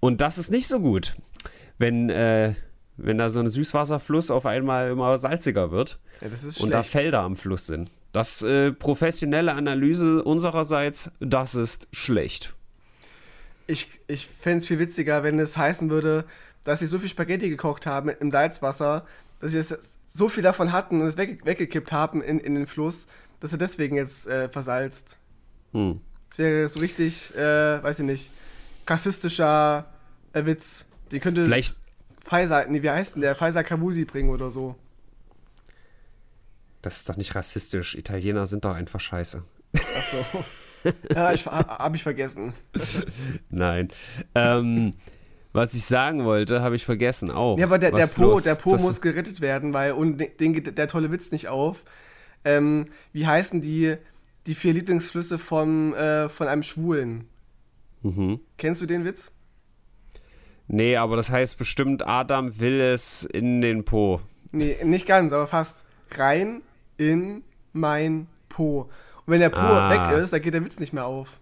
Und 0.00 0.20
das 0.20 0.38
ist 0.38 0.50
nicht 0.50 0.66
so 0.66 0.80
gut, 0.80 1.14
wenn, 1.78 2.10
äh, 2.10 2.54
wenn 2.96 3.18
da 3.18 3.30
so 3.30 3.40
ein 3.40 3.48
Süßwasserfluss 3.48 4.30
auf 4.30 4.46
einmal 4.46 4.90
immer 4.90 5.16
salziger 5.18 5.70
wird 5.70 5.98
ja, 6.20 6.28
und 6.60 6.70
da 6.70 6.82
Felder 6.82 7.20
am 7.20 7.36
Fluss 7.36 7.66
sind. 7.66 7.90
Das 8.12 8.42
äh, 8.42 8.72
professionelle 8.72 9.54
Analyse 9.54 10.24
unsererseits, 10.24 11.12
das 11.20 11.54
ist 11.54 11.86
schlecht. 11.92 12.54
Ich, 13.66 13.88
ich 14.08 14.26
fände 14.26 14.58
es 14.58 14.66
viel 14.66 14.80
witziger, 14.80 15.22
wenn 15.22 15.38
es 15.38 15.56
heißen 15.56 15.90
würde, 15.90 16.24
dass 16.64 16.80
sie 16.80 16.86
so 16.86 16.98
viel 16.98 17.08
Spaghetti 17.08 17.48
gekocht 17.48 17.86
haben 17.86 18.08
im 18.08 18.30
Salzwasser, 18.30 19.06
dass 19.40 19.52
sie 19.52 19.62
so 20.08 20.28
viel 20.28 20.42
davon 20.42 20.72
hatten 20.72 21.00
und 21.00 21.06
es 21.06 21.16
wegge 21.16 21.44
weggekippt 21.44 21.92
haben 21.92 22.20
in, 22.20 22.40
in 22.40 22.56
den 22.56 22.66
Fluss, 22.66 23.06
dass 23.38 23.52
er 23.52 23.58
deswegen 23.58 23.96
jetzt 23.96 24.26
äh, 24.26 24.48
versalzt. 24.48 25.18
Hm. 25.72 26.00
Das 26.28 26.38
wäre 26.38 26.68
so 26.68 26.80
richtig, 26.80 27.34
äh, 27.36 27.82
weiß 27.82 28.00
ich 28.00 28.06
nicht, 28.06 28.30
rassistischer 28.90 29.86
äh, 30.32 30.44
Witz. 30.44 30.86
Die 31.10 31.20
könnte 31.20 31.44
Vielleicht. 31.44 31.78
Pfizer, 32.24 32.66
nee, 32.68 32.82
wie 32.82 32.90
heißt 32.90 33.14
denn 33.14 33.22
der? 33.22 33.34
Pfizer 33.34 33.64
Kamusi 33.64 34.04
bringen 34.04 34.30
oder 34.30 34.50
so. 34.50 34.76
Das 36.82 36.98
ist 36.98 37.08
doch 37.08 37.16
nicht 37.16 37.34
rassistisch. 37.34 37.94
Italiener 37.94 38.46
sind 38.46 38.64
doch 38.64 38.74
einfach 38.74 39.00
scheiße. 39.00 39.42
Ach 39.76 39.80
so. 39.80 40.44
ja, 41.14 41.32
ich, 41.32 41.46
habe 41.46 41.96
ich 41.96 42.02
vergessen. 42.02 42.54
Nein. 43.50 43.88
Ähm, 44.34 44.94
was 45.52 45.74
ich 45.74 45.84
sagen 45.84 46.24
wollte, 46.24 46.62
habe 46.62 46.76
ich 46.76 46.84
vergessen 46.84 47.30
auch. 47.30 47.58
Ja, 47.58 47.66
aber 47.66 47.78
der, 47.78 47.90
der 47.90 48.06
Po, 48.06 48.40
der 48.40 48.54
Po 48.54 48.76
muss 48.76 49.00
gerettet 49.00 49.40
werden, 49.40 49.74
weil 49.74 49.92
und 49.92 50.18
den 50.18 50.52
geht 50.52 50.78
der 50.78 50.88
tolle 50.88 51.10
Witz 51.10 51.32
nicht 51.32 51.48
auf. 51.48 51.84
Ähm, 52.44 52.86
wie 53.12 53.26
heißen 53.26 53.60
die, 53.60 53.96
die 54.46 54.54
vier 54.54 54.72
Lieblingsflüsse 54.72 55.38
vom, 55.38 55.92
äh, 55.94 56.28
von 56.28 56.48
einem 56.48 56.62
Schwulen? 56.62 57.28
Mhm. 58.02 58.40
Kennst 58.56 58.80
du 58.82 58.86
den 58.86 59.04
Witz? 59.04 59.32
Nee, 60.66 60.96
aber 60.96 61.16
das 61.16 61.30
heißt 61.30 61.58
bestimmt, 61.58 62.06
Adam 62.06 62.60
will 62.60 62.80
es 62.80 63.24
in 63.24 63.60
den 63.60 63.84
Po. 63.84 64.20
Nee, 64.52 64.76
nicht 64.84 65.06
ganz, 65.06 65.32
aber 65.32 65.46
fast. 65.46 65.84
Rein 66.12 66.62
in 66.96 67.42
mein 67.72 68.26
Po. 68.48 68.82
Und 69.26 69.32
wenn 69.32 69.40
der 69.40 69.50
Po 69.50 69.60
ah. 69.60 69.90
weg 69.90 70.18
ist, 70.18 70.32
dann 70.32 70.40
geht 70.40 70.54
der 70.54 70.64
Witz 70.64 70.78
nicht 70.78 70.92
mehr 70.92 71.06
auf. 71.06 71.40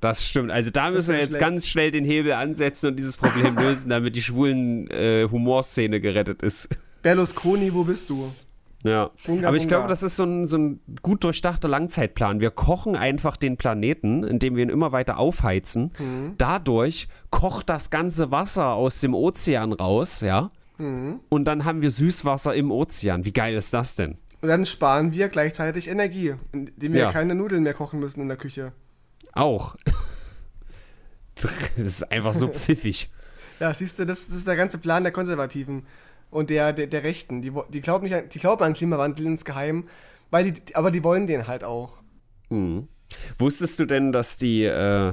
Das 0.00 0.26
stimmt. 0.26 0.50
Also 0.50 0.70
da 0.70 0.90
müssen 0.90 1.12
wir 1.12 1.20
jetzt 1.20 1.30
schlecht. 1.30 1.40
ganz 1.40 1.66
schnell 1.66 1.90
den 1.90 2.04
Hebel 2.04 2.32
ansetzen 2.32 2.88
und 2.88 2.96
dieses 2.96 3.16
Problem 3.16 3.56
lösen, 3.58 3.90
damit 3.90 4.14
die 4.16 4.22
schwulen 4.22 4.90
äh, 4.90 5.28
Humorszene 5.30 6.00
gerettet 6.00 6.42
ist. 6.42 6.68
Berlusconi, 7.02 7.72
wo 7.72 7.84
bist 7.84 8.10
du? 8.10 8.32
Ja, 8.86 9.10
Bunga, 9.26 9.48
aber 9.48 9.56
ich 9.56 9.68
glaube, 9.68 9.88
das 9.88 10.02
ist 10.02 10.16
so 10.16 10.24
ein, 10.24 10.46
so 10.46 10.56
ein 10.56 10.80
gut 11.02 11.24
durchdachter 11.24 11.68
Langzeitplan. 11.68 12.40
Wir 12.40 12.50
kochen 12.50 12.96
einfach 12.96 13.36
den 13.36 13.56
Planeten, 13.56 14.24
indem 14.24 14.56
wir 14.56 14.62
ihn 14.62 14.68
immer 14.68 14.92
weiter 14.92 15.18
aufheizen. 15.18 15.92
Mhm. 15.98 16.34
Dadurch 16.38 17.08
kocht 17.30 17.68
das 17.68 17.90
ganze 17.90 18.30
Wasser 18.30 18.72
aus 18.72 19.00
dem 19.00 19.14
Ozean 19.14 19.72
raus, 19.72 20.20
ja. 20.20 20.50
Mhm. 20.78 21.20
Und 21.28 21.44
dann 21.46 21.64
haben 21.64 21.82
wir 21.82 21.90
Süßwasser 21.90 22.54
im 22.54 22.70
Ozean. 22.70 23.24
Wie 23.24 23.32
geil 23.32 23.54
ist 23.54 23.74
das 23.74 23.96
denn? 23.96 24.18
Und 24.40 24.48
dann 24.48 24.64
sparen 24.64 25.12
wir 25.12 25.28
gleichzeitig 25.28 25.88
Energie, 25.88 26.34
indem 26.52 26.92
wir 26.92 27.00
ja. 27.00 27.12
keine 27.12 27.34
Nudeln 27.34 27.62
mehr 27.62 27.74
kochen 27.74 28.00
müssen 28.00 28.20
in 28.20 28.28
der 28.28 28.36
Küche. 28.36 28.72
Auch. 29.32 29.76
Das 31.36 31.52
ist 31.76 32.10
einfach 32.10 32.32
so 32.32 32.48
pfiffig. 32.52 33.10
ja, 33.60 33.74
siehst 33.74 33.98
du, 33.98 34.06
das, 34.06 34.26
das 34.26 34.36
ist 34.36 34.46
der 34.46 34.56
ganze 34.56 34.78
Plan 34.78 35.02
der 35.02 35.12
Konservativen 35.12 35.84
und 36.30 36.50
der, 36.50 36.72
der, 36.72 36.86
der 36.86 37.04
Rechten. 37.04 37.42
Die, 37.42 37.52
die, 37.72 37.80
glauben 37.80 38.04
nicht 38.04 38.14
an, 38.14 38.28
die 38.28 38.38
glauben 38.38 38.62
an 38.62 38.74
Klimawandel 38.74 39.26
insgeheim, 39.26 39.88
weil 40.30 40.52
die, 40.52 40.74
aber 40.74 40.90
die 40.90 41.04
wollen 41.04 41.26
den 41.26 41.46
halt 41.46 41.64
auch. 41.64 41.98
Mhm. 42.50 42.88
Wusstest 43.38 43.78
du 43.78 43.86
denn, 43.86 44.12
dass 44.12 44.36
die, 44.36 44.64
äh, 44.64 45.12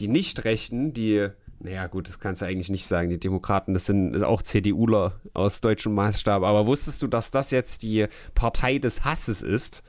die 0.00 0.08
Nicht-Rechten, 0.08 0.92
die, 0.92 1.28
naja 1.60 1.86
gut, 1.86 2.08
das 2.08 2.18
kannst 2.18 2.42
du 2.42 2.46
eigentlich 2.46 2.70
nicht 2.70 2.86
sagen, 2.86 3.10
die 3.10 3.20
Demokraten, 3.20 3.74
das 3.74 3.86
sind 3.86 4.22
auch 4.22 4.42
CDUler 4.42 5.20
aus 5.34 5.60
deutschem 5.60 5.94
Maßstab, 5.94 6.42
aber 6.42 6.66
wusstest 6.66 7.02
du, 7.02 7.06
dass 7.06 7.30
das 7.30 7.50
jetzt 7.50 7.82
die 7.82 8.06
Partei 8.34 8.78
des 8.78 9.04
Hasses 9.04 9.42
ist? 9.42 9.82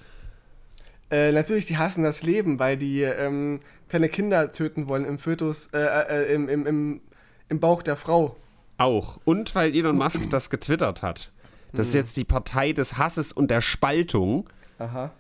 Äh, 1.12 1.32
natürlich, 1.32 1.66
die 1.66 1.78
hassen 1.78 2.04
das 2.04 2.24
Leben, 2.24 2.60
weil 2.60 2.78
die 2.78 3.02
ähm, 3.02 3.60
kleine 3.90 4.10
Kinder 4.10 4.52
töten 4.52 4.88
wollen 4.88 5.06
im 5.06 5.20
Fötus, 5.20 5.70
äh, 5.74 5.80
äh, 5.80 6.34
im, 6.34 6.50
im, 6.50 6.66
im, 6.66 7.02
im 7.48 7.60
Bauch 7.60 7.84
der 7.84 7.96
Frau. 7.96 8.36
Auch. 8.78 9.20
Und 9.26 9.56
weil 9.56 9.76
Elon 9.76 9.98
Musk 9.98 10.30
das 10.30 10.50
getwittert 10.50 11.02
hat. 11.02 11.32
Das 11.74 11.88
ist 11.88 11.94
hm. 11.94 12.00
jetzt 12.02 12.18
die 12.18 12.24
Partei 12.24 12.74
des 12.74 12.98
Hasses 12.98 13.32
und 13.32 13.52
der 13.52 13.62
Spaltung. 13.62 14.50
Aha. 14.80 15.12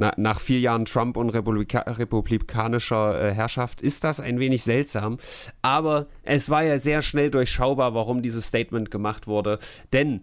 Na, 0.00 0.12
nach 0.16 0.38
vier 0.38 0.60
Jahren 0.60 0.84
Trump 0.84 1.16
und 1.16 1.30
Republika 1.30 1.80
republikanischer 1.80 3.20
äh, 3.20 3.34
Herrschaft 3.34 3.80
ist 3.80 4.04
das 4.04 4.20
ein 4.20 4.38
wenig 4.38 4.62
seltsam. 4.62 5.18
Aber 5.60 6.06
es 6.22 6.50
war 6.50 6.62
ja 6.62 6.78
sehr 6.78 7.02
schnell 7.02 7.30
durchschaubar, 7.30 7.94
warum 7.94 8.22
dieses 8.22 8.46
Statement 8.46 8.92
gemacht 8.92 9.26
wurde. 9.26 9.58
Denn 9.92 10.22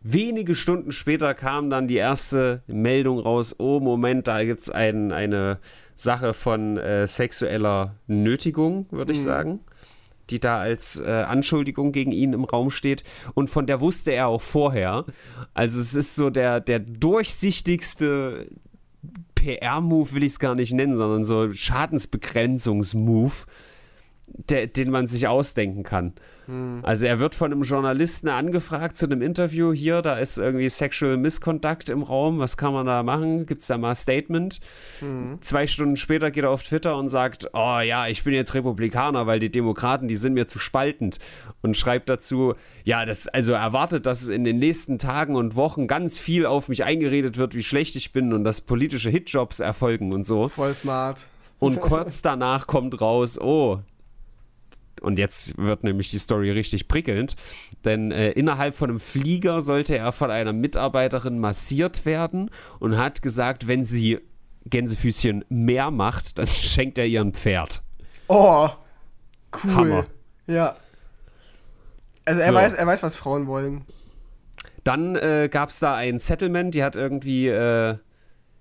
wenige 0.00 0.54
Stunden 0.54 0.92
später 0.92 1.34
kam 1.34 1.70
dann 1.70 1.88
die 1.88 1.96
erste 1.96 2.62
Meldung 2.68 3.18
raus: 3.18 3.56
Oh, 3.58 3.80
Moment, 3.80 4.28
da 4.28 4.44
gibt 4.44 4.60
es 4.60 4.70
ein, 4.70 5.10
eine 5.10 5.58
Sache 5.96 6.32
von 6.32 6.76
äh, 6.76 7.08
sexueller 7.08 7.96
Nötigung, 8.06 8.86
würde 8.92 9.12
ich 9.12 9.18
mhm. 9.20 9.24
sagen 9.24 9.60
die 10.30 10.40
da 10.40 10.58
als 10.58 11.00
äh, 11.00 11.10
Anschuldigung 11.10 11.92
gegen 11.92 12.12
ihn 12.12 12.32
im 12.32 12.44
Raum 12.44 12.70
steht. 12.70 13.04
Und 13.34 13.50
von 13.50 13.66
der 13.66 13.80
wusste 13.80 14.12
er 14.12 14.28
auch 14.28 14.42
vorher. 14.42 15.04
Also 15.52 15.80
es 15.80 15.94
ist 15.94 16.16
so 16.16 16.30
der, 16.30 16.60
der 16.60 16.78
durchsichtigste 16.78 18.48
PR-Move, 19.34 20.12
will 20.12 20.24
ich 20.24 20.32
es 20.32 20.38
gar 20.38 20.54
nicht 20.54 20.72
nennen, 20.72 20.96
sondern 20.96 21.24
so 21.24 21.52
Schadensbegrenzungs-Move, 21.52 23.34
den 24.48 24.90
man 24.90 25.06
sich 25.06 25.28
ausdenken 25.28 25.82
kann. 25.82 26.14
Hm. 26.46 26.80
Also 26.82 27.06
er 27.06 27.18
wird 27.18 27.34
von 27.34 27.52
einem 27.52 27.62
Journalisten 27.62 28.28
angefragt 28.28 28.96
zu 28.96 29.06
einem 29.06 29.22
Interview 29.22 29.72
hier, 29.72 30.02
da 30.02 30.14
ist 30.14 30.38
irgendwie 30.38 30.68
Sexual 30.68 31.16
Misconduct 31.16 31.88
im 31.88 32.02
Raum, 32.02 32.38
was 32.38 32.56
kann 32.56 32.72
man 32.72 32.86
da 32.86 33.02
machen? 33.02 33.46
Gibt 33.46 33.60
es 33.60 33.66
da 33.66 33.78
mal 33.78 33.90
ein 33.90 33.96
Statement? 33.96 34.60
Hm. 35.00 35.38
Zwei 35.40 35.66
Stunden 35.66 35.96
später 35.96 36.30
geht 36.30 36.44
er 36.44 36.50
auf 36.50 36.62
Twitter 36.62 36.96
und 36.96 37.08
sagt, 37.08 37.48
oh 37.52 37.80
ja, 37.80 38.08
ich 38.08 38.24
bin 38.24 38.34
jetzt 38.34 38.54
Republikaner, 38.54 39.26
weil 39.26 39.38
die 39.38 39.50
Demokraten, 39.50 40.08
die 40.08 40.16
sind 40.16 40.34
mir 40.34 40.46
zu 40.46 40.58
spaltend 40.58 41.18
und 41.62 41.76
schreibt 41.76 42.08
dazu, 42.08 42.54
ja, 42.84 43.04
das 43.04 43.28
also 43.28 43.52
erwartet, 43.52 44.06
dass 44.06 44.22
es 44.22 44.28
in 44.28 44.44
den 44.44 44.58
nächsten 44.58 44.98
Tagen 44.98 45.36
und 45.36 45.56
Wochen 45.56 45.86
ganz 45.86 46.18
viel 46.18 46.46
auf 46.46 46.68
mich 46.68 46.84
eingeredet 46.84 47.36
wird, 47.36 47.54
wie 47.54 47.62
schlecht 47.62 47.96
ich 47.96 48.12
bin 48.12 48.32
und 48.32 48.44
dass 48.44 48.60
politische 48.60 49.10
Hitjobs 49.10 49.60
erfolgen 49.60 50.12
und 50.12 50.24
so. 50.24 50.48
Voll 50.48 50.74
smart. 50.74 51.26
Und 51.58 51.80
kurz 51.80 52.20
danach 52.20 52.66
kommt 52.66 53.00
raus, 53.00 53.40
oh, 53.40 53.80
und 55.04 55.18
jetzt 55.18 55.56
wird 55.58 55.84
nämlich 55.84 56.10
die 56.10 56.18
Story 56.18 56.50
richtig 56.50 56.88
prickelnd, 56.88 57.36
denn 57.84 58.10
äh, 58.10 58.30
innerhalb 58.30 58.74
von 58.74 58.90
einem 58.90 59.00
Flieger 59.00 59.60
sollte 59.60 59.96
er 59.96 60.12
von 60.12 60.30
einer 60.30 60.52
Mitarbeiterin 60.52 61.38
massiert 61.38 62.04
werden 62.04 62.50
und 62.78 62.96
hat 62.96 63.22
gesagt, 63.22 63.68
wenn 63.68 63.84
sie 63.84 64.20
Gänsefüßchen 64.66 65.44
mehr 65.48 65.90
macht, 65.90 66.38
dann 66.38 66.46
schenkt 66.48 66.98
er 66.98 67.06
ihr 67.06 67.20
ein 67.20 67.34
Pferd. 67.34 67.82
Oh, 68.28 68.68
cool. 69.62 69.74
Hammer. 69.74 70.06
Ja. 70.46 70.74
Also 72.24 72.40
er, 72.40 72.48
so. 72.48 72.54
weiß, 72.54 72.74
er 72.74 72.86
weiß, 72.86 73.02
was 73.02 73.16
Frauen 73.16 73.46
wollen. 73.46 73.84
Dann 74.82 75.16
äh, 75.16 75.48
gab 75.50 75.70
es 75.70 75.78
da 75.78 75.94
ein 75.94 76.18
Settlement, 76.18 76.74
die 76.74 76.82
hat 76.82 76.96
irgendwie, 76.96 77.48
äh, 77.48 77.96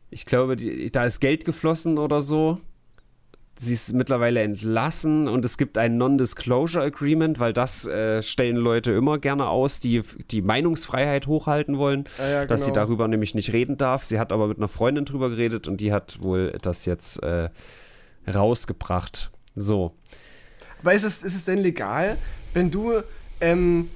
ich 0.10 0.26
glaube, 0.26 0.56
die, 0.56 0.92
da 0.92 1.06
ist 1.06 1.20
Geld 1.20 1.46
geflossen 1.46 1.98
oder 1.98 2.22
so 2.22 2.60
sie 3.56 3.74
ist 3.74 3.94
mittlerweile 3.94 4.42
entlassen 4.42 5.28
und 5.28 5.46
es 5.46 5.58
gibt 5.58 5.78
ein 5.78 5.98
Non-Disclosure 5.98 6.84
Agreement, 6.84 7.39
weil 7.39 7.54
das 7.54 7.86
äh, 7.86 8.24
stellen 8.24 8.56
Leute 8.56 8.92
immer 8.92 9.20
gerne 9.20 9.48
aus, 9.48 9.80
die 9.80 10.02
die 10.32 10.42
Meinungsfreiheit 10.42 11.28
hochhalten 11.28 11.78
wollen, 11.78 12.06
ja, 12.18 12.30
ja, 12.30 12.46
dass 12.46 12.62
sie 12.62 12.72
genau. 12.72 12.86
darüber 12.86 13.08
nämlich 13.08 13.36
nicht 13.36 13.54
reden 13.54 13.78
darf. 13.78 14.06
Sie 14.06 14.20
hat 14.20 14.32
aber 14.32 14.48
mit 14.48 14.58
einer 14.58 14.68
Freundin 14.68 15.06
drüber 15.06 15.30
geredet 15.30 15.68
und 15.68 15.82
die 15.82 15.94
hat 15.94 16.22
wohl 16.22 16.58
das 16.62 16.86
jetzt 16.86 17.22
äh, 17.22 17.50
rausgebracht. 18.34 19.32
So. 19.56 19.94
Aber 20.82 20.94
ist 20.94 21.04
es, 21.04 21.24
ist 21.24 21.36
es 21.36 21.46
denn 21.46 21.60
legal, 21.60 22.18
wenn 22.54 22.72
du 22.72 23.02
ähm, 23.39 23.89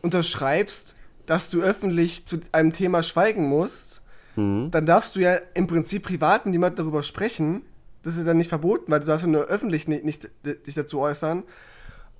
unterschreibst, 0.00 0.94
dass 1.26 1.50
du 1.50 1.60
öffentlich 1.60 2.26
zu 2.26 2.40
einem 2.50 2.72
Thema 2.72 3.02
schweigen 3.02 3.48
musst, 3.48 4.02
mhm. 4.36 4.70
dann 4.70 4.86
darfst 4.86 5.16
du 5.16 5.20
ja 5.20 5.38
im 5.54 5.66
Prinzip 5.66 6.02
privat 6.02 6.46
mit 6.46 6.54
jemandem 6.54 6.84
darüber 6.84 7.02
sprechen 7.02 7.62
das 8.02 8.16
ist 8.16 8.26
dann 8.26 8.36
nicht 8.36 8.48
verboten, 8.48 8.90
weil 8.90 9.00
du 9.00 9.06
darfst 9.06 9.26
nur 9.26 9.44
öffentlich 9.44 9.88
nicht, 9.88 10.04
nicht 10.04 10.28
dich 10.44 10.74
dazu 10.74 11.00
äußern. 11.00 11.44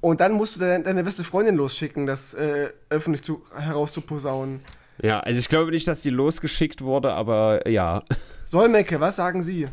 Und 0.01 0.21
dann 0.21 0.33
musst 0.33 0.57
du 0.57 0.61
deine, 0.61 0.83
deine 0.83 1.05
beste 1.05 1.23
Freundin 1.23 1.55
losschicken, 1.55 2.07
das 2.07 2.35
äh, 2.35 2.71
öffentlich 2.91 3.23
zu, 3.23 3.45
herauszuposaunen. 3.55 4.61
Ja, 5.01 5.21
also 5.21 5.39
ich 5.39 5.49
glaube 5.49 5.71
nicht, 5.71 5.87
dass 5.87 6.03
die 6.03 6.11
losgeschickt 6.11 6.83
wurde, 6.83 7.13
aber 7.13 7.69
ja. 7.69 8.03
Solmecke, 8.45 9.01
was 9.01 9.17
sagen 9.17 9.43
Sie? 9.43 9.69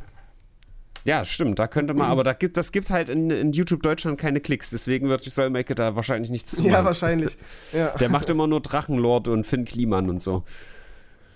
Ja, 1.06 1.26
stimmt, 1.26 1.60
da 1.60 1.68
könnte 1.68 1.94
man, 1.94 2.12
aber 2.12 2.24
da 2.24 2.34
gibt, 2.34 2.58
das 2.58 2.72
gibt 2.72 2.90
halt 2.90 3.10
in, 3.10 3.32
in 3.32 3.54
YouTube 3.54 3.82
Deutschland 3.82 4.20
keine 4.20 4.42
Klicks, 4.42 4.70
deswegen 4.70 5.08
wird 5.10 5.24
Solmecke 5.24 5.74
da 5.74 5.96
wahrscheinlich 5.96 6.30
nichts 6.30 6.52
zu 6.52 6.62
machen. 6.62 6.74
Ja, 6.74 6.86
wahrscheinlich. 6.86 7.38
Ja. 7.74 7.90
Der 7.98 8.10
macht 8.10 8.30
immer 8.30 8.48
nur 8.48 8.62
Drachenlord 8.62 9.28
und 9.28 9.46
Finn 9.46 9.66
Kliman 9.66 10.10
und 10.10 10.22
so. 10.22 10.44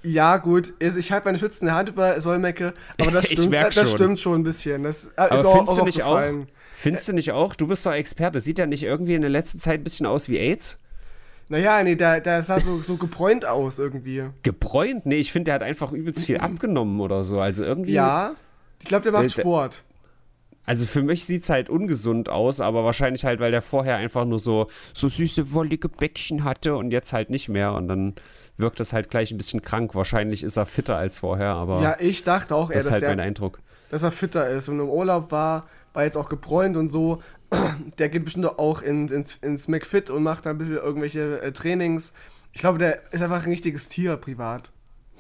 Ja, 0.04 0.38
gut, 0.38 0.74
ich 0.80 1.12
halte 1.12 1.26
meine 1.26 1.40
schützende 1.40 1.74
Hand 1.74 1.90
über 1.90 2.20
Solmecke, 2.20 2.74
aber 3.00 3.12
das 3.12 3.26
stimmt, 3.30 3.54
das 3.54 3.76
schon. 3.76 3.88
stimmt 3.88 4.20
schon 4.20 4.42
ein 4.42 4.44
bisschen. 4.44 4.84
Das 4.84 5.10
aber 5.16 5.36
ist 5.36 5.44
mir 5.44 5.52
findest 5.52 5.72
auch, 5.72 5.78
du 5.78 5.86
nicht 5.86 6.04
auch? 6.04 6.22
Findest 6.74 7.08
du 7.08 7.14
nicht 7.14 7.32
auch? 7.32 7.56
Du 7.56 7.68
bist 7.68 7.86
doch 7.86 7.94
Experte. 7.94 8.42
Sieht 8.42 8.60
ja 8.60 8.66
nicht 8.66 8.84
irgendwie 8.84 9.14
in 9.14 9.22
der 9.22 9.30
letzten 9.30 9.60
Zeit 9.60 9.80
ein 9.80 9.84
bisschen 9.84 10.06
aus 10.06 10.28
wie 10.28 10.38
AIDS? 10.38 10.80
Naja, 11.48 11.84
nee, 11.84 11.96
der, 11.96 12.20
der 12.20 12.44
sah 12.44 12.60
so, 12.60 12.82
so 12.82 12.98
gebräunt 12.98 13.46
aus 13.46 13.80
irgendwie. 13.80 14.24
Gebräunt? 14.44 15.06
Nee, 15.06 15.20
ich 15.20 15.32
finde, 15.32 15.46
der 15.46 15.54
hat 15.56 15.64
einfach 15.64 15.92
übelst 15.92 16.26
viel 16.26 16.38
abgenommen 16.38 17.00
oder 17.00 17.24
so. 17.24 17.40
Also 17.40 17.64
irgendwie. 17.64 17.94
Ja, 17.94 18.34
ich 18.82 18.88
glaube, 18.88 19.04
der 19.04 19.14
macht 19.14 19.32
Sport. 19.32 19.84
Also 20.66 20.86
für 20.86 21.02
mich 21.02 21.26
sieht 21.26 21.44
es 21.44 21.50
halt 21.50 21.70
ungesund 21.70 22.30
aus, 22.30 22.62
aber 22.62 22.86
wahrscheinlich 22.86 23.26
halt, 23.26 23.42
weil 23.42 23.52
der 23.52 23.62
vorher 23.62 23.98
einfach 23.98 24.24
nur 24.26 24.40
so, 24.40 24.68
so 24.94 25.10
süße, 25.10 25.52
wollige 25.52 25.90
Bäckchen 25.90 26.46
hatte 26.46 26.76
und 26.76 26.92
jetzt 26.92 27.12
halt 27.12 27.30
nicht 27.30 27.50
mehr. 27.50 27.74
Und 27.74 27.90
dann 27.90 28.16
wirkt 28.58 28.80
das 28.80 28.94
halt 28.94 29.10
gleich 29.10 29.32
ein 29.32 29.38
bisschen 29.38 29.62
krank. 29.62 29.96
Wahrscheinlich 29.96 30.44
ist 30.44 30.58
er 30.58 30.66
fitter 30.66 30.98
als 30.98 31.20
vorher, 31.20 31.54
aber. 31.54 31.82
Ja, 31.82 31.98
ich 32.00 32.24
dachte 32.24 32.56
auch, 32.56 32.72
das 32.72 32.86
ist 32.86 32.92
halt 32.92 33.04
mein 33.04 33.20
Eindruck. 33.20 33.60
Dass 33.90 34.04
er 34.04 34.12
fitter 34.12 34.50
ist 34.50 34.70
und 34.70 34.80
im 34.80 34.90
Urlaub 34.90 35.32
war, 35.32 35.68
war 35.94 36.04
jetzt 36.04 36.18
auch 36.18 36.30
gebräunt 36.30 36.78
und 36.78 36.90
so. 36.90 37.22
Der 38.00 38.10
geht 38.10 38.26
bestimmt 38.26 38.48
auch 38.58 38.82
in, 38.82 39.08
ins, 39.10 39.36
ins 39.42 39.68
McFit 39.68 40.10
und 40.10 40.24
macht 40.24 40.46
da 40.46 40.50
ein 40.50 40.58
bisschen 40.58 40.76
irgendwelche 40.76 41.42
äh, 41.42 41.52
Trainings. 41.52 42.14
Ich 42.52 42.60
glaube, 42.60 42.78
der 42.78 43.12
ist 43.12 43.22
einfach 43.22 43.44
ein 43.44 43.50
richtiges 43.50 43.90
Tier 43.90 44.16
privat. 44.18 44.72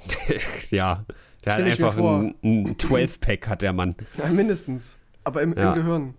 ja, 0.70 1.04
Der 1.46 1.54
hat 1.56 1.64
einfach 1.64 1.98
ein, 1.98 2.36
ein 2.44 2.76
12-Pack, 2.76 3.48
hat 3.48 3.62
der 3.64 3.74
Mann. 3.74 3.96
Ja, 4.18 4.28
mindestens. 4.28 4.98
Aber 5.24 5.42
im, 5.42 5.58
ja. 5.58 5.74
im 5.74 5.82
Gehirn. 5.82 6.14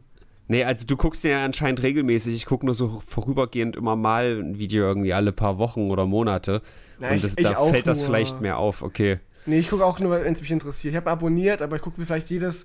Nee, 0.49 0.65
also 0.65 0.87
du 0.87 0.97
guckst 0.97 1.25
ja 1.25 1.45
anscheinend 1.45 1.83
regelmäßig. 1.83 2.35
Ich 2.35 2.47
gucke 2.47 2.67
nur 2.67 2.75
so 2.75 3.01
vorübergehend 3.01 3.77
immer 3.77 3.97
mal 3.97 4.39
ein 4.41 4.59
Video 4.59 4.85
irgendwie 4.85 5.15
alle 5.15 5.33
paar 5.33 5.59
Wochen 5.59 5.91
oder 5.91 6.05
Monate. 6.07 6.63
Na, 6.99 7.11
und 7.11 7.25
das, 7.25 7.35
ich, 7.37 7.47
da 7.47 7.65
fällt 7.67 7.87
das 7.87 8.03
vielleicht 8.03 8.41
mehr 8.41 8.59
auf, 8.59 8.83
okay. 8.83 9.19
Nee, 9.47 9.59
ich 9.59 9.69
gucke 9.69 9.85
auch 9.85 10.01
nur, 10.01 10.25
wenn 10.25 10.33
es 10.33 10.41
mich 10.41 10.51
interessiert. 10.51 10.93
Ich 10.93 10.97
habe 10.97 11.11
abonniert, 11.11 11.61
aber 11.61 11.77
ich 11.77 11.83
gucke 11.83 12.01
mir 12.01 12.07
vielleicht 12.07 12.31
jedes 12.31 12.65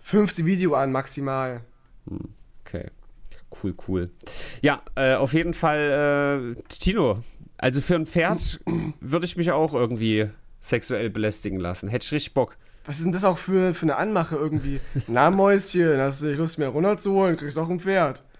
fünfte 0.00 0.46
Video 0.46 0.74
an, 0.74 0.92
maximal. 0.92 1.60
Hm, 2.08 2.28
okay. 2.64 2.90
Cool, 3.62 3.74
cool. 3.88 4.10
Ja, 4.62 4.82
äh, 4.96 5.14
auf 5.14 5.32
jeden 5.32 5.54
Fall, 5.54 6.54
äh, 6.56 6.62
Tino, 6.68 7.22
also 7.56 7.80
für 7.80 7.94
ein 7.94 8.06
Pferd 8.06 8.60
würde 9.00 9.26
ich 9.26 9.36
mich 9.36 9.52
auch 9.52 9.74
irgendwie 9.74 10.28
sexuell 10.60 11.10
belästigen 11.10 11.60
lassen. 11.60 11.88
Hätte 11.88 12.06
ich 12.06 12.12
richtig 12.12 12.34
Bock. 12.34 12.56
Was 12.86 12.96
ist 12.96 13.04
denn 13.04 13.12
das 13.12 13.24
auch 13.24 13.38
für, 13.38 13.72
für 13.72 13.84
eine 13.84 13.96
Anmache 13.96 14.36
irgendwie? 14.36 14.80
Na, 15.06 15.30
Mäuschen, 15.30 15.98
hast 15.98 16.20
du 16.20 16.26
nicht 16.26 16.38
Lust, 16.38 16.58
mir 16.58 16.66
runterzuholen? 16.66 17.36
Kriegst 17.36 17.58
auch 17.58 17.68
ein 17.68 17.80
Pferd. 17.80 18.22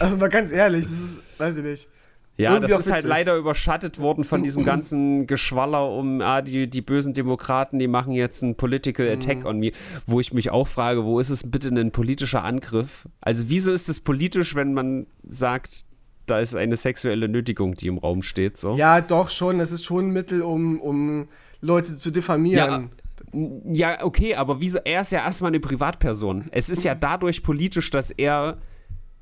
Also 0.00 0.16
mal 0.16 0.28
ganz 0.28 0.50
ehrlich, 0.50 0.84
das 0.84 1.00
ist, 1.00 1.18
weiß 1.38 1.56
ich 1.56 1.64
nicht. 1.64 1.88
Ja, 2.38 2.54
Irgendwie 2.54 2.72
das 2.72 2.86
ist 2.86 2.92
halt 2.92 3.04
leider 3.04 3.36
überschattet 3.36 3.98
worden 3.98 4.24
von 4.24 4.42
diesem 4.42 4.64
ganzen 4.64 5.26
Geschwaller 5.26 5.90
um, 5.90 6.22
ah, 6.22 6.40
die, 6.40 6.68
die 6.68 6.80
bösen 6.80 7.12
Demokraten, 7.12 7.78
die 7.78 7.88
machen 7.88 8.12
jetzt 8.12 8.42
einen 8.42 8.56
Political 8.56 9.06
Attack 9.08 9.40
mhm. 9.40 9.46
on 9.46 9.58
me, 9.58 9.72
wo 10.06 10.18
ich 10.18 10.32
mich 10.32 10.50
auch 10.50 10.66
frage, 10.66 11.04
wo 11.04 11.20
ist 11.20 11.28
es 11.28 11.50
bitte 11.50 11.68
ein 11.68 11.92
politischer 11.92 12.42
Angriff? 12.42 13.06
Also 13.20 13.44
wieso 13.48 13.70
ist 13.72 13.88
es 13.88 14.00
politisch, 14.00 14.54
wenn 14.54 14.72
man 14.72 15.06
sagt, 15.26 15.84
da 16.24 16.40
ist 16.40 16.56
eine 16.56 16.76
sexuelle 16.76 17.28
Nötigung, 17.28 17.74
die 17.74 17.88
im 17.88 17.98
Raum 17.98 18.22
steht, 18.22 18.56
so? 18.56 18.76
Ja, 18.76 19.02
doch 19.02 19.28
schon, 19.28 19.60
es 19.60 19.70
ist 19.70 19.84
schon 19.84 20.08
ein 20.08 20.12
Mittel, 20.12 20.40
um, 20.40 20.80
um 20.80 21.28
Leute 21.60 21.98
zu 21.98 22.10
diffamieren. 22.10 22.90
Ja, 23.34 23.62
ja, 23.64 24.04
okay, 24.04 24.34
aber 24.34 24.60
wieso? 24.60 24.78
Er 24.84 25.00
ist 25.00 25.12
ja 25.12 25.20
erstmal 25.20 25.50
eine 25.50 25.60
Privatperson. 25.60 26.46
Es 26.50 26.68
ist 26.70 26.84
ja 26.84 26.94
dadurch 27.00 27.42
politisch, 27.42 27.90
dass 27.90 28.10
er 28.10 28.58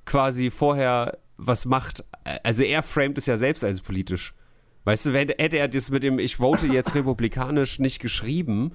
quasi 0.05 0.51
vorher 0.51 1.19
was 1.41 1.65
macht. 1.65 2.05
Also 2.43 2.63
er 2.63 2.83
framet 2.83 3.19
es 3.19 3.27
ja 3.27 3.37
selbst 3.37 3.65
als 3.65 3.81
politisch. 3.81 4.35
Weißt 4.85 5.07
du, 5.07 5.13
hätte 5.13 5.57
er 5.57 5.69
das 5.69 5.91
mit 5.91 6.03
dem 6.03 6.19
Ich 6.19 6.37
vote 6.37 6.67
jetzt 6.67 6.95
republikanisch 6.95 7.79
nicht 7.79 8.01
geschrieben, 8.01 8.73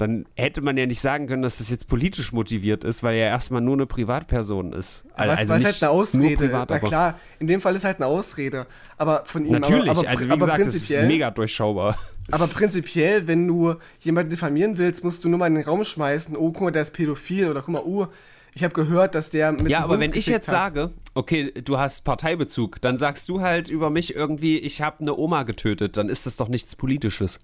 dann 0.00 0.24
hätte 0.34 0.62
man 0.62 0.78
ja 0.78 0.86
nicht 0.86 1.00
sagen 1.00 1.26
können, 1.26 1.42
dass 1.42 1.58
das 1.58 1.70
jetzt 1.70 1.86
politisch 1.86 2.32
motiviert 2.32 2.84
ist, 2.84 3.02
weil 3.02 3.16
er 3.16 3.28
erstmal 3.28 3.60
nur 3.60 3.74
eine 3.74 3.86
Privatperson 3.86 4.72
ist. 4.72 5.04
Also, 5.14 5.36
also 5.36 5.54
nicht 5.54 5.64
halt 5.66 5.82
eine 5.82 5.90
Ausrede. 5.90 6.36
Privat, 6.36 6.70
Na 6.70 6.78
klar, 6.78 7.20
in 7.38 7.46
dem 7.46 7.60
Fall 7.60 7.76
ist 7.76 7.84
halt 7.84 7.98
eine 7.98 8.06
Ausrede. 8.06 8.66
Aber 8.96 9.24
von 9.26 9.44
ihm 9.44 9.52
Natürlich, 9.52 9.90
aber, 9.90 10.00
aber, 10.00 10.08
also 10.08 10.28
wie 10.28 10.38
gesagt, 10.38 10.66
das 10.66 10.74
ist 10.74 10.90
mega 11.02 11.30
durchschaubar. 11.30 11.98
Aber 12.30 12.46
prinzipiell, 12.46 13.26
wenn 13.26 13.46
du 13.46 13.74
jemanden 14.00 14.30
diffamieren 14.30 14.78
willst, 14.78 15.04
musst 15.04 15.22
du 15.22 15.28
nur 15.28 15.38
mal 15.38 15.48
in 15.48 15.56
den 15.56 15.64
Raum 15.64 15.84
schmeißen, 15.84 16.34
oh, 16.36 16.50
guck 16.52 16.62
mal, 16.62 16.70
der 16.70 16.82
ist 16.82 16.92
pädophil 16.92 17.50
oder 17.50 17.60
guck 17.60 17.74
mal, 17.74 17.82
oh, 17.84 18.06
ich 18.54 18.64
habe 18.64 18.74
gehört, 18.74 19.14
dass 19.14 19.30
der 19.30 19.52
mit 19.52 19.70
Ja, 19.70 19.82
aber 19.84 20.00
wenn 20.00 20.12
ich 20.12 20.26
jetzt 20.26 20.48
hat. 20.48 20.74
sage, 20.74 20.90
okay, 21.14 21.52
du 21.52 21.78
hast 21.78 22.04
Parteibezug, 22.04 22.80
dann 22.80 22.98
sagst 22.98 23.28
du 23.28 23.40
halt 23.40 23.68
über 23.68 23.90
mich 23.90 24.14
irgendwie, 24.14 24.58
ich 24.58 24.82
habe 24.82 25.00
eine 25.00 25.16
Oma 25.16 25.44
getötet, 25.44 25.96
dann 25.96 26.08
ist 26.08 26.26
das 26.26 26.36
doch 26.36 26.48
nichts 26.48 26.74
Politisches. 26.74 27.40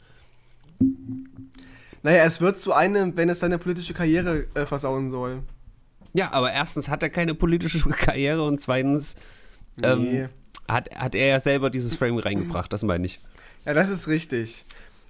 Naja, 2.03 2.25
es 2.25 2.40
wird 2.40 2.61
zu 2.61 2.73
einem, 2.73 3.16
wenn 3.16 3.29
es 3.29 3.40
seine 3.40 3.59
politische 3.59 3.95
Karriere 3.95 4.47
äh, 4.55 4.66
versauen 4.66 5.11
soll. 5.11 5.42
Ja, 6.12 6.33
aber 6.33 6.53
erstens 6.53 6.88
hat 6.88 7.03
er 7.03 7.11
keine 7.11 7.35
politische 7.35 7.81
Karriere 7.88 8.42
und 8.45 8.61
zweitens 8.61 9.16
ähm, 9.83 10.03
nee. 10.03 10.29
hat, 10.69 10.95
hat 10.95 11.14
er 11.14 11.27
ja 11.27 11.40
selber 11.40 11.71
dieses 11.71 11.95
Frame 11.95 12.19
reingebracht, 12.19 12.73
das 12.73 12.83
meine 12.83 13.07
ich. 13.07 13.21
Ja, 13.64 13.75
das 13.75 13.90
ist 13.90 14.09
richtig. 14.09 14.64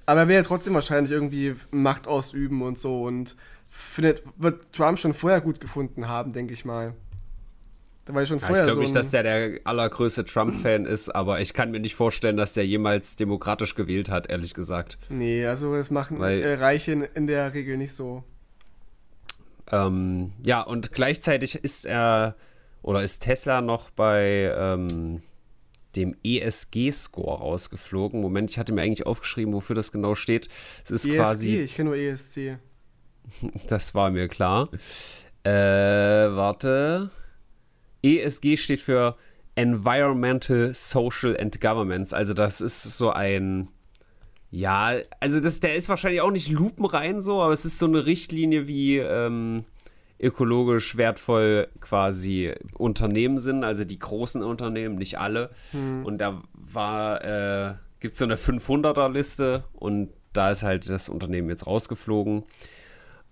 Aber 0.06 0.20
er 0.20 0.28
will 0.28 0.36
ja 0.36 0.42
trotzdem 0.42 0.74
wahrscheinlich 0.74 1.12
irgendwie 1.12 1.54
Macht 1.70 2.06
ausüben 2.06 2.62
und 2.62 2.78
so 2.78 3.02
und 3.02 3.36
findet, 3.68 4.22
wird 4.36 4.72
Trump 4.72 4.98
schon 4.98 5.14
vorher 5.14 5.40
gut 5.40 5.60
gefunden 5.60 6.08
haben, 6.08 6.32
denke 6.32 6.54
ich 6.54 6.64
mal. 6.64 6.94
Da 8.06 8.14
war 8.14 8.22
ich 8.22 8.28
schon 8.28 8.38
vorher 8.38 8.58
ja, 8.58 8.62
ich 8.62 8.66
glaube 8.66 8.76
so 8.76 8.80
nicht, 8.82 8.94
dass 8.94 9.10
der 9.10 9.24
der 9.24 9.60
allergrößte 9.64 10.24
Trump-Fan 10.24 10.86
ist, 10.86 11.08
aber 11.08 11.40
ich 11.40 11.54
kann 11.54 11.72
mir 11.72 11.80
nicht 11.80 11.96
vorstellen, 11.96 12.36
dass 12.36 12.52
der 12.52 12.64
jemals 12.64 13.16
demokratisch 13.16 13.74
gewählt 13.74 14.10
hat, 14.10 14.30
ehrlich 14.30 14.54
gesagt. 14.54 14.96
Nee, 15.08 15.44
also 15.44 15.74
das 15.74 15.90
machen 15.90 16.20
Weil, 16.20 16.40
äh, 16.40 16.54
Reiche 16.54 16.92
in, 16.92 17.02
in, 17.02 17.26
der 17.26 17.52
Regel 17.52 17.76
nicht 17.76 17.96
so. 17.96 18.22
Ähm, 19.72 20.32
ja, 20.44 20.60
und 20.60 20.92
gleichzeitig 20.92 21.56
ist 21.56 21.84
er 21.84 22.36
oder 22.82 23.02
ist 23.02 23.24
Tesla 23.24 23.60
noch 23.60 23.90
bei 23.90 24.54
ähm, 24.56 25.22
dem 25.96 26.14
ESG-Score 26.22 27.40
rausgeflogen. 27.40 28.20
Moment, 28.20 28.50
ich 28.50 28.58
hatte 28.58 28.72
mir 28.72 28.82
eigentlich 28.82 29.06
aufgeschrieben, 29.06 29.52
wofür 29.52 29.74
das 29.74 29.90
genau 29.90 30.14
steht. 30.14 30.48
Es 30.84 30.92
ist 30.92 31.06
ESG, 31.06 31.16
quasi. 31.16 31.56
Ich 31.56 31.74
kenne 31.74 31.90
nur 31.90 31.98
ESC. 31.98 32.58
Das 33.68 33.94
war 33.94 34.10
mir 34.10 34.28
klar. 34.28 34.68
Äh, 35.42 35.50
warte. 35.50 37.10
ESG 38.02 38.56
steht 38.56 38.80
für 38.80 39.16
Environmental, 39.54 40.72
Social 40.74 41.36
and 41.36 41.60
Governments. 41.60 42.12
Also 42.12 42.34
das 42.34 42.60
ist 42.60 42.82
so 42.82 43.10
ein, 43.10 43.68
ja, 44.50 44.92
also 45.20 45.40
das, 45.40 45.60
der 45.60 45.74
ist 45.74 45.88
wahrscheinlich 45.88 46.20
auch 46.20 46.30
nicht 46.30 46.48
lupenrein 46.50 47.20
so, 47.20 47.42
aber 47.42 47.52
es 47.52 47.64
ist 47.64 47.78
so 47.78 47.86
eine 47.86 48.06
Richtlinie 48.06 48.66
wie 48.66 48.98
ähm, 48.98 49.64
ökologisch 50.20 50.96
wertvoll 50.96 51.68
quasi 51.80 52.52
Unternehmen 52.74 53.38
sind, 53.38 53.64
also 53.64 53.84
die 53.84 53.98
großen 53.98 54.42
Unternehmen, 54.42 54.96
nicht 54.96 55.18
alle. 55.18 55.50
Hm. 55.72 56.04
Und 56.04 56.18
da 56.18 56.42
war, 56.52 57.24
äh, 57.24 57.74
gibt 58.00 58.12
es 58.12 58.18
so 58.18 58.24
eine 58.24 58.36
500er-Liste 58.36 59.64
und 59.72 60.10
da 60.32 60.50
ist 60.50 60.62
halt 60.62 60.88
das 60.88 61.08
Unternehmen 61.08 61.48
jetzt 61.48 61.66
rausgeflogen. 61.66 62.44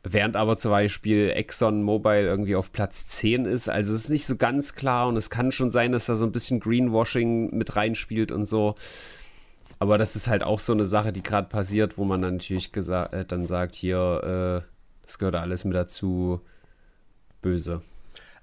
Während 0.07 0.37
aber 0.37 0.59
zum 0.59 0.71
Beispiel 0.71 1.31
Exxon 1.31 1.83
Mobil 1.83 2.25
irgendwie 2.25 2.57
auf 2.57 2.73
Platz 2.73 3.07
10 3.07 3.47
ist. 3.47 3.71
Also 3.71 3.95
es 3.95 4.03
ist 4.03 4.11
nicht 4.11 4.27
so 4.27 4.37
ganz 4.37 4.75
klar 4.75 5.09
und 5.09 5.17
es 5.17 5.31
kann 5.31 5.51
schon 5.51 5.71
sein, 5.71 5.93
dass 5.93 6.05
da 6.05 6.15
so 6.15 6.27
ein 6.27 6.33
bisschen 6.33 6.61
Greenwashing 6.61 7.57
mit 7.57 7.75
reinspielt 7.75 8.31
und 8.31 8.45
so. 8.45 8.75
Aber 9.79 9.97
das 9.97 10.15
ist 10.15 10.29
halt 10.29 10.43
auch 10.43 10.61
so 10.61 10.75
eine 10.75 10.85
Sache, 10.85 11.13
die 11.13 11.23
gerade 11.23 11.49
passiert, 11.49 11.97
wo 11.97 12.05
man 12.05 12.21
dann 12.21 12.35
natürlich 12.35 12.71
äh, 12.77 13.25
dann 13.25 13.47
sagt, 13.47 13.75
hier, 13.75 14.63
äh, 14.63 14.69
das 15.03 15.19
gehört 15.19 15.37
alles 15.37 15.65
mit 15.65 15.75
dazu, 15.75 16.43
böse. 17.41 17.81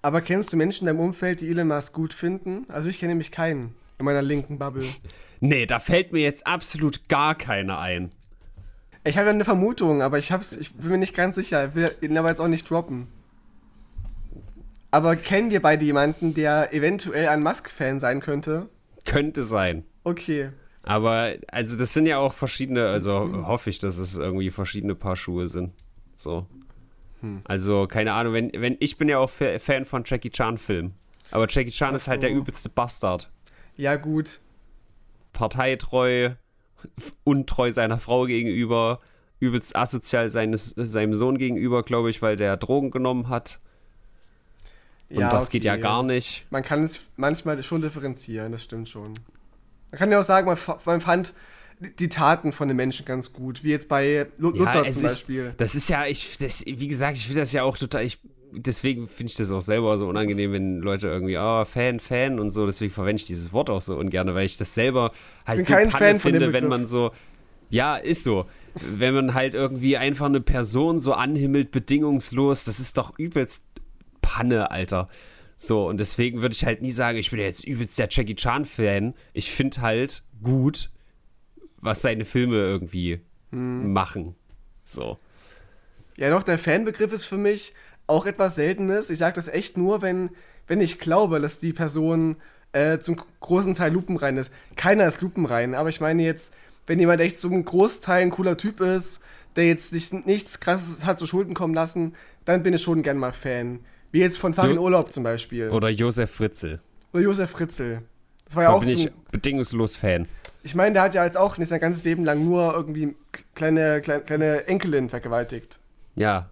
Aber 0.02 0.22
kennst 0.22 0.52
du 0.52 0.58
Menschen 0.58 0.88
in 0.88 0.96
deinem 0.96 1.06
Umfeld, 1.06 1.42
die 1.42 1.50
Elon 1.50 1.68
Musk 1.68 1.94
gut 1.94 2.14
finden? 2.14 2.66
Also 2.70 2.90
ich 2.90 3.00
kenne 3.00 3.12
nämlich 3.12 3.32
keinen 3.32 3.76
in 4.00 4.06
meiner 4.06 4.24
linken 4.24 4.58
Bubble. 4.58 4.88
nee, 5.40 5.68
da 5.68 5.78
fällt 5.78 6.12
mir 6.12 6.24
jetzt 6.24 6.48
absolut 6.48 7.08
gar 7.08 7.36
keiner 7.36 7.78
ein. 7.78 8.12
Ich 9.04 9.18
habe 9.18 9.30
eine 9.30 9.46
Vermutung, 9.46 10.02
aber 10.02 10.18
ich, 10.20 10.32
hab's, 10.32 10.56
ich 10.56 10.74
bin 10.74 10.92
mir 10.92 10.98
nicht 10.98 11.16
ganz 11.16 11.36
sicher. 11.36 11.70
Ich 11.70 11.76
will 11.76 11.92
ihn 12.02 12.18
aber 12.18 12.30
jetzt 12.30 12.40
auch 12.40 12.48
nicht 12.48 12.70
droppen. 12.70 13.08
Aber 14.92 15.16
kennen 15.16 15.50
wir 15.50 15.62
beide 15.62 15.86
jemanden, 15.86 16.34
der 16.34 16.74
eventuell 16.74 17.30
ein 17.30 17.42
Musk-Fan 17.42 18.00
sein 18.00 18.20
könnte? 18.20 18.68
Könnte 19.06 19.44
sein. 19.44 19.86
Okay. 20.04 20.50
Aber, 20.84 21.34
also, 21.48 21.78
das 21.78 21.94
sind 21.94 22.06
ja 22.06 22.18
auch 22.18 22.34
verschiedene, 22.34 22.88
also 22.88 23.46
hoffe 23.46 23.70
ich, 23.70 23.80
dass 23.80 23.98
es 23.98 24.18
irgendwie 24.18 24.50
verschiedene 24.52 24.96
Paar 24.96 25.16
Schuhe 25.16 25.48
sind. 25.48 25.74
So. 26.16 26.46
Hm. 27.22 27.42
Also, 27.46 27.88
keine 27.88 28.14
Ahnung, 28.14 28.34
wenn, 28.34 28.52
wenn, 28.54 28.78
ich 28.80 28.98
bin 28.98 29.08
ja 29.08 29.18
auch 29.20 29.30
Fan 29.30 29.86
von 29.86 30.04
Jackie 30.06 30.32
Chan-Filmen. 30.32 30.94
Aber 31.32 31.48
Jackie 31.50 31.72
Chan 31.72 31.92
so. 31.92 31.96
ist 31.96 32.08
halt 32.08 32.24
der 32.24 32.32
übelste 32.32 32.70
Bastard. 32.70 33.32
Ja, 33.78 33.96
gut. 33.96 34.42
Parteitreu, 35.34 36.32
untreu 37.24 37.72
seiner 37.72 37.98
Frau 37.98 38.26
gegenüber, 38.26 39.00
übelst 39.40 39.76
asozial 39.76 40.30
seines, 40.30 40.70
seinem 40.70 41.14
Sohn 41.14 41.38
gegenüber, 41.38 41.84
glaube 41.84 42.10
ich, 42.10 42.22
weil 42.22 42.36
der 42.36 42.58
Drogen 42.58 42.92
genommen 42.92 43.30
hat. 43.30 43.60
Und 45.10 45.20
ja, 45.20 45.30
das 45.30 45.48
okay. 45.48 45.58
geht 45.58 45.66
ja 45.66 45.76
gar 45.76 46.04
nicht. 46.04 46.46
Man 46.52 46.64
kann 46.64 46.86
es 46.86 47.02
manchmal 47.18 47.62
schon 47.64 47.82
differenzieren, 47.82 48.52
das 48.52 48.64
stimmt 48.64 48.88
schon. 48.88 49.14
Man 49.92 50.00
kann 50.00 50.12
ja 50.12 50.20
auch 50.20 50.24
sagen, 50.24 50.48
man, 50.48 50.58
man 50.86 51.02
fand 51.02 51.34
die 52.00 52.10
Taten 52.10 52.52
von 52.54 52.68
den 52.68 52.78
Menschen 52.78 53.06
ganz 53.06 53.34
gut, 53.34 53.64
wie 53.64 53.72
jetzt 53.72 53.88
bei 53.88 54.28
Luther 54.38 54.86
ja, 54.86 54.92
zum 54.92 55.04
Beispiel. 55.04 55.46
Ist, 55.48 55.60
das 55.62 55.76
ist 55.76 55.90
ja, 55.90 56.06
ich, 56.06 56.38
das, 56.38 56.66
wie 56.66 56.88
gesagt, 56.88 57.18
ich 57.18 57.26
finde 57.26 57.42
das 57.42 57.52
ja 57.52 57.64
auch 57.64 57.78
total, 57.78 58.06
ich 58.06 58.20
deswegen 58.52 59.08
finde 59.08 59.32
ich 59.32 59.38
das 59.38 59.52
auch 59.52 59.62
selber 59.62 59.98
so 59.98 60.08
unangenehm, 60.08 60.52
wenn 60.52 60.80
Leute 60.80 61.08
irgendwie, 61.08 61.38
oh, 61.38 61.66
Fan, 61.66 62.00
Fan 62.00 62.40
und 62.40 62.52
so, 62.52 62.66
deswegen 62.66 62.92
verwende 62.92 63.22
ich 63.22 63.26
dieses 63.26 63.54
Wort 63.54 63.70
auch 63.70 63.82
so 63.82 63.98
ungern, 63.98 64.34
weil 64.34 64.46
ich 64.46 64.58
das 64.58 64.76
selber 64.76 65.12
halt 65.46 65.66
so 65.66 65.74
Panne 65.74 65.92
Fan 65.92 66.20
finde, 66.20 66.54
wenn 66.54 66.68
man 66.68 66.86
so, 66.86 67.12
ja, 67.70 67.96
ist 67.96 68.24
so. 68.24 68.46
Wenn 68.74 69.14
man 69.14 69.34
halt 69.34 69.54
irgendwie 69.54 69.98
einfach 69.98 70.28
eine 70.28 70.42
Person 70.42 71.00
so 71.00 71.14
anhimmelt, 71.14 71.72
bedingungslos, 71.72 72.64
das 72.66 72.80
ist 72.80 72.98
doch 72.98 73.18
übelst 73.18 73.66
Panne, 74.22 74.72
Alter. 74.72 75.10
So, 75.58 75.88
und 75.88 76.00
deswegen 76.00 76.42
würde 76.42 76.54
ich 76.54 76.66
halt 76.66 76.82
nie 76.82 76.92
sagen, 76.92 77.18
ich 77.18 77.32
bin 77.32 77.40
ja 77.40 77.46
jetzt 77.46 77.66
übelst 77.66 78.00
der 78.00 78.08
Jackie 78.10 78.36
Chan-Fan. 78.36 79.14
Ich 79.34 79.52
finde 79.52 79.82
halt 79.82 80.24
gut, 80.42 80.90
was 81.78 82.02
seine 82.02 82.26
Filme 82.26 82.56
irgendwie 82.56 83.22
hm. 83.52 83.94
machen. 83.94 84.36
So. 84.84 85.20
Ja, 86.18 86.30
doch, 86.30 86.44
der 86.44 86.60
Fanbegriff 86.60 87.14
ist 87.14 87.26
für 87.26 87.38
mich 87.38 87.74
auch 88.12 88.26
etwas 88.26 88.56
Seltenes. 88.56 89.10
Ich 89.10 89.20
sage 89.20 89.36
das 89.36 89.48
echt 89.48 89.78
nur, 89.78 90.02
wenn, 90.02 90.30
wenn 90.68 90.82
ich 90.82 91.00
glaube, 91.00 91.40
dass 91.40 91.60
die 91.60 91.74
Person 91.74 92.36
äh, 92.74 93.00
zum 93.00 93.18
großen 93.40 93.74
Teil 93.74 93.94
lupenrein 93.94 94.38
ist. 94.38 94.54
Keiner 94.76 95.08
ist 95.08 95.22
lupenrein, 95.22 95.74
aber 95.74 95.90
ich 95.90 96.02
meine 96.02 96.24
jetzt, 96.24 96.54
wenn 96.88 97.00
jemand 97.00 97.22
echt 97.22 97.40
zum 97.40 97.64
Großteil 97.64 98.22
ein 98.22 98.32
cooler 98.32 98.58
Typ 98.58 98.82
ist, 98.82 99.22
der 99.56 99.68
jetzt 99.68 99.94
nicht, 99.94 100.14
nichts 100.26 100.60
krasses 100.60 101.06
hat 101.06 101.20
zu 101.20 101.26
Schulden 101.26 101.54
kommen 101.54 101.74
lassen, 101.74 102.14
dann 102.46 102.64
bin 102.64 102.74
ich 102.74 102.82
schon 102.82 103.02
gern 103.02 103.18
mal 103.18 103.34
Fan. 103.34 103.80
Wie 104.12 104.20
jetzt 104.20 104.38
von 104.38 104.54
Farin 104.54 104.76
jo 104.76 104.84
Urlaub 104.84 105.14
zum 105.14 105.24
Beispiel. 105.24 105.70
Oder 105.70 105.90
Josef 105.90 106.32
Fritzl. 106.32 106.80
Oder 107.14 107.24
Josef 107.24 107.50
Fritzl. 107.50 108.02
Das 108.46 108.56
war 108.56 108.64
ja 108.64 108.70
da 108.70 108.76
auch 108.76 108.82
bin 108.82 108.98
so 108.98 109.06
ich 109.06 109.12
bedingungslos 109.32 109.96
Fan. 109.96 110.28
Ich 110.64 110.76
meine, 110.76 110.94
der 110.94 111.02
hat 111.04 111.16
ja 111.16 111.24
jetzt 111.24 111.38
auch 111.38 111.58
nicht 111.58 111.70
sein 111.70 111.80
ganzes 111.80 112.04
Leben 112.04 112.26
lang 112.26 112.44
nur 112.44 112.74
irgendwie 112.74 113.16
kleine, 113.56 114.02
kleine, 114.02 114.24
kleine 114.24 114.68
Enkelin 114.68 115.10
vergewaltigt. 115.10 115.80
Ja. 116.16 116.50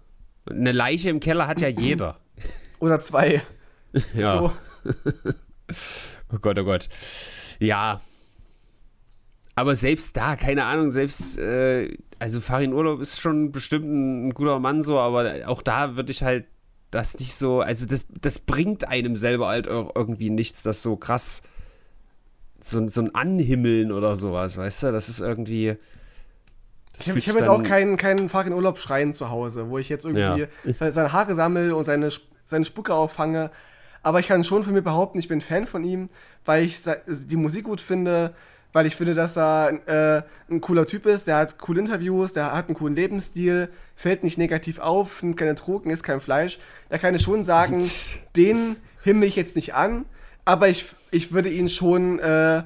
Eine 0.49 0.71
Leiche 0.71 1.09
im 1.09 1.19
Keller 1.19 1.47
hat 1.47 1.61
ja 1.61 1.67
jeder. 1.67 2.19
Oder 2.79 2.99
zwei. 3.01 3.41
ja. 4.13 4.37
So. 4.37 4.53
oh 6.33 6.39
Gott, 6.41 6.57
oh 6.59 6.63
Gott. 6.63 6.89
Ja. 7.59 8.01
Aber 9.55 9.75
selbst 9.75 10.15
da, 10.15 10.35
keine 10.35 10.65
Ahnung, 10.65 10.89
selbst, 10.89 11.37
äh, 11.37 11.97
also 12.17 12.39
Farin 12.39 12.73
Urlaub 12.73 13.01
ist 13.01 13.19
schon 13.19 13.51
bestimmt 13.51 13.85
ein, 13.85 14.27
ein 14.27 14.33
guter 14.33 14.59
Mann 14.59 14.83
so, 14.83 14.97
aber 14.99 15.47
auch 15.47 15.61
da 15.61 15.95
würde 15.97 16.11
ich 16.11 16.23
halt 16.23 16.45
das 16.91 17.19
nicht 17.19 17.33
so, 17.33 17.59
also 17.59 17.85
das, 17.85 18.07
das 18.21 18.39
bringt 18.39 18.87
einem 18.87 19.15
selber 19.15 19.47
halt 19.47 19.67
irgendwie 19.67 20.29
nichts, 20.29 20.63
das 20.63 20.81
so 20.81 20.95
krass 20.95 21.43
so, 22.61 22.87
so 22.87 23.01
ein 23.01 23.15
Anhimmeln 23.15 23.91
oder 23.91 24.15
sowas, 24.15 24.57
weißt 24.57 24.83
du? 24.83 24.91
Das 24.91 25.09
ist 25.09 25.19
irgendwie. 25.19 25.75
Ich 26.99 27.09
habe 27.09 27.19
hab 27.19 27.35
jetzt 27.35 27.47
auch 27.47 27.63
keinen, 27.63 27.97
keinen 27.97 28.29
Farin 28.29 28.53
Urlaub 28.53 28.79
schreien 28.79 29.13
zu 29.13 29.29
Hause, 29.29 29.69
wo 29.69 29.77
ich 29.77 29.89
jetzt 29.89 30.05
irgendwie 30.05 30.47
ja. 30.65 30.91
seine 30.91 31.13
Haare 31.13 31.35
sammle 31.35 31.75
und 31.75 31.85
seine, 31.85 32.09
seine 32.45 32.65
Spucke 32.65 32.93
auffange. 32.93 33.51
Aber 34.03 34.19
ich 34.19 34.27
kann 34.27 34.43
schon 34.43 34.63
von 34.63 34.73
mir 34.73 34.81
behaupten, 34.81 35.19
ich 35.19 35.27
bin 35.27 35.41
Fan 35.41 35.67
von 35.67 35.83
ihm, 35.83 36.09
weil 36.45 36.63
ich 36.63 36.81
die 37.07 37.35
Musik 37.35 37.65
gut 37.65 37.81
finde, 37.81 38.33
weil 38.71 38.85
ich 38.85 38.95
finde, 38.95 39.13
dass 39.13 39.37
er 39.37 39.79
äh, 39.87 40.23
ein 40.51 40.61
cooler 40.61 40.85
Typ 40.85 41.05
ist, 41.05 41.27
der 41.27 41.37
hat 41.37 41.57
coole 41.57 41.79
Interviews, 41.81 42.33
der 42.33 42.53
hat 42.53 42.67
einen 42.67 42.75
coolen 42.75 42.95
Lebensstil, 42.95 43.69
fällt 43.95 44.23
nicht 44.23 44.37
negativ 44.37 44.79
auf, 44.79 45.23
nimmt 45.23 45.37
keine 45.37 45.55
Drogen, 45.55 45.89
isst 45.89 46.03
kein 46.03 46.21
Fleisch. 46.21 46.59
Da 46.89 46.97
kann 46.97 47.15
ich 47.15 47.23
schon 47.23 47.43
sagen, 47.43 47.83
den 48.35 48.77
himmel 49.03 49.27
ich 49.27 49.35
jetzt 49.35 49.55
nicht 49.55 49.73
an, 49.73 50.05
aber 50.45 50.69
ich, 50.69 50.85
ich 51.11 51.31
würde 51.31 51.49
ihn 51.49 51.69
schon 51.69 52.19
äh, 52.19 52.63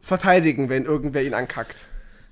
verteidigen, 0.00 0.68
wenn 0.68 0.84
irgendwer 0.84 1.22
ihn 1.22 1.34
ankackt. 1.34 1.88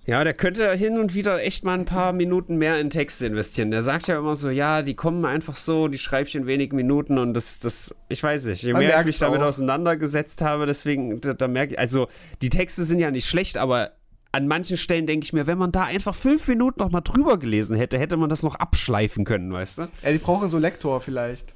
Ja, 0.07 0.23
der 0.23 0.35
könnte 0.35 0.73
hin 0.75 0.99
und 0.99 1.14
wieder 1.14 1.42
echt 1.42 1.64
mal 1.64 1.75
ein 1.77 1.85
paar 1.85 2.12
Minuten 2.12 2.57
mehr 2.57 2.79
in 2.79 2.90
Texte 2.90 3.27
investieren. 3.27 3.73
Der 3.73 3.83
sagt 3.83 4.07
ja 4.07 4.19
immer 4.19 4.37
so, 4.37 4.51
ja, 4.51 4.83
die 4.83 4.95
kommen 4.95 5.25
einfach 5.25 5.57
so, 5.57 5.88
die 5.88 5.99
schreibe 5.99 6.29
ich 6.29 6.37
in 6.37 6.47
wenigen 6.47 6.77
Minuten 6.77 7.19
und 7.19 7.35
das, 7.35 7.59
das, 7.59 7.92
ich 8.09 8.23
weiß 8.23 8.45
nicht, 8.45 8.62
je 8.62 8.73
Man 8.73 8.83
mehr 8.83 9.01
ich 9.01 9.07
mich 9.07 9.19
damit 9.19 9.40
auch. 9.42 9.47
auseinandergesetzt 9.47 10.42
habe, 10.42 10.64
deswegen, 10.64 11.21
da, 11.21 11.35
da 11.35 11.49
merke 11.49 11.75
ich, 11.75 11.79
also 11.81 12.07
die 12.40 12.51
Texte 12.51 12.85
sind 12.85 13.01
ja 13.01 13.11
nicht 13.11 13.29
schlecht, 13.29 13.59
aber 13.59 13.92
an 14.31 14.47
manchen 14.47 14.77
Stellen 14.77 15.09
denke 15.09 15.25
ich 15.25 15.33
mir, 15.33 15.49
wenn 15.49 15.59
man 15.59 15.73
da 15.73 15.85
einfach 15.85 16.14
fünf 16.14 16.47
Minuten 16.47 16.81
noch 16.81 16.90
mal 16.90 17.01
drüber 17.01 17.37
gelesen 17.38 17.77
hätte, 17.77 17.99
hätte 17.99 18.16
man 18.16 18.31
das 18.31 18.45
noch 18.45 18.55
abschleifen 18.55 19.25
können, 19.25 19.53
weißt 19.53 19.79
du? 19.79 19.83
Ja, 20.05 20.12
die 20.12 20.19
brauchen 20.19 20.49
so 20.49 20.59
Lektor 20.59 21.01
vielleicht. 21.01 21.56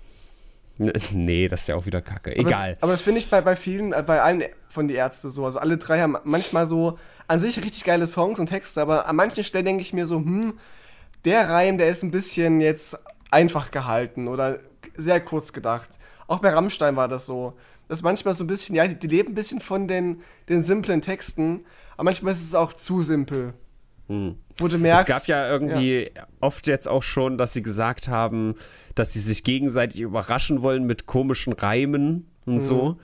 Nee, 1.13 1.49
das 1.49 1.63
ist 1.63 1.67
ja 1.69 1.77
auch 1.77 1.87
wieder 1.87 2.01
kacke. 2.01 2.35
Egal. 2.35 2.53
Aber 2.53 2.69
das, 2.69 2.83
aber 2.83 2.93
das 2.93 3.03
finde 3.03 3.19
ich 3.21 3.31
bei, 3.31 3.41
bei 3.41 3.57
vielen, 3.57 3.93
äh, 3.93 4.03
bei 4.05 4.23
allen 4.23 4.45
von 4.69 4.89
die 4.89 4.95
Ärzte 4.95 5.31
so. 5.31 5.45
Also 5.45 5.59
alle 5.59 5.77
drei 5.77 6.01
haben 6.01 6.17
manchmal 6.25 6.67
so 6.67 6.99
an 7.29 7.39
sich 7.39 7.59
richtig 7.63 7.85
geile 7.85 8.07
Songs 8.07 8.39
und 8.39 8.47
Texte, 8.47 8.81
aber 8.81 9.07
an 9.07 9.17
manchen 9.17 9.45
Stellen 9.45 9.65
denke 9.65 9.83
ich 9.83 9.93
mir 9.93 10.07
so, 10.07 10.17
hm, 10.17 10.59
der 11.25 11.49
Reim, 11.49 11.79
der 11.79 11.89
ist 11.89 12.03
ein 12.03 12.11
bisschen 12.11 12.61
jetzt 12.61 12.99
einfach 13.31 13.71
gehalten 13.71 14.27
oder 14.27 14.59
sehr 14.97 15.21
kurz 15.21 15.53
gedacht. 15.53 15.89
Auch 16.27 16.41
bei 16.41 16.51
Rammstein 16.51 16.97
war 16.97 17.09
das 17.09 17.27
so. 17.27 17.55
Das 17.89 17.99
ist 17.99 18.03
manchmal 18.03 18.35
so 18.35 18.45
ein 18.45 18.47
bisschen, 18.47 18.75
ja, 18.75 18.87
die, 18.87 18.95
die 18.95 19.09
leben 19.09 19.33
ein 19.33 19.35
bisschen 19.35 19.61
von 19.61 19.89
den, 19.89 20.23
den 20.49 20.63
simplen 20.63 21.03
Texten, 21.03 21.65
aber 21.95 22.05
manchmal 22.05 22.33
ist 22.33 22.43
es 22.43 22.55
auch 22.55 22.73
zu 22.73 23.03
simpel. 23.03 23.55
Hm. 24.11 24.35
Wo 24.59 24.67
du 24.67 24.77
merkst, 24.77 25.05
es 25.05 25.07
gab 25.07 25.27
ja 25.29 25.49
irgendwie 25.49 26.11
ja. 26.15 26.27
oft 26.41 26.67
jetzt 26.67 26.89
auch 26.89 27.05
schon, 27.05 27.39
dass 27.39 27.53
sie 27.53 27.63
gesagt 27.63 28.09
haben, 28.09 28.57
dass 28.97 29.13
sie 29.13 29.21
sich 29.21 29.45
gegenseitig 29.45 30.01
überraschen 30.01 30.63
wollen 30.63 30.85
mit 30.85 31.07
komischen 31.07 31.53
Reimen 31.53 32.29
und 32.45 32.57
mhm. 32.57 32.61
so. 32.61 32.97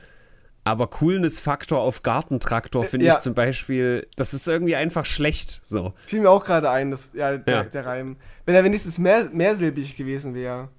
Aber 0.64 0.88
Coolness-Faktor 0.88 1.80
auf 1.80 2.02
Gartentraktor 2.02 2.82
äh, 2.82 2.88
finde 2.88 3.06
ja. 3.06 3.12
ich 3.12 3.20
zum 3.20 3.34
Beispiel, 3.34 4.08
das 4.16 4.34
ist 4.34 4.48
irgendwie 4.48 4.74
einfach 4.74 5.04
schlecht. 5.04 5.60
So. 5.62 5.94
Fiel 6.06 6.22
mir 6.22 6.30
auch 6.30 6.44
gerade 6.44 6.70
ein, 6.70 6.90
das, 6.90 7.12
ja, 7.14 7.36
der, 7.36 7.54
ja. 7.54 7.62
der 7.62 7.86
Reim. 7.86 8.16
Wenn 8.44 8.56
er 8.56 8.64
wenigstens 8.64 8.98
mehr, 8.98 9.30
mehrsilbig 9.32 9.94
gewesen 9.94 10.34
wäre. 10.34 10.70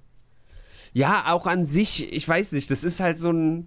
Ja, 0.92 1.24
auch 1.32 1.46
an 1.46 1.64
sich, 1.64 2.12
ich 2.12 2.28
weiß 2.28 2.52
nicht, 2.52 2.70
das 2.70 2.84
ist 2.84 3.00
halt 3.00 3.16
so 3.16 3.30
ein 3.32 3.66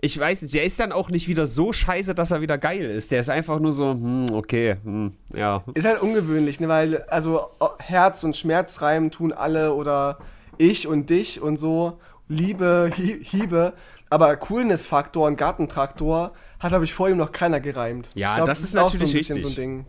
ich 0.00 0.18
weiß 0.18 0.42
nicht, 0.42 0.54
der 0.54 0.64
ist 0.64 0.78
dann 0.78 0.92
auch 0.92 1.08
nicht 1.08 1.26
wieder 1.26 1.46
so 1.46 1.72
scheiße, 1.72 2.14
dass 2.14 2.30
er 2.30 2.40
wieder 2.40 2.58
geil 2.58 2.84
ist. 2.84 3.10
Der 3.10 3.20
ist 3.20 3.30
einfach 3.30 3.58
nur 3.58 3.72
so, 3.72 3.92
hm, 3.92 4.26
okay, 4.32 4.76
hm, 4.84 5.12
ja. 5.34 5.64
Ist 5.74 5.86
halt 5.86 6.02
ungewöhnlich, 6.02 6.60
ne, 6.60 6.68
weil, 6.68 7.02
also 7.04 7.48
Herz- 7.78 8.22
und 8.22 8.36
Schmerzreimen 8.36 9.10
tun 9.10 9.32
alle 9.32 9.72
oder 9.72 10.18
ich 10.58 10.86
und 10.86 11.08
dich 11.08 11.40
und 11.40 11.56
so, 11.56 11.98
Liebe, 12.28 12.90
Hiebe, 12.94 13.72
aber 14.10 14.36
Coolness-Faktor 14.36 15.26
und 15.26 15.36
Gartentraktor 15.36 16.32
hat, 16.58 16.72
habe 16.72 16.84
ich 16.84 16.94
vor 16.94 17.08
ihm 17.08 17.16
noch 17.16 17.32
keiner 17.32 17.60
gereimt. 17.60 18.08
Ja, 18.14 18.36
glaub, 18.36 18.46
das, 18.46 18.60
das, 18.60 18.68
ist, 18.68 18.74
natürlich 18.74 19.02
auch 19.02 19.08
so 19.08 19.12
ein 19.12 19.18
bisschen 19.18 19.36
richtig. 19.36 19.54
so 19.54 19.60
ein 19.60 19.68
Ding. 19.68 19.86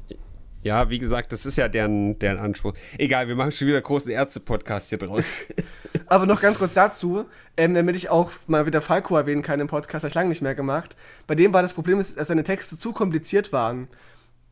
Ja, 0.64 0.90
wie 0.90 1.00
gesagt, 1.00 1.32
das 1.32 1.46
ist 1.46 1.58
ja 1.58 1.68
deren, 1.68 2.18
deren 2.20 2.40
Anspruch. 2.40 2.74
Egal, 2.98 3.28
wir 3.28 3.36
machen 3.36 3.52
schon 3.52 3.68
wieder 3.68 3.82
großen 3.82 4.12
Ärzte-Podcast 4.12 4.90
hier 4.90 4.98
draus. 4.98 5.38
Aber 6.08 6.26
noch 6.26 6.42
ganz 6.42 6.58
kurz 6.58 6.74
dazu, 6.74 7.26
ähm, 7.58 7.74
damit 7.76 7.96
ich 7.96 8.10
auch 8.10 8.32
mal 8.48 8.66
wieder 8.66 8.82
Falco 8.82 9.16
erwähnen 9.16 9.42
kann 9.42 9.60
im 9.60 9.68
Podcast, 9.68 10.04
habe 10.04 10.10
ich 10.10 10.16
lange 10.16 10.30
nicht 10.30 10.42
mehr 10.42 10.56
gemacht. 10.56 10.96
Bei 11.28 11.36
dem 11.36 11.54
war 11.54 11.62
das 11.62 11.74
Problem, 11.74 11.98
dass 11.98 12.28
seine 12.28 12.44
Texte 12.44 12.78
zu 12.78 12.92
kompliziert 12.92 13.54
waren. 13.54 13.88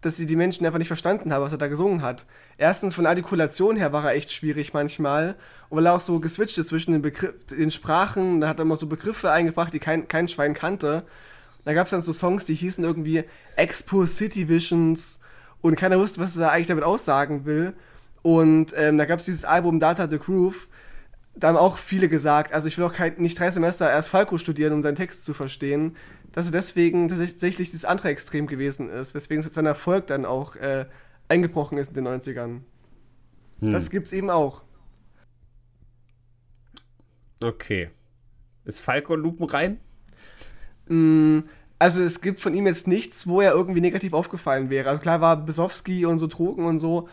Dass 0.01 0.17
sie 0.17 0.27
die 0.27 0.35
Menschen 0.35 0.65
einfach 0.65 0.77
nicht 0.77 0.89
verstanden 0.89 1.33
haben, 1.33 1.41
was 1.41 1.53
er 1.53 1.57
da 1.57 1.67
gesungen 1.67 2.03
hat. 2.03 2.25
Erstens, 2.57 2.93
von 2.93 3.07
Artikulation 3.07 3.75
her 3.75 3.91
war 3.91 4.03
er 4.05 4.13
echt 4.13 4.31
schwierig 4.31 4.73
manchmal. 4.73 5.35
Weil 5.71 5.87
er 5.87 5.95
auch 5.95 6.01
so 6.01 6.19
geswitcht 6.19 6.57
ist 6.59 6.69
zwischen 6.69 6.91
den, 6.91 7.01
Begriff, 7.01 7.33
den 7.47 7.71
Sprachen, 7.71 8.41
da 8.41 8.49
hat 8.49 8.59
er 8.59 8.63
immer 8.63 8.75
so 8.75 8.85
Begriffe 8.85 9.31
eingebracht, 9.31 9.73
die 9.73 9.79
kein, 9.79 10.07
kein 10.07 10.27
Schwein 10.27 10.53
kannte. 10.53 11.03
Da 11.63 11.73
gab 11.73 11.85
es 11.85 11.91
dann 11.91 12.03
so 12.03 12.13
Songs, 12.13 12.45
die 12.45 12.53
hießen 12.53 12.83
irgendwie 12.83 13.23
Expo 13.55 14.05
City 14.05 14.47
Visions 14.47 15.19
und 15.65 15.75
keiner 15.75 15.97
wusste, 15.97 16.19
was 16.21 16.37
er 16.37 16.51
eigentlich 16.51 16.67
damit 16.67 16.83
aussagen 16.83 17.45
will. 17.45 17.73
Und 18.21 18.73
ähm, 18.77 18.99
da 18.99 19.05
gab 19.05 19.17
es 19.17 19.25
dieses 19.25 19.45
Album 19.45 19.79
Data 19.79 20.07
the 20.07 20.19
Groove. 20.19 20.67
Da 21.35 21.47
haben 21.47 21.57
auch 21.57 21.79
viele 21.79 22.07
gesagt, 22.07 22.53
also 22.53 22.67
ich 22.67 22.77
will 22.77 22.85
auch 22.85 22.93
kein, 22.93 23.15
nicht 23.17 23.39
drei 23.39 23.49
Semester 23.49 23.89
erst 23.89 24.09
Falco 24.09 24.37
studieren, 24.37 24.73
um 24.73 24.83
seinen 24.83 24.95
Text 24.95 25.25
zu 25.25 25.33
verstehen, 25.33 25.97
dass 26.33 26.45
er 26.45 26.51
deswegen 26.51 27.09
tatsächlich 27.09 27.71
das 27.71 27.83
andere 27.83 28.09
Extrem 28.09 28.45
gewesen 28.45 28.89
ist, 28.89 29.15
weswegen 29.15 29.41
sein 29.41 29.65
Erfolg 29.65 30.05
dann 30.05 30.25
auch 30.25 30.55
äh, 30.55 30.85
eingebrochen 31.29 31.79
ist 31.79 31.97
in 31.97 32.03
den 32.03 32.07
90ern. 32.07 32.59
Hm. 33.61 33.71
Das 33.71 33.89
gibt's 33.89 34.13
eben 34.13 34.29
auch. 34.29 34.63
Okay. 37.43 37.89
Ist 38.65 38.81
Falco 38.81 39.15
Lupen 39.15 39.47
rein? 39.47 39.79
Mm, 40.89 41.39
also 41.79 42.01
es 42.01 42.21
gibt 42.21 42.39
von 42.39 42.53
ihm 42.53 42.67
jetzt 42.67 42.87
nichts, 42.87 43.27
wo 43.27 43.41
er 43.41 43.51
irgendwie 43.51 43.81
negativ 43.81 44.13
aufgefallen 44.13 44.69
wäre. 44.69 44.89
Also 44.89 45.01
klar 45.01 45.21
war 45.21 45.37
Besowski 45.37 46.05
und 46.05 46.19
so 46.19 46.27
Drogen 46.27 46.65
und 46.65 46.79
so, 46.79 47.09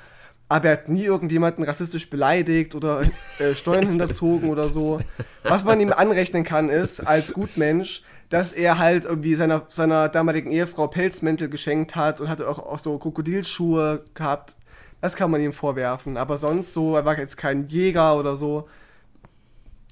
aber 0.48 0.68
er 0.68 0.72
hat 0.72 0.88
nie 0.88 1.04
irgendjemanden 1.04 1.64
rassistisch 1.64 2.10
beleidigt 2.10 2.74
oder 2.74 3.02
äh, 3.38 3.54
Steuern 3.54 3.86
hinterzogen 3.88 4.50
oder 4.50 4.64
so. 4.64 5.00
Was 5.42 5.64
man 5.64 5.80
ihm 5.80 5.92
anrechnen 5.92 6.44
kann, 6.44 6.68
ist, 6.68 7.00
als 7.00 7.32
Gutmensch, 7.32 8.02
dass 8.28 8.52
er 8.52 8.78
halt 8.78 9.04
irgendwie 9.04 9.34
seiner, 9.34 9.64
seiner 9.68 10.08
damaligen 10.08 10.50
Ehefrau 10.52 10.86
Pelzmäntel 10.86 11.48
geschenkt 11.48 11.96
hat 11.96 12.20
und 12.20 12.28
hatte 12.28 12.48
auch, 12.48 12.58
auch 12.58 12.78
so 12.78 12.98
Krokodilschuhe 12.98 14.04
gehabt. 14.14 14.56
Das 15.00 15.16
kann 15.16 15.30
man 15.30 15.40
ihm 15.40 15.52
vorwerfen. 15.52 16.16
Aber 16.16 16.38
sonst 16.38 16.72
so, 16.72 16.96
er 16.96 17.04
war 17.04 17.18
jetzt 17.18 17.36
kein 17.36 17.68
Jäger 17.68 18.16
oder 18.16 18.36
so. 18.36 18.68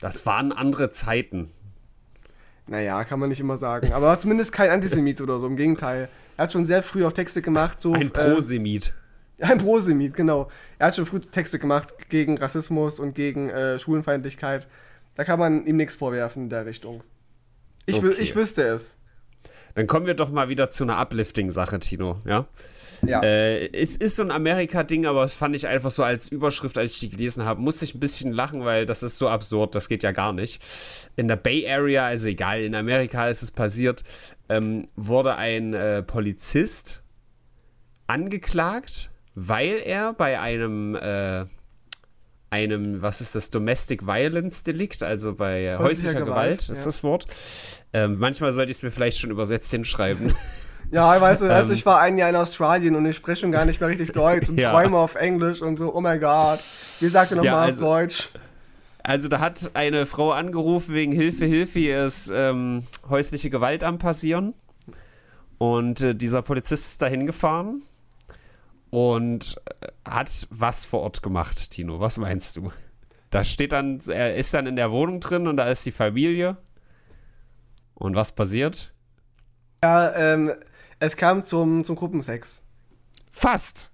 Das 0.00 0.24
waren 0.24 0.52
andere 0.52 0.90
Zeiten. 0.90 1.50
Naja, 2.70 3.02
kann 3.02 3.18
man 3.18 3.28
nicht 3.28 3.40
immer 3.40 3.56
sagen. 3.56 3.92
Aber 3.92 4.16
zumindest 4.20 4.52
kein 4.52 4.70
Antisemit 4.70 5.20
oder 5.20 5.40
so, 5.40 5.46
im 5.48 5.56
Gegenteil. 5.56 6.08
Er 6.36 6.44
hat 6.44 6.52
schon 6.52 6.64
sehr 6.64 6.84
früh 6.84 7.04
auch 7.04 7.10
Texte 7.10 7.42
gemacht. 7.42 7.80
So, 7.80 7.92
ein 7.94 8.02
äh, 8.02 8.10
Prosemit. 8.10 8.94
Äh, 9.38 9.46
ein 9.46 9.58
Prosemit, 9.58 10.14
genau. 10.14 10.48
Er 10.78 10.86
hat 10.86 10.94
schon 10.94 11.04
früh 11.04 11.18
Texte 11.18 11.58
gemacht 11.58 12.08
gegen 12.08 12.38
Rassismus 12.38 13.00
und 13.00 13.16
gegen 13.16 13.50
äh, 13.50 13.80
Schulenfeindlichkeit. 13.80 14.68
Da 15.16 15.24
kann 15.24 15.40
man 15.40 15.66
ihm 15.66 15.76
nichts 15.78 15.96
vorwerfen 15.96 16.44
in 16.44 16.48
der 16.48 16.64
Richtung. 16.64 17.02
Ich, 17.86 17.96
okay. 17.96 18.14
ich 18.20 18.36
wüsste 18.36 18.62
es. 18.62 18.96
Dann 19.74 19.88
kommen 19.88 20.06
wir 20.06 20.14
doch 20.14 20.30
mal 20.30 20.48
wieder 20.48 20.68
zu 20.68 20.84
einer 20.84 20.96
Uplifting-Sache, 20.98 21.80
Tino, 21.80 22.20
ja? 22.24 22.46
Ja. 23.06 23.22
Äh, 23.22 23.66
es 23.72 23.96
ist 23.96 24.16
so 24.16 24.22
ein 24.22 24.30
Amerika-Ding, 24.30 25.06
aber 25.06 25.22
das 25.22 25.34
fand 25.34 25.54
ich 25.54 25.66
einfach 25.66 25.90
so 25.90 26.02
als 26.02 26.28
Überschrift, 26.28 26.78
als 26.78 26.94
ich 26.94 27.00
die 27.00 27.10
gelesen 27.10 27.44
habe, 27.44 27.60
musste 27.60 27.84
ich 27.84 27.94
ein 27.94 28.00
bisschen 28.00 28.32
lachen, 28.32 28.64
weil 28.64 28.86
das 28.86 29.02
ist 29.02 29.18
so 29.18 29.28
absurd, 29.28 29.74
das 29.74 29.88
geht 29.88 30.02
ja 30.02 30.12
gar 30.12 30.32
nicht. 30.32 30.62
In 31.16 31.28
der 31.28 31.36
Bay 31.36 31.68
Area, 31.68 32.06
also 32.06 32.28
egal, 32.28 32.60
in 32.60 32.74
Amerika 32.74 33.28
ist 33.28 33.42
es 33.42 33.50
passiert, 33.50 34.02
ähm, 34.48 34.88
wurde 34.96 35.36
ein 35.36 35.74
äh, 35.74 36.02
Polizist 36.02 37.02
angeklagt, 38.06 39.10
weil 39.34 39.80
er 39.84 40.12
bei 40.12 40.40
einem 40.40 40.96
äh, 40.96 41.46
einem, 42.50 43.00
was 43.00 43.20
ist 43.20 43.34
das, 43.34 43.50
Domestic 43.50 44.06
Violence 44.06 44.64
Delikt, 44.64 45.02
also 45.02 45.34
bei 45.34 45.78
häuslicher, 45.78 45.78
häuslicher 45.78 46.20
Gewalt, 46.20 46.26
Gewalt, 46.26 46.60
ist 46.60 46.78
ja. 46.80 46.84
das 46.84 47.04
Wort. 47.04 47.26
Ähm, 47.92 48.18
manchmal 48.18 48.52
sollte 48.52 48.72
ich 48.72 48.78
es 48.78 48.82
mir 48.82 48.90
vielleicht 48.90 49.18
schon 49.18 49.30
übersetzt 49.30 49.70
hinschreiben. 49.70 50.34
Ja, 50.90 51.20
weißt 51.20 51.42
du, 51.42 51.46
ähm, 51.46 51.68
du, 51.68 51.72
ich 51.72 51.86
war 51.86 52.00
ein 52.00 52.18
Jahr 52.18 52.30
in 52.30 52.36
Australien 52.36 52.96
und 52.96 53.06
ich 53.06 53.16
spreche 53.16 53.42
schon 53.42 53.52
gar 53.52 53.64
nicht 53.64 53.80
mehr 53.80 53.88
richtig 53.88 54.12
Deutsch 54.12 54.48
und 54.48 54.58
ja. 54.60 54.70
träume 54.72 54.98
auf 54.98 55.14
Englisch 55.14 55.62
und 55.62 55.76
so, 55.76 55.94
oh 55.94 56.00
mein 56.00 56.20
Gott. 56.20 56.58
Wie 56.98 57.06
sagt 57.06 57.30
ihr 57.30 57.36
nochmal 57.36 57.52
ja, 57.52 57.60
also, 57.60 57.84
auf 57.84 57.90
Deutsch? 57.90 58.28
Also 59.02 59.28
da 59.28 59.40
hat 59.40 59.70
eine 59.74 60.04
Frau 60.04 60.32
angerufen 60.32 60.94
wegen 60.94 61.12
Hilfe, 61.12 61.44
Hilfe, 61.44 61.78
hier 61.78 62.04
ist 62.04 62.30
ähm, 62.34 62.84
häusliche 63.08 63.50
Gewalt 63.50 63.84
am 63.84 63.98
passieren. 63.98 64.54
Und 65.58 66.00
äh, 66.00 66.14
dieser 66.14 66.42
Polizist 66.42 66.86
ist 66.86 67.02
dahin 67.02 67.26
gefahren 67.26 67.82
und 68.90 69.56
äh, 69.80 69.88
hat 70.08 70.48
was 70.50 70.84
vor 70.84 71.00
Ort 71.00 71.22
gemacht, 71.22 71.70
Tino. 71.70 72.00
Was 72.00 72.18
meinst 72.18 72.56
du? 72.56 72.72
Da 73.30 73.44
steht 73.44 73.72
dann, 73.72 74.00
er 74.08 74.34
ist 74.34 74.52
dann 74.54 74.66
in 74.66 74.74
der 74.74 74.90
Wohnung 74.90 75.20
drin 75.20 75.46
und 75.46 75.56
da 75.56 75.64
ist 75.68 75.86
die 75.86 75.92
Familie. 75.92 76.56
Und 77.94 78.16
was 78.16 78.32
passiert? 78.32 78.92
Ja, 79.82 80.14
ähm, 80.14 80.52
es 81.00 81.16
kam 81.16 81.42
zum, 81.42 81.82
zum 81.82 81.96
Gruppensex. 81.96 82.62
Fast. 83.32 83.90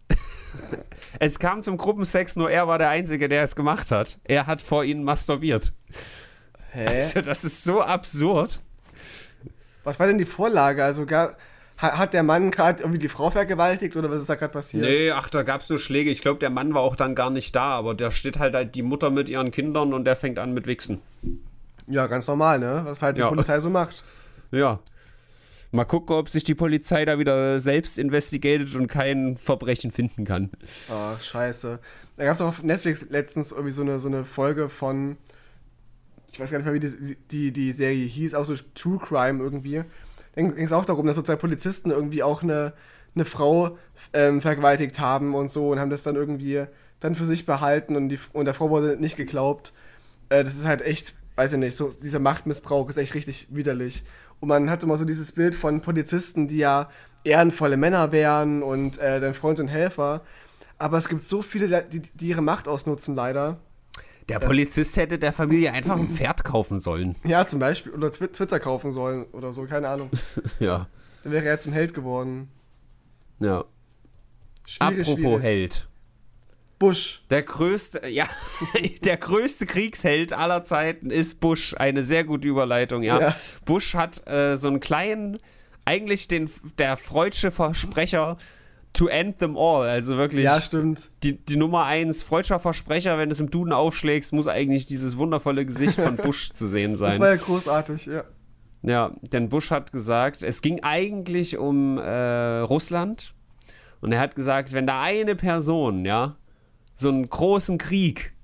es 1.20 1.38
kam 1.38 1.62
zum 1.62 1.78
Gruppensex, 1.78 2.36
nur 2.36 2.50
er 2.50 2.68
war 2.68 2.78
der 2.78 2.90
Einzige, 2.90 3.28
der 3.28 3.42
es 3.42 3.56
gemacht 3.56 3.90
hat. 3.90 4.18
Er 4.24 4.46
hat 4.46 4.60
vor 4.60 4.84
ihnen 4.84 5.04
masturbiert. 5.04 5.72
Hä? 6.72 6.86
Also, 6.86 7.22
das 7.22 7.44
ist 7.44 7.64
so 7.64 7.80
absurd. 7.80 8.60
Was 9.84 10.00
war 10.00 10.08
denn 10.08 10.18
die 10.18 10.24
Vorlage? 10.24 10.84
Also, 10.84 11.06
gar, 11.06 11.36
hat 11.78 12.12
der 12.12 12.24
Mann 12.24 12.50
gerade 12.50 12.82
irgendwie 12.82 12.98
die 12.98 13.08
Frau 13.08 13.30
vergewaltigt 13.30 13.96
oder 13.96 14.10
was 14.10 14.22
ist 14.22 14.30
da 14.30 14.34
gerade 14.34 14.52
passiert? 14.52 14.84
Nee, 14.84 15.12
ach, 15.12 15.28
da 15.28 15.44
gab 15.44 15.60
es 15.60 15.68
nur 15.68 15.78
Schläge. 15.78 16.10
Ich 16.10 16.22
glaube, 16.22 16.40
der 16.40 16.50
Mann 16.50 16.74
war 16.74 16.82
auch 16.82 16.96
dann 16.96 17.14
gar 17.14 17.30
nicht 17.30 17.54
da, 17.54 17.68
aber 17.68 17.94
da 17.94 18.10
steht 18.10 18.38
halt, 18.38 18.54
halt 18.54 18.74
die 18.74 18.82
Mutter 18.82 19.10
mit 19.10 19.28
ihren 19.28 19.52
Kindern 19.52 19.94
und 19.94 20.04
der 20.04 20.16
fängt 20.16 20.38
an 20.38 20.54
mit 20.54 20.66
Wichsen. 20.66 21.02
Ja, 21.86 22.08
ganz 22.08 22.26
normal, 22.26 22.58
ne? 22.58 22.80
Was 22.84 23.00
halt 23.00 23.16
die 23.16 23.20
ja. 23.20 23.28
Polizei 23.28 23.60
so 23.60 23.70
macht. 23.70 24.02
Ja. 24.50 24.80
Mal 25.72 25.84
gucken, 25.84 26.16
ob 26.16 26.28
sich 26.28 26.44
die 26.44 26.54
Polizei 26.54 27.04
da 27.04 27.18
wieder 27.18 27.60
selbst 27.60 27.98
investigated 27.98 28.74
und 28.76 28.86
kein 28.86 29.36
Verbrechen 29.36 29.90
finden 29.90 30.24
kann. 30.24 30.50
Oh, 30.88 31.16
scheiße. 31.20 31.78
Da 32.16 32.24
gab 32.24 32.34
es 32.34 32.40
auf 32.40 32.62
Netflix 32.62 33.06
letztens 33.10 33.52
irgendwie 33.52 33.72
so 33.72 33.82
eine, 33.82 33.98
so 33.98 34.08
eine 34.08 34.24
Folge 34.24 34.68
von, 34.68 35.16
ich 36.32 36.40
weiß 36.40 36.50
gar 36.50 36.58
nicht 36.58 36.66
mehr, 36.66 36.74
wie 36.74 36.80
die, 36.80 37.16
die, 37.30 37.52
die 37.52 37.72
Serie 37.72 38.06
hieß, 38.06 38.34
auch 38.34 38.44
so 38.44 38.54
True 38.74 38.98
Crime 38.98 39.42
irgendwie 39.42 39.84
ging 40.36 40.64
es 40.64 40.72
auch 40.72 40.84
darum, 40.84 41.06
dass 41.06 41.16
sozusagen 41.16 41.40
Polizisten 41.40 41.90
irgendwie 41.90 42.22
auch 42.22 42.42
eine, 42.42 42.74
eine 43.14 43.24
Frau 43.24 43.78
ähm, 44.12 44.40
vergewaltigt 44.40 45.00
haben 45.00 45.34
und 45.34 45.50
so 45.50 45.70
und 45.70 45.80
haben 45.80 45.90
das 45.90 46.02
dann 46.02 46.14
irgendwie 46.14 46.64
dann 47.00 47.16
für 47.16 47.24
sich 47.24 47.46
behalten 47.46 47.96
und, 47.96 48.10
die, 48.10 48.18
und 48.32 48.44
der 48.44 48.54
Frau 48.54 48.70
wurde 48.70 48.96
nicht 48.98 49.16
geglaubt. 49.16 49.72
Äh, 50.28 50.44
das 50.44 50.54
ist 50.54 50.66
halt 50.66 50.82
echt, 50.82 51.14
weiß 51.36 51.54
ich 51.54 51.58
nicht, 51.58 51.76
so 51.76 51.90
dieser 51.90 52.18
Machtmissbrauch 52.18 52.88
ist 52.90 52.98
echt 52.98 53.14
richtig 53.14 53.48
widerlich. 53.50 54.04
Und 54.40 54.48
man 54.48 54.70
hat 54.70 54.82
immer 54.82 54.96
so 54.96 55.04
dieses 55.04 55.32
Bild 55.32 55.54
von 55.54 55.80
Polizisten, 55.80 56.48
die 56.48 56.58
ja 56.58 56.88
ehrenvolle 57.24 57.76
Männer 57.76 58.12
wären 58.12 58.62
und 58.62 58.98
äh, 58.98 59.20
dein 59.20 59.34
Freund 59.34 59.58
und 59.58 59.68
Helfer. 59.68 60.22
Aber 60.78 60.98
es 60.98 61.08
gibt 61.08 61.26
so 61.26 61.42
viele, 61.42 61.82
die, 61.82 62.00
die 62.00 62.28
ihre 62.28 62.42
Macht 62.42 62.68
ausnutzen, 62.68 63.14
leider. 63.14 63.58
Der 64.28 64.40
Polizist 64.40 64.96
hätte 64.96 65.18
der 65.18 65.32
Familie 65.32 65.72
einfach 65.72 65.96
ein 65.96 66.08
Pferd 66.08 66.42
kaufen 66.42 66.80
sollen. 66.80 67.14
Ja, 67.24 67.46
zum 67.46 67.60
Beispiel. 67.60 67.92
Oder 67.92 68.10
Twitter 68.10 68.58
kaufen 68.58 68.92
sollen 68.92 69.24
oder 69.32 69.52
so, 69.52 69.64
keine 69.66 69.88
Ahnung. 69.88 70.10
ja. 70.58 70.88
Dann 71.22 71.32
wäre 71.32 71.44
er 71.44 71.60
zum 71.60 71.72
Held 71.72 71.94
geworden. 71.94 72.48
Ja. 73.38 73.64
Schwierig, 74.64 75.00
Apropos 75.00 75.14
schwierig. 75.14 75.42
Held. 75.42 75.88
Bush. 76.78 77.22
Der 77.30 77.42
größte, 77.42 78.06
ja, 78.08 78.26
der 79.04 79.16
größte 79.16 79.66
Kriegsheld 79.66 80.32
aller 80.32 80.62
Zeiten 80.62 81.10
ist 81.10 81.40
Bush. 81.40 81.74
Eine 81.74 82.02
sehr 82.04 82.24
gute 82.24 82.48
Überleitung, 82.48 83.02
ja. 83.02 83.20
ja. 83.20 83.36
Bush 83.64 83.94
hat 83.94 84.26
äh, 84.26 84.56
so 84.56 84.68
einen 84.68 84.80
kleinen, 84.80 85.38
eigentlich 85.84 86.28
den, 86.28 86.50
der 86.78 86.96
freudsche 86.96 87.50
Versprecher 87.50 88.36
to 88.92 89.08
end 89.08 89.38
them 89.38 89.56
all. 89.56 89.88
Also 89.88 90.16
wirklich. 90.16 90.44
Ja, 90.44 90.60
stimmt. 90.60 91.10
Die, 91.22 91.36
die 91.36 91.56
Nummer 91.56 91.84
eins, 91.84 92.22
freudscher 92.22 92.60
Versprecher, 92.60 93.18
wenn 93.18 93.28
du 93.28 93.34
es 93.34 93.40
im 93.40 93.50
Duden 93.50 93.72
aufschlägst, 93.72 94.32
muss 94.32 94.48
eigentlich 94.48 94.86
dieses 94.86 95.16
wundervolle 95.16 95.64
Gesicht 95.64 96.00
von 96.00 96.16
Bush 96.16 96.50
zu 96.52 96.66
sehen 96.66 96.96
sein. 96.96 97.12
Das 97.12 97.20
war 97.20 97.30
ja 97.30 97.36
großartig, 97.36 98.06
ja. 98.06 98.24
Ja, 98.82 99.12
denn 99.32 99.48
Bush 99.48 99.70
hat 99.70 99.90
gesagt, 99.92 100.42
es 100.42 100.62
ging 100.62 100.82
eigentlich 100.82 101.56
um 101.58 101.98
äh, 101.98 102.58
Russland. 102.60 103.32
Und 104.00 104.12
er 104.12 104.20
hat 104.20 104.36
gesagt, 104.36 104.72
wenn 104.72 104.86
da 104.86 105.02
eine 105.02 105.34
Person, 105.34 106.04
ja, 106.04 106.36
so 106.96 107.08
einen 107.08 107.28
großen 107.28 107.78
Krieg 107.78 108.34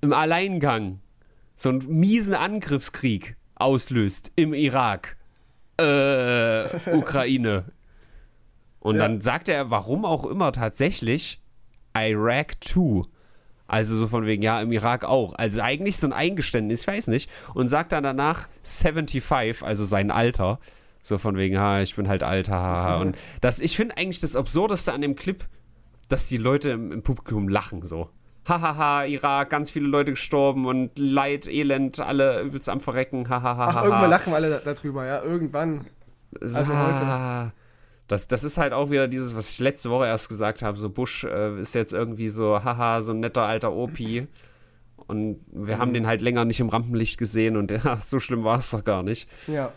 im 0.00 0.12
Alleingang, 0.12 1.00
so 1.54 1.68
einen 1.68 1.86
miesen 1.86 2.34
Angriffskrieg 2.34 3.36
auslöst 3.54 4.32
im 4.36 4.54
Irak, 4.54 5.16
äh, 5.78 6.64
Ukraine, 6.96 7.66
und 8.84 8.96
ja. 8.96 9.02
dann 9.02 9.22
sagt 9.22 9.48
er, 9.48 9.70
warum 9.70 10.04
auch 10.04 10.26
immer 10.26 10.52
tatsächlich, 10.52 11.40
Iraq 11.96 12.56
2. 12.60 13.08
Also 13.66 13.96
so 13.96 14.06
von 14.06 14.26
wegen, 14.26 14.42
ja, 14.42 14.60
im 14.60 14.72
Irak 14.72 15.06
auch. 15.06 15.34
Also 15.36 15.62
eigentlich 15.62 15.96
so 15.96 16.06
ein 16.06 16.12
Eingeständnis, 16.12 16.82
ich 16.82 16.86
weiß 16.86 17.06
nicht. 17.06 17.30
Und 17.54 17.68
sagt 17.68 17.92
dann 17.92 18.04
danach 18.04 18.46
75, 18.62 19.62
also 19.62 19.86
sein 19.86 20.10
Alter. 20.10 20.60
So 21.02 21.16
von 21.16 21.38
wegen, 21.38 21.58
ha, 21.58 21.80
ich 21.80 21.96
bin 21.96 22.08
halt 22.08 22.22
alter, 22.22 22.52
haha. 22.52 22.96
Und 23.00 23.16
das, 23.40 23.58
ich 23.60 23.74
finde 23.74 23.96
eigentlich 23.96 24.20
das 24.20 24.36
Absurdeste 24.36 24.92
an 24.92 25.00
dem 25.00 25.16
Clip, 25.16 25.46
dass 26.08 26.28
die 26.28 26.36
Leute 26.36 26.70
im, 26.70 26.92
im 26.92 27.02
Publikum 27.02 27.48
lachen, 27.48 27.84
so. 27.84 28.10
Hahaha, 28.46 29.04
Irak, 29.06 29.48
ganz 29.50 29.70
viele 29.70 29.86
Leute 29.86 30.12
gestorben 30.12 30.66
und 30.66 30.98
Leid, 30.98 31.48
Elend, 31.48 32.00
alle 32.00 32.42
übelst 32.42 32.68
am 32.68 32.80
Verrecken, 32.80 33.28
hahaha. 33.28 33.68
Ach, 33.68 33.84
irgendwann 33.84 34.10
lachen 34.10 34.32
wir 34.32 34.36
alle 34.36 34.62
darüber, 34.62 35.06
ja, 35.06 35.22
irgendwann. 35.22 35.86
Also 36.40 36.76
heute. 36.76 37.52
Das, 38.06 38.28
das 38.28 38.44
ist 38.44 38.58
halt 38.58 38.74
auch 38.74 38.90
wieder 38.90 39.08
dieses, 39.08 39.34
was 39.34 39.50
ich 39.50 39.60
letzte 39.60 39.88
Woche 39.88 40.06
erst 40.06 40.28
gesagt 40.28 40.60
habe. 40.60 40.76
So 40.76 40.90
Bush 40.90 41.24
äh, 41.24 41.58
ist 41.58 41.74
jetzt 41.74 41.94
irgendwie 41.94 42.28
so, 42.28 42.62
haha, 42.62 43.00
so 43.00 43.12
ein 43.12 43.20
netter 43.20 43.42
alter 43.42 43.72
Opi. 43.72 44.28
Und 45.06 45.40
wir 45.50 45.76
mhm. 45.76 45.80
haben 45.80 45.94
den 45.94 46.06
halt 46.06 46.20
länger 46.20 46.44
nicht 46.44 46.60
im 46.60 46.68
Rampenlicht 46.68 47.16
gesehen 47.18 47.56
und 47.56 47.70
ja, 47.84 47.96
so 47.96 48.20
schlimm 48.20 48.44
war 48.44 48.58
es 48.58 48.70
doch 48.70 48.84
gar 48.84 49.02
nicht. 49.02 49.28
Ja. 49.46 49.72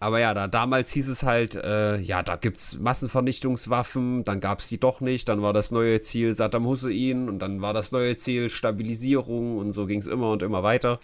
Aber 0.00 0.20
ja, 0.20 0.34
da 0.34 0.46
damals 0.46 0.92
hieß 0.92 1.08
es 1.08 1.22
halt, 1.22 1.54
äh, 1.54 1.98
ja, 1.98 2.22
da 2.22 2.36
gibt 2.36 2.58
es 2.58 2.78
Massenvernichtungswaffen, 2.78 4.24
dann 4.24 4.40
gab 4.40 4.60
es 4.60 4.68
die 4.68 4.78
doch 4.78 5.00
nicht, 5.00 5.28
dann 5.28 5.42
war 5.42 5.52
das 5.52 5.70
neue 5.70 6.00
Ziel 6.00 6.34
Saddam 6.34 6.66
Hussein 6.66 7.28
und 7.28 7.38
dann 7.40 7.60
war 7.60 7.72
das 7.72 7.92
neue 7.92 8.16
Ziel 8.16 8.48
Stabilisierung 8.48 9.56
und 9.58 9.72
so 9.72 9.86
ging 9.86 9.98
es 9.98 10.06
immer 10.06 10.30
und 10.30 10.42
immer 10.42 10.62
weiter. 10.62 11.00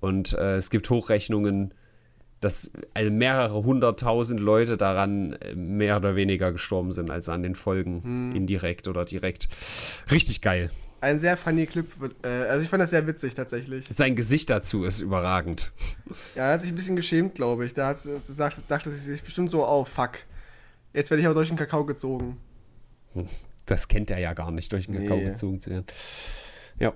Und 0.00 0.32
äh, 0.32 0.56
es 0.56 0.70
gibt 0.70 0.88
Hochrechnungen, 0.90 1.74
dass 2.40 2.72
also 2.94 3.10
mehrere 3.10 3.62
hunderttausend 3.62 4.40
Leute 4.40 4.76
daran 4.76 5.34
äh, 5.34 5.54
mehr 5.54 5.98
oder 5.98 6.16
weniger 6.16 6.52
gestorben 6.52 6.90
sind, 6.90 7.10
als 7.10 7.28
an 7.28 7.42
den 7.42 7.54
Folgen, 7.54 8.02
hm. 8.02 8.36
indirekt 8.36 8.88
oder 8.88 9.04
direkt. 9.04 9.48
Richtig 10.10 10.40
geil. 10.40 10.70
Ein 11.00 11.18
sehr 11.18 11.36
funny 11.36 11.66
Clip. 11.66 11.86
Äh, 12.22 12.28
also 12.28 12.62
ich 12.62 12.68
fand 12.68 12.82
das 12.82 12.90
sehr 12.90 13.06
witzig 13.06 13.34
tatsächlich. 13.34 13.86
Sein 13.90 14.16
Gesicht 14.16 14.50
dazu 14.50 14.84
ist 14.84 15.00
überragend. 15.00 15.72
Ja, 16.34 16.48
er 16.48 16.52
hat 16.54 16.62
sich 16.62 16.72
ein 16.72 16.74
bisschen 16.74 16.96
geschämt, 16.96 17.34
glaube 17.34 17.64
ich. 17.64 17.72
Da 17.72 17.88
hat, 17.88 17.98
sagt, 18.28 18.58
dachte 18.68 18.90
sich 18.90 19.22
bestimmt 19.22 19.50
so, 19.50 19.66
oh 19.66 19.84
fuck. 19.84 20.18
Jetzt 20.92 21.10
werde 21.10 21.20
ich 21.20 21.26
aber 21.26 21.34
durch 21.34 21.48
den 21.48 21.56
Kakao 21.56 21.84
gezogen. 21.84 22.36
Das 23.66 23.88
kennt 23.88 24.10
er 24.10 24.18
ja 24.18 24.34
gar 24.34 24.50
nicht, 24.50 24.72
durch 24.72 24.86
den 24.86 24.96
Kakao 24.96 25.16
nee. 25.16 25.24
gezogen 25.24 25.60
zu 25.60 25.70
werden. 25.70 25.86
Ja. 26.78 26.92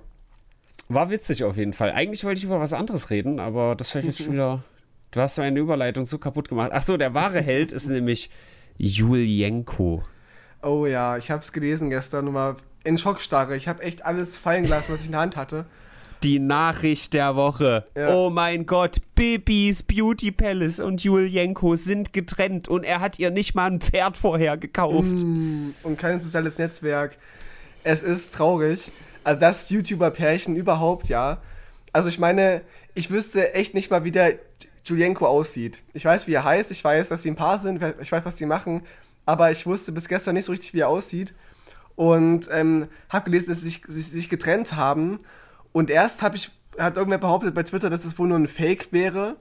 War 0.87 1.09
witzig 1.09 1.43
auf 1.43 1.57
jeden 1.57 1.73
Fall. 1.73 1.91
Eigentlich 1.91 2.23
wollte 2.23 2.37
ich 2.37 2.43
über 2.43 2.59
was 2.59 2.73
anderes 2.73 3.09
reden, 3.09 3.39
aber 3.39 3.75
das 3.75 3.93
höre 3.93 4.01
ich 4.01 4.07
jetzt 4.07 4.21
schon 4.21 4.33
wieder 4.33 4.63
Du 5.15 5.21
hast 5.21 5.37
meine 5.37 5.57
Überleitung 5.61 6.05
so 6.05 6.17
kaputt 6.17 6.49
gemacht. 6.49 6.71
Ach 6.73 6.81
so, 6.81 6.97
der 6.97 7.13
wahre 7.13 7.41
Held 7.41 7.71
ist 7.71 7.87
nämlich 7.87 8.29
Julienko. 8.77 10.03
Oh 10.61 10.85
ja, 10.85 11.15
ich 11.15 11.31
habe 11.31 11.41
es 11.41 11.53
gelesen 11.53 11.89
gestern 11.89 12.27
und 12.27 12.33
war 12.33 12.57
in 12.85 12.97
Schockstarre. 12.97 13.55
Ich 13.55 13.67
habe 13.67 13.83
echt 13.83 14.05
alles 14.05 14.37
fallen 14.37 14.63
gelassen, 14.63 14.93
was 14.93 15.01
ich 15.01 15.07
in 15.07 15.13
der 15.13 15.21
Hand 15.21 15.35
hatte. 15.35 15.65
Die 16.23 16.39
Nachricht 16.39 17.13
der 17.13 17.35
Woche. 17.35 17.85
Ja. 17.95 18.15
Oh 18.15 18.29
mein 18.29 18.65
Gott, 18.65 18.97
Bibis 19.15 19.83
Beauty 19.83 20.31
Palace 20.31 20.79
und 20.79 21.03
Julienko 21.03 21.75
sind 21.75 22.13
getrennt 22.13 22.67
und 22.67 22.83
er 22.83 22.99
hat 22.99 23.19
ihr 23.19 23.29
nicht 23.31 23.53
mal 23.53 23.69
ein 23.69 23.81
Pferd 23.81 24.17
vorher 24.17 24.57
gekauft. 24.57 25.23
Mm, 25.23 25.71
und 25.83 25.99
kein 25.99 26.21
soziales 26.21 26.57
Netzwerk. 26.57 27.17
Es 27.83 28.01
ist 28.01 28.33
traurig. 28.33 28.91
Also 29.23 29.39
das 29.39 29.69
YouTuber-Pärchen 29.69 30.55
überhaupt, 30.55 31.09
ja. 31.09 31.41
Also 31.91 32.09
ich 32.09 32.17
meine, 32.17 32.61
ich 32.93 33.11
wüsste 33.11 33.53
echt 33.53 33.73
nicht 33.73 33.91
mal, 33.91 34.03
wie 34.03 34.11
der 34.11 34.35
Julienko 34.85 35.27
aussieht. 35.27 35.83
Ich 35.93 36.05
weiß, 36.05 36.27
wie 36.27 36.33
er 36.33 36.43
heißt, 36.43 36.71
ich 36.71 36.83
weiß, 36.83 37.09
dass 37.09 37.23
sie 37.23 37.31
ein 37.31 37.35
Paar 37.35 37.59
sind, 37.59 37.81
ich 38.01 38.11
weiß, 38.11 38.25
was 38.25 38.37
sie 38.37 38.45
machen, 38.45 38.83
aber 39.25 39.51
ich 39.51 39.65
wusste 39.65 39.91
bis 39.91 40.07
gestern 40.07 40.35
nicht 40.35 40.45
so 40.45 40.51
richtig, 40.51 40.73
wie 40.73 40.79
er 40.79 40.89
aussieht. 40.89 41.33
Und 41.95 42.49
ähm, 42.51 42.87
habe 43.09 43.25
gelesen, 43.25 43.49
dass 43.49 43.61
sie 43.61 43.69
sich, 43.69 43.83
sie 43.87 44.01
sich 44.01 44.29
getrennt 44.29 44.75
haben. 44.75 45.19
Und 45.71 45.89
erst 45.89 46.21
habe 46.21 46.35
ich, 46.35 46.51
hat 46.77 46.97
irgendwer 46.97 47.17
behauptet 47.17 47.53
bei 47.53 47.63
Twitter, 47.63 47.89
dass 47.89 48.03
das 48.03 48.17
wohl 48.19 48.27
nur 48.27 48.37
ein 48.37 48.47
Fake 48.47 48.91
wäre. 48.91 49.37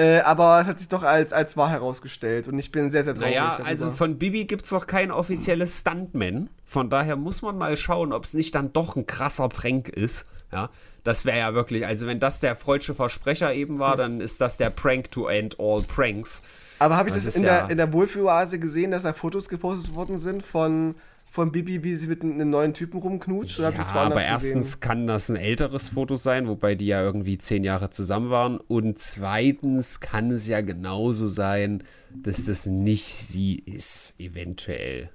Äh, 0.00 0.20
aber 0.20 0.62
es 0.62 0.66
hat 0.66 0.78
sich 0.78 0.88
doch 0.88 1.02
als, 1.02 1.32
als 1.32 1.58
wahr 1.58 1.68
herausgestellt 1.68 2.48
und 2.48 2.58
ich 2.58 2.72
bin 2.72 2.90
sehr, 2.90 3.04
sehr 3.04 3.14
traurig. 3.14 3.34
Naja, 3.34 3.60
also 3.64 3.90
von 3.90 4.18
Bibi 4.18 4.46
gibt 4.46 4.64
es 4.64 4.70
noch 4.70 4.86
kein 4.86 5.10
offizielles 5.10 5.80
Stuntman. 5.80 6.48
Von 6.64 6.88
daher 6.88 7.16
muss 7.16 7.42
man 7.42 7.58
mal 7.58 7.76
schauen, 7.76 8.14
ob 8.14 8.24
es 8.24 8.32
nicht 8.32 8.54
dann 8.54 8.72
doch 8.72 8.96
ein 8.96 9.04
krasser 9.04 9.48
Prank 9.50 9.90
ist. 9.90 10.26
Ja, 10.52 10.70
das 11.04 11.26
wäre 11.26 11.38
ja 11.38 11.54
wirklich, 11.54 11.86
also 11.86 12.06
wenn 12.06 12.18
das 12.18 12.40
der 12.40 12.56
freudsche 12.56 12.94
Versprecher 12.94 13.52
eben 13.52 13.78
war, 13.78 13.96
dann 13.96 14.22
ist 14.22 14.40
das 14.40 14.56
der 14.56 14.70
Prank 14.70 15.10
to 15.10 15.28
end 15.28 15.60
all 15.60 15.82
pranks. 15.82 16.42
Aber 16.78 16.96
habe 16.96 17.10
ich 17.10 17.14
das, 17.14 17.24
das 17.24 17.36
in, 17.36 17.44
ja 17.44 17.62
der, 17.62 17.70
in 17.70 17.76
der 17.76 17.92
Wohlfühloase 17.92 18.58
gesehen, 18.58 18.92
dass 18.92 19.02
da 19.02 19.12
Fotos 19.12 19.50
gepostet 19.50 19.94
worden 19.94 20.18
sind 20.18 20.42
von 20.42 20.94
von 21.30 21.52
Bibi, 21.52 21.84
wie 21.84 21.94
sie 21.94 22.08
mit 22.08 22.22
einem 22.22 22.50
neuen 22.50 22.74
Typen 22.74 22.98
rumknutscht? 23.00 23.60
Ja, 23.60 23.72
aber 23.94 24.22
erstens 24.22 24.72
gesehen? 24.72 24.80
kann 24.80 25.06
das 25.06 25.28
ein 25.28 25.36
älteres 25.36 25.90
Foto 25.90 26.16
sein, 26.16 26.48
wobei 26.48 26.74
die 26.74 26.86
ja 26.86 27.02
irgendwie 27.02 27.38
zehn 27.38 27.62
Jahre 27.62 27.90
zusammen 27.90 28.30
waren. 28.30 28.58
Und 28.58 28.98
zweitens 28.98 30.00
kann 30.00 30.32
es 30.32 30.48
ja 30.48 30.60
genauso 30.60 31.28
sein, 31.28 31.84
dass 32.12 32.46
das 32.46 32.66
nicht 32.66 33.04
sie 33.04 33.62
ist, 33.64 34.14
eventuell. 34.18 35.08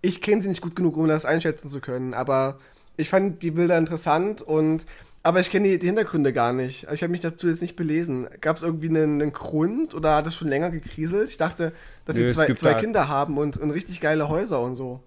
Ich 0.00 0.22
kenne 0.22 0.40
sie 0.40 0.48
nicht 0.48 0.62
gut 0.62 0.74
genug, 0.74 0.96
um 0.96 1.08
das 1.08 1.26
einschätzen 1.26 1.68
zu 1.68 1.80
können, 1.80 2.14
aber 2.14 2.58
ich 2.96 3.10
fand 3.10 3.42
die 3.42 3.50
Bilder 3.50 3.76
interessant 3.76 4.40
und 4.40 4.86
aber 5.26 5.40
ich 5.40 5.50
kenne 5.50 5.66
die, 5.66 5.78
die, 5.80 5.86
Hintergründe 5.86 6.32
gar 6.32 6.52
nicht. 6.52 6.86
Ich 6.92 7.02
habe 7.02 7.10
mich 7.10 7.20
dazu 7.20 7.48
jetzt 7.48 7.60
nicht 7.60 7.74
belesen. 7.74 8.28
Gab 8.40 8.56
es 8.56 8.62
irgendwie 8.62 8.88
einen, 8.88 9.20
einen, 9.20 9.32
Grund 9.32 9.92
oder 9.92 10.14
hat 10.14 10.26
es 10.28 10.36
schon 10.36 10.46
länger 10.46 10.70
gekriselt? 10.70 11.28
Ich 11.28 11.36
dachte, 11.36 11.72
dass 12.04 12.16
Nö, 12.16 12.28
sie 12.28 12.34
zwei, 12.34 12.54
zwei 12.54 12.74
Kinder 12.74 13.08
haben 13.08 13.36
und, 13.36 13.56
und 13.56 13.72
richtig 13.72 14.00
geile 14.00 14.28
Häuser 14.28 14.60
und 14.60 14.76
so. 14.76 15.02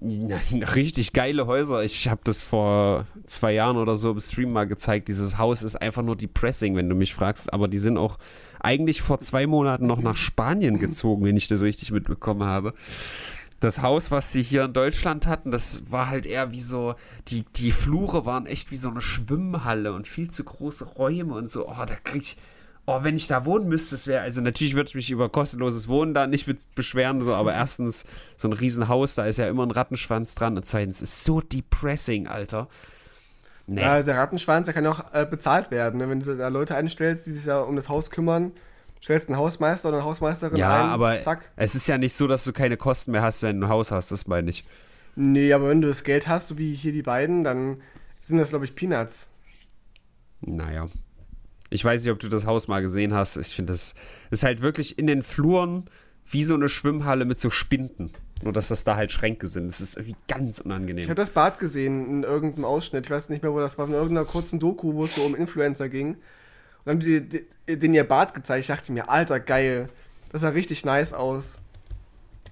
Richtig 0.74 1.12
geile 1.12 1.46
Häuser. 1.46 1.84
Ich 1.84 2.08
habe 2.08 2.20
das 2.24 2.42
vor 2.42 3.06
zwei 3.26 3.52
Jahren 3.52 3.76
oder 3.76 3.94
so 3.94 4.10
im 4.10 4.20
Stream 4.20 4.52
mal 4.52 4.66
gezeigt. 4.66 5.06
Dieses 5.06 5.38
Haus 5.38 5.62
ist 5.62 5.76
einfach 5.76 6.02
nur 6.02 6.16
depressing, 6.16 6.74
wenn 6.74 6.88
du 6.88 6.96
mich 6.96 7.14
fragst. 7.14 7.52
Aber 7.52 7.68
die 7.68 7.78
sind 7.78 7.96
auch 7.96 8.18
eigentlich 8.60 9.02
vor 9.02 9.20
zwei 9.20 9.46
Monaten 9.46 9.86
noch 9.86 10.02
nach 10.02 10.16
Spanien 10.16 10.78
gezogen, 10.80 11.24
wenn 11.24 11.36
ich 11.36 11.46
das 11.46 11.62
richtig 11.62 11.92
mitbekommen 11.92 12.42
habe 12.42 12.74
das 13.60 13.82
Haus, 13.82 14.10
was 14.10 14.32
sie 14.32 14.42
hier 14.42 14.64
in 14.64 14.72
Deutschland 14.72 15.26
hatten, 15.26 15.50
das 15.50 15.90
war 15.90 16.08
halt 16.08 16.26
eher 16.26 16.52
wie 16.52 16.60
so, 16.60 16.94
die, 17.28 17.44
die 17.56 17.72
Flure 17.72 18.26
waren 18.26 18.46
echt 18.46 18.70
wie 18.70 18.76
so 18.76 18.90
eine 18.90 19.00
Schwimmhalle 19.00 19.92
und 19.92 20.06
viel 20.06 20.30
zu 20.30 20.44
große 20.44 20.84
Räume 20.84 21.34
und 21.34 21.48
so. 21.48 21.68
Oh, 21.68 21.84
da 21.86 21.94
krieg 22.02 22.22
ich, 22.22 22.36
oh, 22.86 23.00
wenn 23.02 23.16
ich 23.16 23.26
da 23.26 23.44
wohnen 23.44 23.68
müsste, 23.68 23.94
es 23.94 24.06
wäre, 24.06 24.22
also 24.22 24.40
natürlich 24.40 24.74
würde 24.74 24.88
ich 24.88 24.94
mich 24.94 25.10
über 25.10 25.28
kostenloses 25.28 25.88
Wohnen 25.88 26.14
da 26.14 26.26
nicht 26.26 26.46
beschweren, 26.74 27.22
so, 27.22 27.34
aber 27.34 27.54
erstens, 27.54 28.04
so 28.36 28.48
ein 28.48 28.52
Riesenhaus, 28.52 29.14
da 29.14 29.24
ist 29.26 29.38
ja 29.38 29.48
immer 29.48 29.64
ein 29.64 29.70
Rattenschwanz 29.70 30.34
dran 30.34 30.56
und 30.56 30.66
zweitens, 30.66 31.00
ist 31.00 31.24
so 31.24 31.40
depressing, 31.40 32.26
Alter. 32.26 32.68
Nee. 33.66 33.80
Ja, 33.80 34.02
der 34.02 34.16
Rattenschwanz, 34.16 34.66
der 34.66 34.74
kann 34.74 34.86
auch 34.86 35.14
äh, 35.14 35.24
bezahlt 35.24 35.70
werden, 35.70 35.98
ne? 35.98 36.10
wenn 36.10 36.20
du 36.20 36.36
da 36.36 36.48
Leute 36.48 36.74
einstellst, 36.76 37.26
die 37.26 37.32
sich 37.32 37.46
ja 37.46 37.60
um 37.60 37.76
das 37.76 37.88
Haus 37.88 38.10
kümmern 38.10 38.52
stellst 39.04 39.28
einen 39.28 39.36
Hausmeister 39.36 39.90
oder 39.90 39.98
eine 39.98 40.06
Hausmeisterin 40.06 40.56
ja, 40.56 40.74
ein. 40.74 40.86
Ja, 40.86 40.92
aber 40.92 41.20
zack. 41.20 41.50
es 41.56 41.74
ist 41.74 41.86
ja 41.86 41.98
nicht 41.98 42.14
so, 42.14 42.26
dass 42.26 42.42
du 42.44 42.52
keine 42.52 42.76
Kosten 42.76 43.12
mehr 43.12 43.22
hast, 43.22 43.42
wenn 43.42 43.60
du 43.60 43.66
ein 43.66 43.70
Haus 43.70 43.90
hast, 43.90 44.10
das 44.10 44.26
meine 44.26 44.48
ich. 44.50 44.64
Nee, 45.14 45.52
aber 45.52 45.68
wenn 45.68 45.82
du 45.82 45.88
das 45.88 46.04
Geld 46.04 46.26
hast, 46.26 46.48
so 46.48 46.58
wie 46.58 46.74
hier 46.74 46.92
die 46.92 47.02
beiden, 47.02 47.44
dann 47.44 47.82
sind 48.22 48.38
das, 48.38 48.48
glaube 48.48 48.64
ich, 48.64 48.74
Peanuts. 48.74 49.30
Naja. 50.40 50.88
Ich 51.70 51.84
weiß 51.84 52.02
nicht, 52.02 52.12
ob 52.12 52.18
du 52.18 52.28
das 52.28 52.46
Haus 52.46 52.66
mal 52.66 52.80
gesehen 52.80 53.12
hast. 53.12 53.36
Ich 53.36 53.54
finde, 53.54 53.74
das 53.74 53.94
ist 54.30 54.42
halt 54.42 54.62
wirklich 54.62 54.98
in 54.98 55.06
den 55.06 55.22
Fluren 55.22 55.84
wie 56.26 56.44
so 56.44 56.54
eine 56.54 56.68
Schwimmhalle 56.68 57.26
mit 57.26 57.38
so 57.38 57.50
Spinden. 57.50 58.10
Nur, 58.42 58.52
dass 58.52 58.68
das 58.68 58.84
da 58.84 58.96
halt 58.96 59.12
Schränke 59.12 59.46
sind. 59.46 59.68
Das 59.68 59.80
ist 59.80 59.96
irgendwie 59.96 60.16
ganz 60.28 60.60
unangenehm. 60.60 61.04
Ich 61.04 61.10
habe 61.10 61.20
das 61.20 61.30
Bad 61.30 61.58
gesehen 61.58 62.08
in 62.08 62.22
irgendeinem 62.22 62.64
Ausschnitt. 62.64 63.06
Ich 63.06 63.10
weiß 63.10 63.28
nicht 63.28 63.42
mehr, 63.42 63.52
wo 63.52 63.60
das 63.60 63.78
war. 63.78 63.86
In 63.86 63.92
irgendeiner 63.92 64.26
kurzen 64.26 64.58
Doku, 64.58 64.94
wo 64.94 65.04
es 65.04 65.14
so 65.14 65.22
um 65.22 65.34
Influencer 65.34 65.88
ging. 65.88 66.16
Dann 66.84 66.96
haben 66.96 67.00
die, 67.00 67.20
die 67.20 67.46
den 67.68 67.94
ihr 67.94 68.04
Bart 68.04 68.34
gezeigt. 68.34 68.60
Ich 68.60 68.66
dachte 68.66 68.92
mir, 68.92 69.08
alter, 69.08 69.40
geil. 69.40 69.88
Das 70.30 70.42
sah 70.42 70.50
richtig 70.50 70.84
nice 70.84 71.12
aus. 71.12 71.58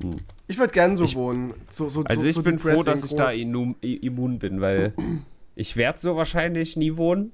Hm. 0.00 0.20
Ich 0.46 0.58
würde 0.58 0.72
gerne 0.72 0.96
so 0.96 1.04
ich, 1.04 1.16
wohnen. 1.16 1.54
So, 1.68 1.88
so, 1.88 2.02
also 2.04 2.22
so, 2.22 2.28
ich 2.28 2.42
bin 2.42 2.58
froh, 2.58 2.82
dass 2.82 3.04
ich 3.04 3.14
da 3.14 3.30
immun 3.30 4.38
bin, 4.38 4.60
weil 4.60 4.94
ich 5.54 5.76
werde 5.76 5.98
so 5.98 6.16
wahrscheinlich 6.16 6.76
nie 6.76 6.96
wohnen. 6.96 7.32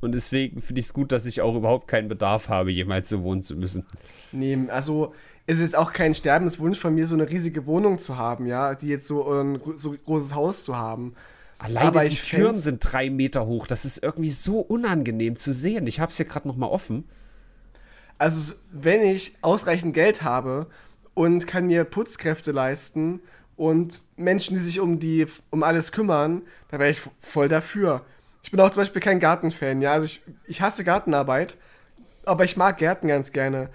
Und 0.00 0.12
deswegen 0.12 0.60
finde 0.60 0.80
ich 0.80 0.86
es 0.86 0.94
gut, 0.94 1.10
dass 1.10 1.26
ich 1.26 1.40
auch 1.40 1.56
überhaupt 1.56 1.88
keinen 1.88 2.08
Bedarf 2.08 2.48
habe, 2.48 2.70
jemals 2.70 3.08
so 3.08 3.22
wohnen 3.22 3.42
zu 3.42 3.56
müssen. 3.56 3.86
Nee, 4.30 4.58
also 4.68 5.14
ist 5.46 5.60
es 5.60 5.74
auch 5.74 5.92
kein 5.92 6.14
Sterbenswunsch 6.14 6.78
von 6.78 6.94
mir, 6.94 7.06
so 7.06 7.14
eine 7.14 7.28
riesige 7.28 7.66
Wohnung 7.66 7.98
zu 7.98 8.16
haben, 8.16 8.46
ja, 8.46 8.74
die 8.74 8.88
jetzt 8.88 9.06
so 9.06 9.30
ein 9.32 9.60
so 9.76 9.92
großes 10.04 10.34
Haus 10.34 10.64
zu 10.64 10.76
haben. 10.76 11.14
Alleine 11.58 11.86
Aber 11.86 12.04
die 12.04 12.16
Türen 12.16 12.54
sind 12.54 12.80
drei 12.80 13.10
Meter 13.10 13.46
hoch. 13.46 13.66
Das 13.66 13.84
ist 13.84 14.02
irgendwie 14.02 14.30
so 14.30 14.60
unangenehm 14.60 15.36
zu 15.36 15.52
sehen. 15.52 15.86
Ich 15.86 16.00
habe 16.00 16.10
es 16.10 16.16
hier 16.16 16.26
gerade 16.26 16.46
noch 16.46 16.56
mal 16.56 16.66
offen. 16.66 17.04
Also 18.18 18.54
wenn 18.70 19.02
ich 19.02 19.36
ausreichend 19.42 19.94
Geld 19.94 20.22
habe 20.22 20.66
und 21.14 21.46
kann 21.46 21.66
mir 21.66 21.84
Putzkräfte 21.84 22.52
leisten 22.52 23.20
und 23.56 24.02
Menschen, 24.16 24.56
die 24.56 24.62
sich 24.62 24.80
um 24.80 24.98
die 24.98 25.26
um 25.50 25.62
alles 25.62 25.92
kümmern, 25.92 26.42
da 26.70 26.78
wäre 26.78 26.90
ich 26.90 27.00
voll 27.20 27.48
dafür. 27.48 28.04
Ich 28.42 28.50
bin 28.50 28.60
auch 28.60 28.70
zum 28.70 28.82
Beispiel 28.82 29.02
kein 29.02 29.18
Gartenfan, 29.18 29.82
ja. 29.82 29.92
Also 29.92 30.06
ich, 30.06 30.22
ich 30.46 30.60
hasse 30.60 30.84
Gartenarbeit, 30.84 31.56
aber 32.24 32.44
ich 32.44 32.56
mag 32.56 32.78
Gärten 32.78 33.08
ganz 33.08 33.32
gerne. 33.32 33.70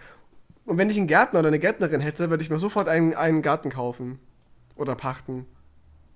Und 0.65 0.77
wenn 0.77 0.89
ich 0.89 0.97
einen 0.97 1.07
Gärtner 1.07 1.39
oder 1.39 1.49
eine 1.49 1.59
Gärtnerin 1.59 2.01
hätte, 2.01 2.29
würde 2.29 2.43
ich 2.43 2.49
mir 2.49 2.59
sofort 2.59 2.87
einen, 2.87 3.13
einen 3.13 3.41
Garten 3.41 3.69
kaufen. 3.69 4.19
Oder 4.75 4.95
pachten. 4.95 5.45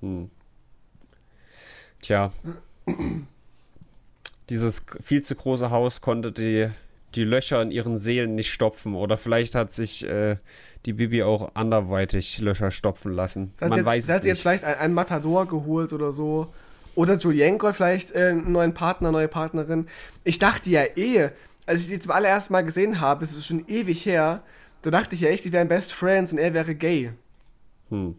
Hm. 0.01 0.29
Tja. 2.01 2.31
Dieses 4.49 4.85
viel 5.01 5.23
zu 5.23 5.35
große 5.35 5.71
Haus 5.71 6.01
konnte 6.01 6.31
die, 6.31 6.69
die 7.15 7.23
Löcher 7.23 7.61
in 7.61 7.71
ihren 7.71 7.97
Seelen 7.97 8.35
nicht 8.35 8.51
stopfen. 8.51 8.95
Oder 8.95 9.17
vielleicht 9.17 9.55
hat 9.55 9.71
sich 9.71 10.05
äh, 10.07 10.37
die 10.85 10.93
Bibi 10.93 11.23
auch 11.23 11.55
anderweitig 11.55 12.39
Löcher 12.39 12.71
stopfen 12.71 13.13
lassen. 13.13 13.53
Man 13.59 13.73
jetzt, 13.73 13.85
weiß 13.85 14.03
es 14.03 14.07
nicht. 14.09 14.15
hat 14.15 14.25
jetzt 14.25 14.41
vielleicht 14.41 14.63
einen 14.63 14.93
Matador 14.93 15.47
geholt 15.47 15.93
oder 15.93 16.11
so. 16.11 16.53
Oder 16.93 17.17
Julienko 17.17 17.73
vielleicht 17.73 18.11
äh, 18.11 18.29
einen 18.29 18.51
neuen 18.51 18.73
Partner, 18.73 19.11
neue 19.11 19.27
Partnerin. 19.27 19.87
Ich 20.23 20.39
dachte 20.39 20.69
ja 20.69 20.83
eh, 20.95 21.29
als 21.65 21.81
ich 21.81 21.87
die 21.87 21.99
zum 21.99 22.11
allerersten 22.11 22.53
Mal 22.53 22.63
gesehen 22.63 23.01
habe, 23.01 23.23
es 23.23 23.35
ist 23.35 23.45
schon 23.45 23.67
ewig 23.67 24.05
her, 24.05 24.43
da 24.81 24.91
dachte 24.91 25.15
ich 25.15 25.21
ja 25.21 25.29
echt, 25.29 25.45
die 25.45 25.51
wären 25.51 25.67
Best 25.67 25.93
Friends 25.93 26.31
und 26.31 26.37
er 26.37 26.53
wäre 26.53 26.75
gay. 26.75 27.11
Hm. 27.89 28.15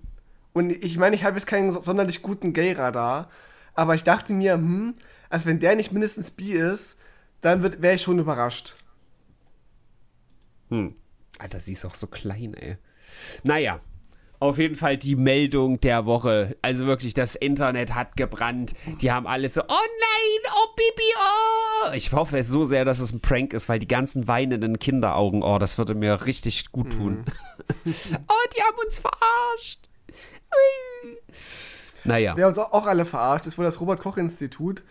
Und 0.52 0.70
ich 0.70 0.96
meine, 0.98 1.14
ich 1.14 1.24
habe 1.24 1.36
jetzt 1.36 1.46
keinen 1.46 1.70
sonderlich 1.70 2.22
guten 2.22 2.52
Gay-Radar, 2.52 3.30
aber 3.76 3.94
ich 3.94 4.04
dachte 4.04 4.32
mir, 4.32 4.54
hm, 4.54 4.94
als 5.28 5.46
wenn 5.46 5.60
der 5.60 5.76
nicht 5.76 5.92
mindestens 5.92 6.30
bi 6.30 6.52
ist, 6.52 6.98
dann 7.40 7.62
wäre 7.62 7.94
ich 7.94 8.02
schon 8.02 8.18
überrascht. 8.18 8.74
Hm. 10.68 10.96
Alter, 11.38 11.60
sie 11.60 11.72
ist 11.72 11.84
auch 11.84 11.94
so 11.94 12.06
klein, 12.06 12.54
ey. 12.54 12.78
Naja, 13.44 13.80
auf 14.38 14.58
jeden 14.58 14.76
Fall 14.76 14.96
die 14.96 15.16
Meldung 15.16 15.80
der 15.80 16.06
Woche. 16.06 16.56
Also 16.62 16.86
wirklich, 16.86 17.14
das 17.14 17.34
Internet 17.34 17.94
hat 17.94 18.16
gebrannt. 18.16 18.74
Die 19.00 19.10
haben 19.10 19.26
alles 19.26 19.54
so, 19.54 19.62
oh 19.62 19.66
nein, 19.68 20.52
oh 20.54 20.74
Bibi, 20.76 21.12
oh. 21.18 21.92
Ich 21.94 22.12
hoffe 22.12 22.38
es 22.38 22.48
so 22.48 22.64
sehr, 22.64 22.84
dass 22.84 22.98
es 22.98 23.12
ein 23.12 23.20
Prank 23.20 23.52
ist, 23.52 23.68
weil 23.68 23.78
die 23.78 23.88
ganzen 23.88 24.28
weinenden 24.28 24.78
Kinderaugen, 24.78 25.42
oh, 25.42 25.58
das 25.58 25.78
würde 25.78 25.94
mir 25.94 26.26
richtig 26.26 26.72
gut 26.72 26.92
tun. 26.92 27.24
Mhm. 27.84 27.86
oh, 28.28 28.48
die 28.56 28.62
haben 28.62 28.76
uns 28.84 28.98
verarscht. 28.98 29.88
Ui. 31.04 31.18
Naja. 32.06 32.36
Wir 32.36 32.44
haben 32.44 32.50
uns 32.50 32.58
auch 32.58 32.86
alle 32.86 33.04
verarscht. 33.04 33.46
Das 33.46 33.54
ist 33.54 33.58
wohl 33.58 33.64
das 33.64 33.80
Robert-Koch-Institut. 33.80 34.82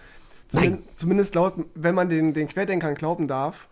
Zumin 0.48 0.84
zumindest 0.96 1.36
laut, 1.36 1.54
wenn 1.74 1.96
man 1.96 2.10
den, 2.10 2.34
den 2.34 2.48
Querdenkern 2.48 2.96
glauben 2.96 3.28
darf. 3.28 3.68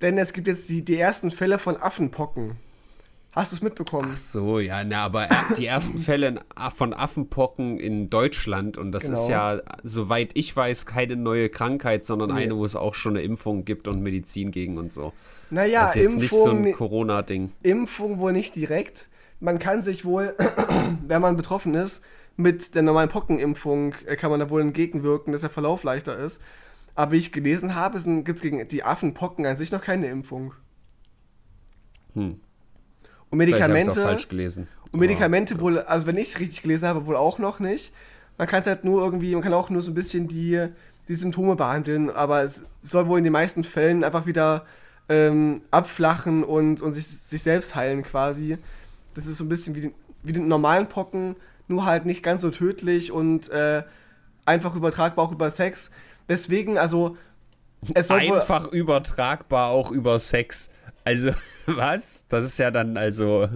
Denn 0.00 0.18
es 0.18 0.32
gibt 0.32 0.46
jetzt 0.46 0.68
die, 0.68 0.84
die 0.84 0.98
ersten 0.98 1.30
Fälle 1.30 1.58
von 1.58 1.76
Affenpocken. 1.76 2.56
Hast 3.36 3.52
du 3.52 3.56
es 3.56 3.62
mitbekommen? 3.62 4.08
Ach 4.12 4.16
so, 4.16 4.60
ja, 4.60 4.82
na, 4.82 5.04
aber 5.04 5.28
die 5.58 5.66
ersten 5.66 5.98
Fälle 5.98 6.40
von 6.74 6.94
Affenpocken 6.94 7.78
in 7.78 8.08
Deutschland 8.08 8.78
und 8.78 8.92
das 8.92 9.04
genau. 9.04 9.18
ist 9.20 9.28
ja, 9.28 9.60
soweit 9.82 10.30
ich 10.32 10.56
weiß, 10.56 10.86
keine 10.86 11.16
neue 11.16 11.50
Krankheit, 11.50 12.06
sondern 12.06 12.34
nee. 12.34 12.44
eine, 12.44 12.56
wo 12.56 12.64
es 12.64 12.76
auch 12.76 12.94
schon 12.94 13.14
eine 13.14 13.22
Impfung 13.22 13.66
gibt 13.66 13.88
und 13.88 14.02
Medizin 14.02 14.52
gegen 14.52 14.78
und 14.78 14.90
so. 14.90 15.12
Naja, 15.50 15.82
das 15.82 15.96
ist 15.96 15.96
jetzt 15.96 16.12
Impfung, 16.14 16.22
nicht 16.22 16.32
so 16.32 16.50
ein 16.50 16.72
Corona-Ding. 16.72 17.52
Impfung 17.62 18.18
wohl 18.20 18.32
nicht 18.32 18.56
direkt. 18.56 19.08
Man 19.38 19.58
kann 19.58 19.82
sich 19.82 20.06
wohl, 20.06 20.34
wenn 21.06 21.20
man 21.20 21.36
betroffen 21.36 21.74
ist, 21.74 22.02
mit 22.36 22.74
der 22.74 22.82
normalen 22.82 23.08
Pockenimpfung 23.08 23.94
äh, 24.06 24.16
kann 24.16 24.30
man 24.30 24.40
da 24.40 24.50
wohl 24.50 24.60
entgegenwirken, 24.60 25.32
dass 25.32 25.40
der 25.40 25.50
Verlauf 25.50 25.82
leichter 25.82 26.18
ist. 26.18 26.40
Aber 26.94 27.12
wie 27.12 27.18
ich 27.18 27.32
gelesen 27.32 27.74
habe, 27.74 27.98
gibt 28.22 28.36
es 28.36 28.42
gegen 28.42 28.66
die 28.68 28.82
Affenpocken 28.82 29.44
an 29.46 29.56
sich 29.56 29.72
noch 29.72 29.82
keine 29.82 30.06
Impfung. 30.06 30.54
Hm. 32.14 32.40
Und 33.30 33.38
Medikamente. 33.38 34.00
falsch 34.00 34.28
gelesen. 34.28 34.68
Und 34.92 35.00
Medikamente 35.00 35.56
oh, 35.56 35.60
wohl, 35.60 35.80
also 35.80 36.06
wenn 36.06 36.16
ich 36.16 36.38
richtig 36.38 36.62
gelesen 36.62 36.88
habe, 36.88 37.06
wohl 37.06 37.16
auch 37.16 37.38
noch 37.38 37.60
nicht. 37.60 37.92
Man 38.38 38.46
kann 38.46 38.60
es 38.60 38.66
halt 38.66 38.84
nur 38.84 39.02
irgendwie, 39.02 39.34
man 39.34 39.42
kann 39.42 39.54
auch 39.54 39.70
nur 39.70 39.82
so 39.82 39.90
ein 39.90 39.94
bisschen 39.94 40.28
die, 40.28 40.66
die 41.08 41.14
Symptome 41.14 41.56
behandeln, 41.56 42.10
aber 42.10 42.42
es 42.42 42.62
soll 42.82 43.08
wohl 43.08 43.18
in 43.18 43.24
den 43.24 43.32
meisten 43.32 43.64
Fällen 43.64 44.04
einfach 44.04 44.26
wieder 44.26 44.66
ähm, 45.08 45.62
abflachen 45.70 46.44
und, 46.44 46.82
und 46.82 46.92
sich, 46.92 47.06
sich 47.06 47.42
selbst 47.42 47.74
heilen 47.74 48.02
quasi. 48.02 48.58
Das 49.14 49.26
ist 49.26 49.38
so 49.38 49.44
ein 49.44 49.48
bisschen 49.48 49.74
wie, 49.74 49.92
wie 50.22 50.32
die 50.32 50.40
normalen 50.40 50.88
Pocken, 50.88 51.36
nur 51.68 51.84
halt 51.84 52.06
nicht 52.06 52.22
ganz 52.22 52.42
so 52.42 52.50
tödlich 52.50 53.12
und 53.12 53.48
äh, 53.48 53.82
einfach 54.44 54.74
übertragbar 54.74 55.24
auch 55.24 55.32
über 55.32 55.50
Sex. 55.50 55.90
Deswegen, 56.28 56.78
also, 56.78 57.16
einfach 57.94 58.68
übertragbar 58.68 59.70
auch 59.70 59.90
über 59.90 60.18
Sex. 60.18 60.70
Also, 61.04 61.30
was? 61.66 62.26
Das 62.28 62.44
ist 62.44 62.58
ja 62.58 62.70
dann 62.70 62.96
also. 62.96 63.48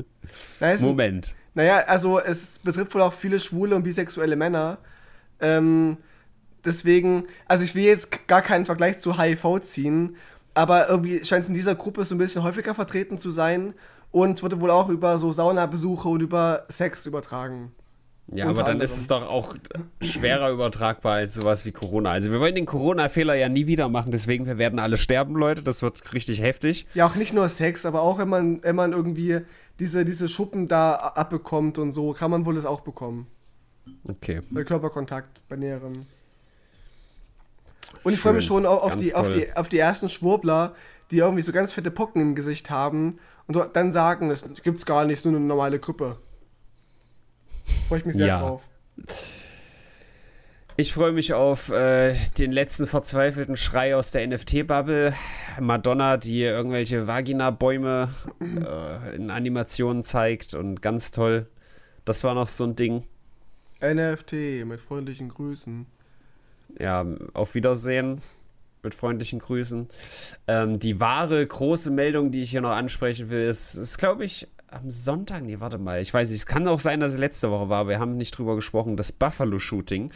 Na, 0.60 0.76
Moment. 0.80 1.34
Naja, 1.54 1.78
also 1.86 2.20
es 2.20 2.58
betrifft 2.60 2.94
wohl 2.94 3.02
auch 3.02 3.12
viele 3.12 3.40
schwule 3.40 3.74
und 3.74 3.82
bisexuelle 3.82 4.36
Männer. 4.36 4.78
Ähm, 5.40 5.96
deswegen, 6.64 7.24
also 7.46 7.64
ich 7.64 7.74
will 7.74 7.84
jetzt 7.84 8.28
gar 8.28 8.42
keinen 8.42 8.66
Vergleich 8.66 9.00
zu 9.00 9.18
HIV 9.18 9.60
ziehen, 9.62 10.16
aber 10.54 10.88
irgendwie 10.88 11.24
scheint 11.24 11.42
es 11.42 11.48
in 11.48 11.54
dieser 11.54 11.74
Gruppe 11.74 12.04
so 12.04 12.14
ein 12.14 12.18
bisschen 12.18 12.42
häufiger 12.42 12.74
vertreten 12.74 13.18
zu 13.18 13.30
sein 13.30 13.74
und 14.12 14.42
wurde 14.42 14.60
wohl 14.60 14.70
auch 14.70 14.88
über 14.88 15.18
so 15.18 15.32
Saunabesuche 15.32 16.08
und 16.08 16.22
über 16.22 16.66
Sex 16.68 17.06
übertragen. 17.06 17.72
Ja, 18.32 18.44
aber 18.44 18.62
dann 18.62 18.72
anderem. 18.72 18.82
ist 18.82 18.96
es 18.96 19.08
doch 19.08 19.28
auch 19.28 19.56
schwerer 20.00 20.50
übertragbar 20.50 21.14
als 21.14 21.34
sowas 21.34 21.66
wie 21.66 21.72
Corona. 21.72 22.12
Also 22.12 22.30
wir 22.30 22.38
wollen 22.38 22.54
den 22.54 22.66
Corona-Fehler 22.66 23.34
ja 23.34 23.48
nie 23.48 23.66
wieder 23.66 23.88
machen, 23.88 24.12
deswegen 24.12 24.46
wir 24.46 24.56
werden 24.56 24.78
alle 24.78 24.96
sterben, 24.96 25.34
Leute. 25.34 25.62
Das 25.62 25.82
wird 25.82 26.12
richtig 26.14 26.40
heftig. 26.40 26.86
Ja, 26.94 27.06
auch 27.06 27.16
nicht 27.16 27.32
nur 27.34 27.48
Sex, 27.48 27.84
aber 27.84 28.02
auch 28.02 28.18
wenn 28.18 28.28
man, 28.28 28.62
wenn 28.62 28.76
man 28.76 28.92
irgendwie 28.92 29.40
diese, 29.80 30.04
diese 30.04 30.28
Schuppen 30.28 30.68
da 30.68 30.94
abbekommt 30.94 31.78
und 31.78 31.90
so, 31.90 32.12
kann 32.12 32.30
man 32.30 32.46
wohl 32.46 32.54
das 32.54 32.66
auch 32.66 32.82
bekommen. 32.82 33.26
Okay. 34.08 34.40
Bei 34.50 34.62
Körperkontakt, 34.62 35.40
bei 35.48 35.56
näherem. 35.56 35.92
Und 38.04 38.12
ich 38.12 38.20
freue 38.20 38.34
mich 38.34 38.44
schon 38.44 38.64
auf 38.64 38.94
die, 38.96 39.14
auf, 39.14 39.28
die, 39.28 39.52
auf 39.54 39.68
die 39.68 39.78
ersten 39.78 40.08
Schwurbler, 40.08 40.74
die 41.10 41.18
irgendwie 41.18 41.42
so 41.42 41.50
ganz 41.50 41.72
fette 41.72 41.90
Pocken 41.90 42.22
im 42.22 42.34
Gesicht 42.36 42.70
haben 42.70 43.18
und 43.48 43.58
dann 43.72 43.90
sagen, 43.90 44.30
es 44.30 44.44
gibt's 44.62 44.86
gar 44.86 45.04
nicht, 45.04 45.24
nur 45.24 45.34
eine 45.34 45.44
normale 45.44 45.80
Grippe. 45.80 46.18
Freue 47.90 47.98
ich 47.98 48.04
mich 48.04 48.16
sehr 48.18 48.28
ja. 48.28 48.38
drauf. 48.38 48.62
Ich 50.76 50.94
freue 50.94 51.10
mich 51.10 51.34
auf 51.34 51.70
äh, 51.70 52.14
den 52.38 52.52
letzten 52.52 52.86
verzweifelten 52.86 53.56
Schrei 53.56 53.96
aus 53.96 54.12
der 54.12 54.24
NFT-Bubble. 54.28 55.12
Madonna, 55.58 56.16
die 56.16 56.40
irgendwelche 56.42 57.08
Vagina-Bäume 57.08 58.08
äh, 58.40 59.16
in 59.16 59.32
Animationen 59.32 60.04
zeigt 60.04 60.54
und 60.54 60.82
ganz 60.82 61.10
toll. 61.10 61.48
Das 62.04 62.22
war 62.22 62.34
noch 62.34 62.46
so 62.46 62.62
ein 62.62 62.76
Ding. 62.76 63.02
NFT 63.82 64.64
mit 64.66 64.80
freundlichen 64.80 65.28
Grüßen. 65.28 65.84
Ja, 66.78 67.04
auf 67.34 67.56
Wiedersehen 67.56 68.22
mit 68.84 68.94
freundlichen 68.94 69.40
Grüßen. 69.40 69.88
Ähm, 70.46 70.78
die 70.78 71.00
wahre 71.00 71.44
große 71.44 71.90
Meldung, 71.90 72.30
die 72.30 72.42
ich 72.42 72.52
hier 72.52 72.60
noch 72.60 72.70
ansprechen 72.70 73.30
will, 73.30 73.48
ist, 73.48 73.74
ist 73.74 73.98
glaube 73.98 74.24
ich, 74.24 74.46
am 74.70 74.90
Sonntag, 74.90 75.42
nee, 75.42 75.60
warte 75.60 75.78
mal, 75.78 76.00
ich 76.00 76.12
weiß 76.12 76.30
nicht, 76.30 76.40
es 76.40 76.46
kann 76.46 76.66
auch 76.68 76.80
sein, 76.80 77.00
dass 77.00 77.14
es 77.14 77.18
letzte 77.18 77.50
Woche 77.50 77.68
war, 77.68 77.88
wir 77.88 77.98
haben 77.98 78.16
nicht 78.16 78.36
drüber 78.36 78.54
gesprochen, 78.54 78.96
das 78.96 79.12
Buffalo-Shooting. 79.12 80.10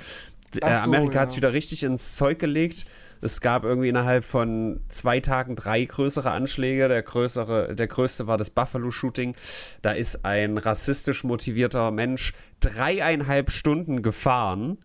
Äh, 0.57 0.59
so, 0.61 0.67
Amerika 0.67 1.15
ja. 1.15 1.21
hat 1.23 1.31
es 1.31 1.37
wieder 1.37 1.53
richtig 1.53 1.83
ins 1.83 2.17
Zeug 2.17 2.39
gelegt. 2.39 2.85
Es 3.21 3.41
gab 3.41 3.65
irgendwie 3.65 3.89
innerhalb 3.89 4.25
von 4.25 4.81
zwei 4.89 5.21
Tagen 5.21 5.57
drei 5.57 5.83
größere 5.85 6.31
Anschläge. 6.31 6.89
Der, 6.89 7.03
größere, 7.03 7.75
der 7.75 7.87
größte 7.87 8.27
war 8.27 8.37
das 8.37 8.51
Buffalo-Shooting. 8.51 9.35
Da 9.81 9.93
ist 9.93 10.27
ein 10.27 10.59
rassistisch 10.59 11.25
motivierter 11.25 11.91
Mensch 11.91 12.35
dreieinhalb 12.61 13.51
Stunden 13.51 14.03
gefahren 14.03 14.79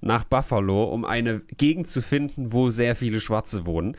nach 0.00 0.24
Buffalo, 0.24 0.84
um 0.84 1.04
eine 1.04 1.40
Gegend 1.40 1.88
zu 1.88 2.00
finden, 2.00 2.52
wo 2.52 2.70
sehr 2.70 2.96
viele 2.96 3.20
Schwarze 3.20 3.66
wohnen. 3.66 3.96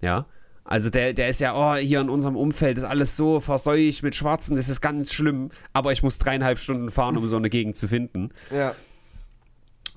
Ja. 0.00 0.26
Also 0.66 0.90
der, 0.90 1.12
der 1.12 1.28
ist 1.28 1.40
ja, 1.40 1.54
oh, 1.54 1.76
hier 1.76 2.00
in 2.00 2.10
unserem 2.10 2.36
Umfeld 2.36 2.78
ist 2.78 2.84
alles 2.84 3.16
so 3.16 3.38
verseucht 3.38 4.02
mit 4.02 4.14
Schwarzen, 4.14 4.56
das 4.56 4.68
ist 4.68 4.80
ganz 4.80 5.12
schlimm, 5.12 5.50
aber 5.72 5.92
ich 5.92 6.02
muss 6.02 6.18
dreieinhalb 6.18 6.58
Stunden 6.58 6.90
fahren, 6.90 7.16
um 7.16 7.26
so 7.26 7.36
eine 7.36 7.50
Gegend 7.50 7.76
zu 7.76 7.88
finden. 7.88 8.30
Ja. 8.50 8.74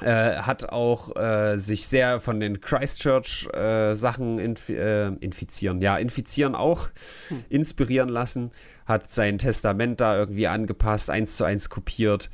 Äh, 0.01 0.37
hat 0.43 0.69
auch 0.69 1.15
äh, 1.17 1.57
sich 1.57 1.87
sehr 1.87 2.21
von 2.21 2.39
den 2.39 2.61
Christchurch-Sachen 2.61 4.39
äh, 4.39 4.43
inf 4.43 4.69
äh, 4.69 5.07
infizieren, 5.07 5.81
ja, 5.81 5.97
infizieren 5.97 6.55
auch, 6.55 6.89
hm. 7.27 7.43
inspirieren 7.49 8.07
lassen, 8.07 8.51
hat 8.85 9.09
sein 9.09 9.39
Testament 9.39 9.99
da 9.99 10.17
irgendwie 10.17 10.47
angepasst, 10.47 11.09
eins 11.09 11.35
zu 11.35 11.43
eins 11.43 11.69
kopiert, 11.69 12.29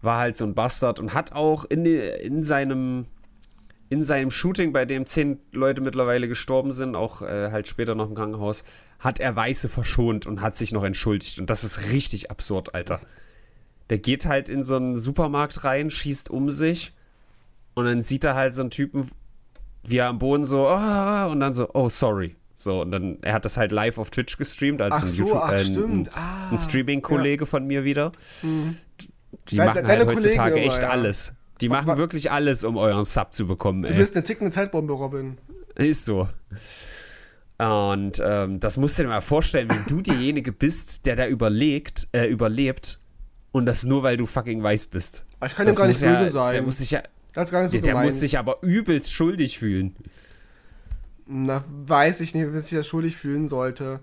war 0.00 0.18
halt 0.18 0.36
so 0.36 0.44
ein 0.44 0.54
Bastard 0.54 1.00
und 1.00 1.12
hat 1.12 1.32
auch 1.32 1.64
in, 1.64 1.86
in 1.86 2.44
seinem 2.44 3.06
in 3.90 4.04
seinem 4.04 4.30
Shooting, 4.30 4.72
bei 4.72 4.84
dem 4.84 5.06
zehn 5.06 5.38
Leute 5.52 5.80
mittlerweile 5.80 6.28
gestorben 6.28 6.72
sind, 6.72 6.94
auch 6.94 7.22
äh, 7.22 7.50
halt 7.50 7.68
später 7.68 7.94
noch 7.94 8.08
im 8.08 8.14
Krankenhaus, 8.14 8.64
hat 8.98 9.18
er 9.18 9.34
Weiße 9.34 9.68
verschont 9.68 10.26
und 10.26 10.40
hat 10.40 10.56
sich 10.56 10.72
noch 10.72 10.84
entschuldigt. 10.84 11.38
Und 11.38 11.48
das 11.48 11.64
ist 11.64 11.90
richtig 11.90 12.30
absurd, 12.30 12.74
Alter. 12.74 13.00
Der 13.88 13.98
geht 13.98 14.26
halt 14.26 14.50
in 14.50 14.64
so 14.64 14.76
einen 14.76 14.98
Supermarkt 14.98 15.64
rein, 15.64 15.90
schießt 15.90 16.28
um 16.28 16.50
sich 16.50 16.92
und 17.74 17.86
dann 17.86 18.02
sieht 18.02 18.24
er 18.24 18.34
halt 18.34 18.54
so 18.54 18.62
einen 18.62 18.70
Typen, 18.70 19.10
wie 19.84 19.96
er 19.96 20.08
am 20.08 20.18
Boden 20.18 20.44
so, 20.44 20.68
oh, 20.68 21.30
und 21.30 21.40
dann 21.40 21.54
so, 21.54 21.70
oh, 21.72 21.88
sorry. 21.88 22.36
So, 22.54 22.82
und 22.82 22.90
dann, 22.90 23.18
er 23.22 23.34
hat 23.34 23.44
das 23.44 23.56
halt 23.56 23.70
live 23.70 23.98
auf 23.98 24.10
Twitch 24.10 24.36
gestreamt, 24.36 24.82
als 24.82 24.96
ach 24.96 25.02
ein, 25.02 25.08
so, 25.08 25.40
ach, 25.40 25.52
äh, 25.52 25.60
ein, 25.60 26.08
ah, 26.12 26.50
ein 26.50 26.58
Streaming-Kollege 26.58 27.44
ja. 27.44 27.46
von 27.46 27.66
mir 27.66 27.84
wieder. 27.84 28.10
Mhm. 28.42 28.76
Die 29.48 29.56
Deine, 29.56 29.70
machen 29.70 29.86
halt 29.86 30.06
heutzutage 30.08 30.56
immer, 30.56 30.66
echt 30.66 30.82
ja. 30.82 30.90
alles. 30.90 31.34
Die 31.60 31.68
machen 31.68 31.96
wirklich 31.96 32.30
alles, 32.30 32.64
um 32.64 32.76
euren 32.76 33.04
Sub 33.04 33.34
zu 33.34 33.46
bekommen. 33.46 33.82
Du 33.82 33.88
ey. 33.88 33.96
bist 33.98 34.14
eine 34.14 34.24
tickende 34.24 34.52
Zeitbombe, 34.52 34.92
Robin. 34.92 35.38
Ist 35.74 36.04
so. 36.04 36.28
Und 37.58 38.22
ähm, 38.24 38.60
das 38.60 38.76
musst 38.76 38.98
du 38.98 39.02
dir 39.02 39.08
mal 39.08 39.20
vorstellen, 39.20 39.68
wenn 39.68 39.84
du 39.86 40.00
derjenige 40.00 40.52
bist, 40.52 41.06
der 41.06 41.16
da 41.16 41.26
überlegt, 41.26 42.08
äh, 42.12 42.26
überlebt 42.26 43.00
und 43.50 43.66
das 43.66 43.84
nur, 43.84 44.04
weil 44.04 44.16
du 44.16 44.26
fucking 44.26 44.62
weiß 44.62 44.86
bist. 44.86 45.26
Ich 45.44 45.54
kann 45.54 45.66
ihm 45.66 45.74
gar 45.74 45.88
nicht 45.88 46.00
böse 46.00 46.24
ja, 46.24 46.30
sein. 46.30 46.52
Der 46.52 46.62
muss 46.62 46.78
sich 46.78 46.92
ja 46.92 47.02
das 47.32 47.48
ist 47.48 47.52
gar 47.52 47.62
nicht 47.62 47.70
so 47.70 47.78
Der, 47.78 47.94
der 47.94 48.02
muss 48.02 48.20
sich 48.20 48.38
aber 48.38 48.58
übelst 48.62 49.12
schuldig 49.12 49.58
fühlen. 49.58 49.94
Na, 51.26 51.64
weiß 51.68 52.20
ich 52.20 52.34
nicht, 52.34 52.52
wie 52.52 52.58
sich 52.60 52.72
das 52.72 52.86
schuldig 52.86 53.16
fühlen 53.16 53.48
sollte. 53.48 54.00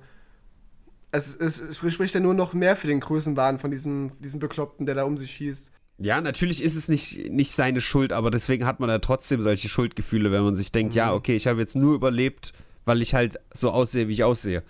Es, 1.11 1.35
es, 1.35 1.59
es 1.59 1.77
spricht 1.77 2.13
ja 2.13 2.19
nur 2.19 2.33
noch 2.33 2.53
mehr 2.53 2.75
für 2.75 2.87
den 2.87 2.99
Größenwahn 2.99 3.57
von 3.59 3.71
diesem, 3.71 4.09
diesem 4.19 4.39
Bekloppten, 4.39 4.85
der 4.85 4.95
da 4.95 5.03
um 5.03 5.17
sich 5.17 5.31
schießt. 5.31 5.71
Ja, 5.97 6.19
natürlich 6.19 6.61
ist 6.61 6.75
es 6.75 6.89
nicht, 6.89 7.31
nicht 7.31 7.53
seine 7.53 7.79
Schuld, 7.79 8.11
aber 8.11 8.29
deswegen 8.29 8.65
hat 8.65 8.79
man 8.79 8.89
ja 8.89 8.99
trotzdem 8.99 9.41
solche 9.41 9.69
Schuldgefühle, 9.69 10.31
wenn 10.31 10.43
man 10.43 10.55
sich 10.55 10.71
denkt, 10.71 10.93
mhm. 10.93 10.97
ja, 10.97 11.13
okay, 11.13 11.35
ich 11.35 11.47
habe 11.47 11.59
jetzt 11.59 11.75
nur 11.75 11.95
überlebt, 11.95 12.53
weil 12.83 13.01
ich 13.01 13.13
halt 13.13 13.39
so 13.53 13.71
aussehe, 13.71 14.07
wie 14.07 14.13
ich 14.13 14.23
aussehe. 14.23 14.63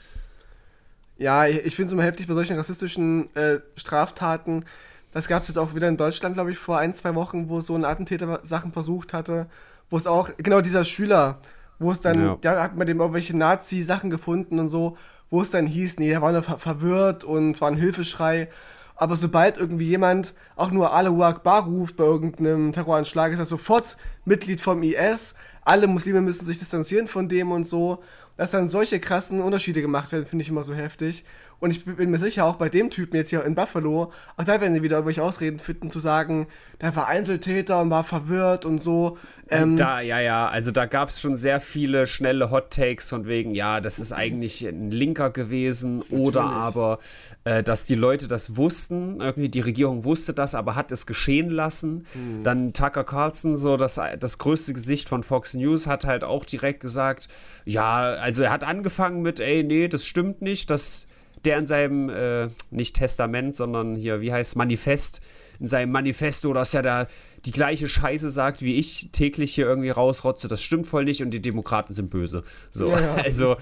Ja, 1.17 1.47
ich, 1.47 1.75
finde 1.75 1.87
es 1.87 1.93
immer 1.93 2.03
heftig 2.03 2.27
bei 2.27 2.33
solchen 2.33 2.57
rassistischen 2.57 3.33
äh, 3.35 3.59
Straftaten, 3.75 4.65
das 5.15 5.29
gab 5.29 5.43
es 5.43 5.47
jetzt 5.47 5.57
auch 5.57 5.73
wieder 5.73 5.87
in 5.87 5.95
Deutschland, 5.95 6.35
glaube 6.35 6.51
ich, 6.51 6.57
vor 6.57 6.77
ein, 6.77 6.93
zwei 6.93 7.15
Wochen, 7.15 7.47
wo 7.47 7.61
so 7.61 7.73
ein 7.73 7.85
Attentäter 7.85 8.41
Sachen 8.43 8.73
versucht 8.73 9.13
hatte. 9.13 9.47
Wo 9.89 9.95
es 9.95 10.07
auch, 10.07 10.29
genau 10.35 10.59
dieser 10.59 10.83
Schüler, 10.83 11.39
wo 11.79 11.89
es 11.89 12.01
dann, 12.01 12.21
ja. 12.21 12.37
da 12.41 12.61
hat 12.61 12.75
man 12.75 12.85
dem 12.85 12.99
irgendwelche 12.99 13.35
Nazi-Sachen 13.37 14.09
gefunden 14.09 14.59
und 14.59 14.67
so, 14.67 14.97
wo 15.29 15.41
es 15.41 15.51
dann 15.51 15.67
hieß, 15.67 15.99
nee, 15.99 16.09
der 16.09 16.21
war 16.21 16.33
nur 16.33 16.43
ver 16.43 16.57
verwirrt 16.57 17.23
und 17.23 17.51
es 17.51 17.61
war 17.61 17.69
ein 17.71 17.77
Hilfeschrei. 17.77 18.49
Aber 18.95 19.15
sobald 19.15 19.57
irgendwie 19.57 19.87
jemand 19.87 20.33
auch 20.55 20.71
nur 20.71 20.93
Allahu 20.93 21.23
Akbar 21.23 21.65
ruft 21.65 21.97
bei 21.97 22.05
irgendeinem 22.05 22.71
Terroranschlag, 22.71 23.33
ist 23.33 23.39
er 23.39 23.45
sofort 23.45 23.97
Mitglied 24.23 24.61
vom 24.61 24.83
IS. 24.83 25.35
Alle 25.63 25.87
Muslime 25.87 26.21
müssen 26.21 26.45
sich 26.45 26.59
distanzieren 26.59 27.07
von 27.07 27.27
dem 27.27 27.51
und 27.51 27.65
so. 27.65 28.01
Dass 28.37 28.51
dann 28.51 28.67
solche 28.67 28.99
krassen 28.99 29.41
Unterschiede 29.41 29.81
gemacht 29.81 30.11
werden, 30.11 30.25
finde 30.25 30.43
ich 30.43 30.49
immer 30.49 30.63
so 30.63 30.73
heftig. 30.73 31.23
Und 31.59 31.71
ich 31.71 31.85
bin 31.85 32.11
mir 32.11 32.19
sicher, 32.19 32.45
auch 32.45 32.55
bei 32.55 32.69
dem 32.69 32.89
Typen 32.89 33.15
jetzt 33.15 33.29
hier 33.29 33.43
in 33.43 33.55
Buffalo, 33.55 34.11
auch 34.37 34.43
da 34.43 34.59
werden 34.61 34.73
sie 34.73 34.83
wieder 34.83 34.97
irgendwelche 34.97 35.23
Ausreden 35.23 35.59
finden, 35.59 35.89
zu 35.89 35.99
sagen, 35.99 36.47
der 36.81 36.95
war 36.95 37.07
Einzeltäter 37.07 37.81
und 37.81 37.89
war 37.89 38.03
verwirrt 38.03 38.65
und 38.65 38.83
so. 38.83 39.17
Ähm, 39.47 39.77
da, 39.77 40.01
ja, 40.01 40.19
ja, 40.19 40.47
also 40.47 40.71
da 40.71 40.87
gab 40.87 41.09
es 41.09 41.21
schon 41.21 41.37
sehr 41.37 41.59
viele 41.59 42.07
schnelle 42.07 42.49
Hot 42.49 42.71
Takes 42.71 43.09
von 43.09 43.27
wegen, 43.27 43.53
ja, 43.53 43.79
das 43.79 43.99
ist 43.99 44.11
eigentlich 44.11 44.65
ein 44.65 44.89
Linker 44.89 45.29
gewesen 45.29 45.99
Natürlich. 45.99 46.19
oder 46.19 46.43
aber, 46.43 46.99
äh, 47.43 47.61
dass 47.61 47.83
die 47.83 47.93
Leute 47.93 48.27
das 48.27 48.57
wussten, 48.57 49.21
irgendwie 49.21 49.49
die 49.49 49.59
Regierung 49.59 50.03
wusste 50.03 50.33
das, 50.33 50.55
aber 50.55 50.75
hat 50.75 50.91
es 50.91 51.05
geschehen 51.05 51.51
lassen. 51.51 52.07
Mhm. 52.15 52.43
Dann 52.43 52.73
Tucker 52.73 53.03
Carlson, 53.03 53.55
so 53.55 53.77
das, 53.77 53.99
das 54.19 54.37
größte 54.39 54.73
Gesicht 54.73 55.09
von 55.09 55.21
Fox 55.21 55.53
News, 55.53 55.85
hat 55.85 56.05
halt 56.05 56.23
auch 56.23 56.43
direkt 56.43 56.79
gesagt, 56.79 57.29
ja, 57.65 57.97
also 58.15 58.43
er 58.43 58.51
hat 58.51 58.63
angefangen 58.63 59.21
mit, 59.21 59.39
ey, 59.39 59.63
nee, 59.63 59.87
das 59.87 60.07
stimmt 60.07 60.41
nicht, 60.41 60.71
das 60.71 61.07
der 61.45 61.57
in 61.57 61.65
seinem, 61.65 62.09
äh, 62.09 62.49
nicht 62.71 62.95
Testament, 62.95 63.55
sondern 63.55 63.95
hier, 63.95 64.21
wie 64.21 64.31
heißt 64.31 64.55
Manifest, 64.55 65.21
in 65.59 65.67
seinem 65.67 65.91
Manifesto, 65.91 66.53
dass 66.53 66.73
er 66.73 66.81
da 66.81 67.07
die 67.45 67.51
gleiche 67.51 67.87
Scheiße 67.87 68.29
sagt, 68.29 68.61
wie 68.61 68.75
ich 68.75 69.09
täglich 69.11 69.53
hier 69.53 69.65
irgendwie 69.65 69.89
rausrotze, 69.89 70.47
das 70.47 70.61
stimmt 70.61 70.87
voll 70.87 71.05
nicht 71.05 71.21
und 71.21 71.29
die 71.29 71.41
Demokraten 71.41 71.93
sind 71.93 72.09
böse. 72.09 72.43
So, 72.69 72.87
ja, 72.87 72.99
ja. 72.99 73.15
also, 73.23 73.55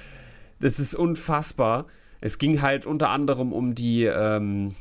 das 0.60 0.80
ist 0.80 0.96
unfassbar. 0.96 1.86
Es 2.22 2.38
ging 2.38 2.62
halt 2.62 2.86
unter 2.86 3.10
anderem 3.10 3.52
um 3.52 3.76
die, 3.76 4.06
ähm, 4.06 4.76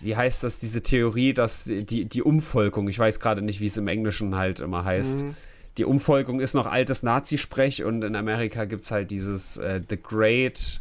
wie 0.00 0.16
heißt 0.16 0.42
das, 0.42 0.58
diese 0.58 0.82
Theorie, 0.82 1.32
dass 1.32 1.64
die, 1.64 2.04
die 2.04 2.22
Umvolkung, 2.22 2.88
ich 2.88 2.98
weiß 2.98 3.20
gerade 3.20 3.42
nicht, 3.42 3.60
wie 3.60 3.66
es 3.66 3.76
im 3.76 3.86
Englischen 3.86 4.34
halt 4.34 4.60
immer 4.60 4.84
heißt. 4.84 5.24
Mhm. 5.24 5.34
Die 5.78 5.84
Umvolkung 5.84 6.40
ist 6.40 6.54
noch 6.54 6.66
altes 6.66 7.04
Nazi-Sprech 7.04 7.84
und 7.84 8.02
in 8.02 8.16
Amerika 8.16 8.64
gibt 8.64 8.82
es 8.82 8.90
halt 8.90 9.12
dieses 9.12 9.56
äh, 9.58 9.80
The 9.88 9.96
Great 9.96 10.80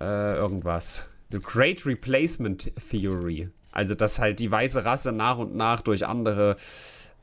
äh, 0.00 0.36
irgendwas. 0.36 1.06
The 1.30 1.38
Great 1.40 1.84
Replacement 1.86 2.72
Theory. 2.90 3.48
Also, 3.72 3.94
dass 3.94 4.18
halt 4.18 4.40
die 4.40 4.50
weiße 4.50 4.84
Rasse 4.84 5.12
nach 5.12 5.38
und 5.38 5.54
nach 5.54 5.80
durch 5.80 6.06
andere 6.06 6.56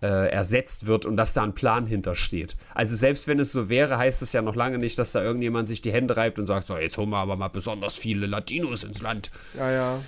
äh, 0.04 0.30
ersetzt 0.30 0.86
wird 0.86 1.06
und 1.06 1.16
dass 1.16 1.34
da 1.34 1.44
ein 1.44 1.54
Plan 1.54 1.88
hintersteht. 1.88 2.58
Also 2.74 2.96
selbst 2.96 3.28
wenn 3.28 3.40
es 3.40 3.54
so 3.54 3.70
wäre, 3.70 3.98
heißt 3.98 4.22
es 4.22 4.34
ja 4.34 4.42
noch 4.42 4.56
lange 4.56 4.78
nicht, 4.78 5.00
dass 5.00 5.14
da 5.14 5.24
irgendjemand 5.24 5.70
sich 5.70 5.82
die 5.82 5.94
Hände 5.94 6.18
reibt 6.18 6.38
und 6.40 6.46
sagt, 6.46 6.68
so, 6.68 6.78
jetzt 6.78 6.98
holen 6.98 7.10
wir 7.10 7.18
aber 7.18 7.38
mal 7.38 7.48
besonders 7.48 7.98
viele 7.98 8.28
Latinos 8.28 8.84
ins 8.84 9.02
Land. 9.02 9.32
Ja, 9.58 9.72
ja. 9.72 10.00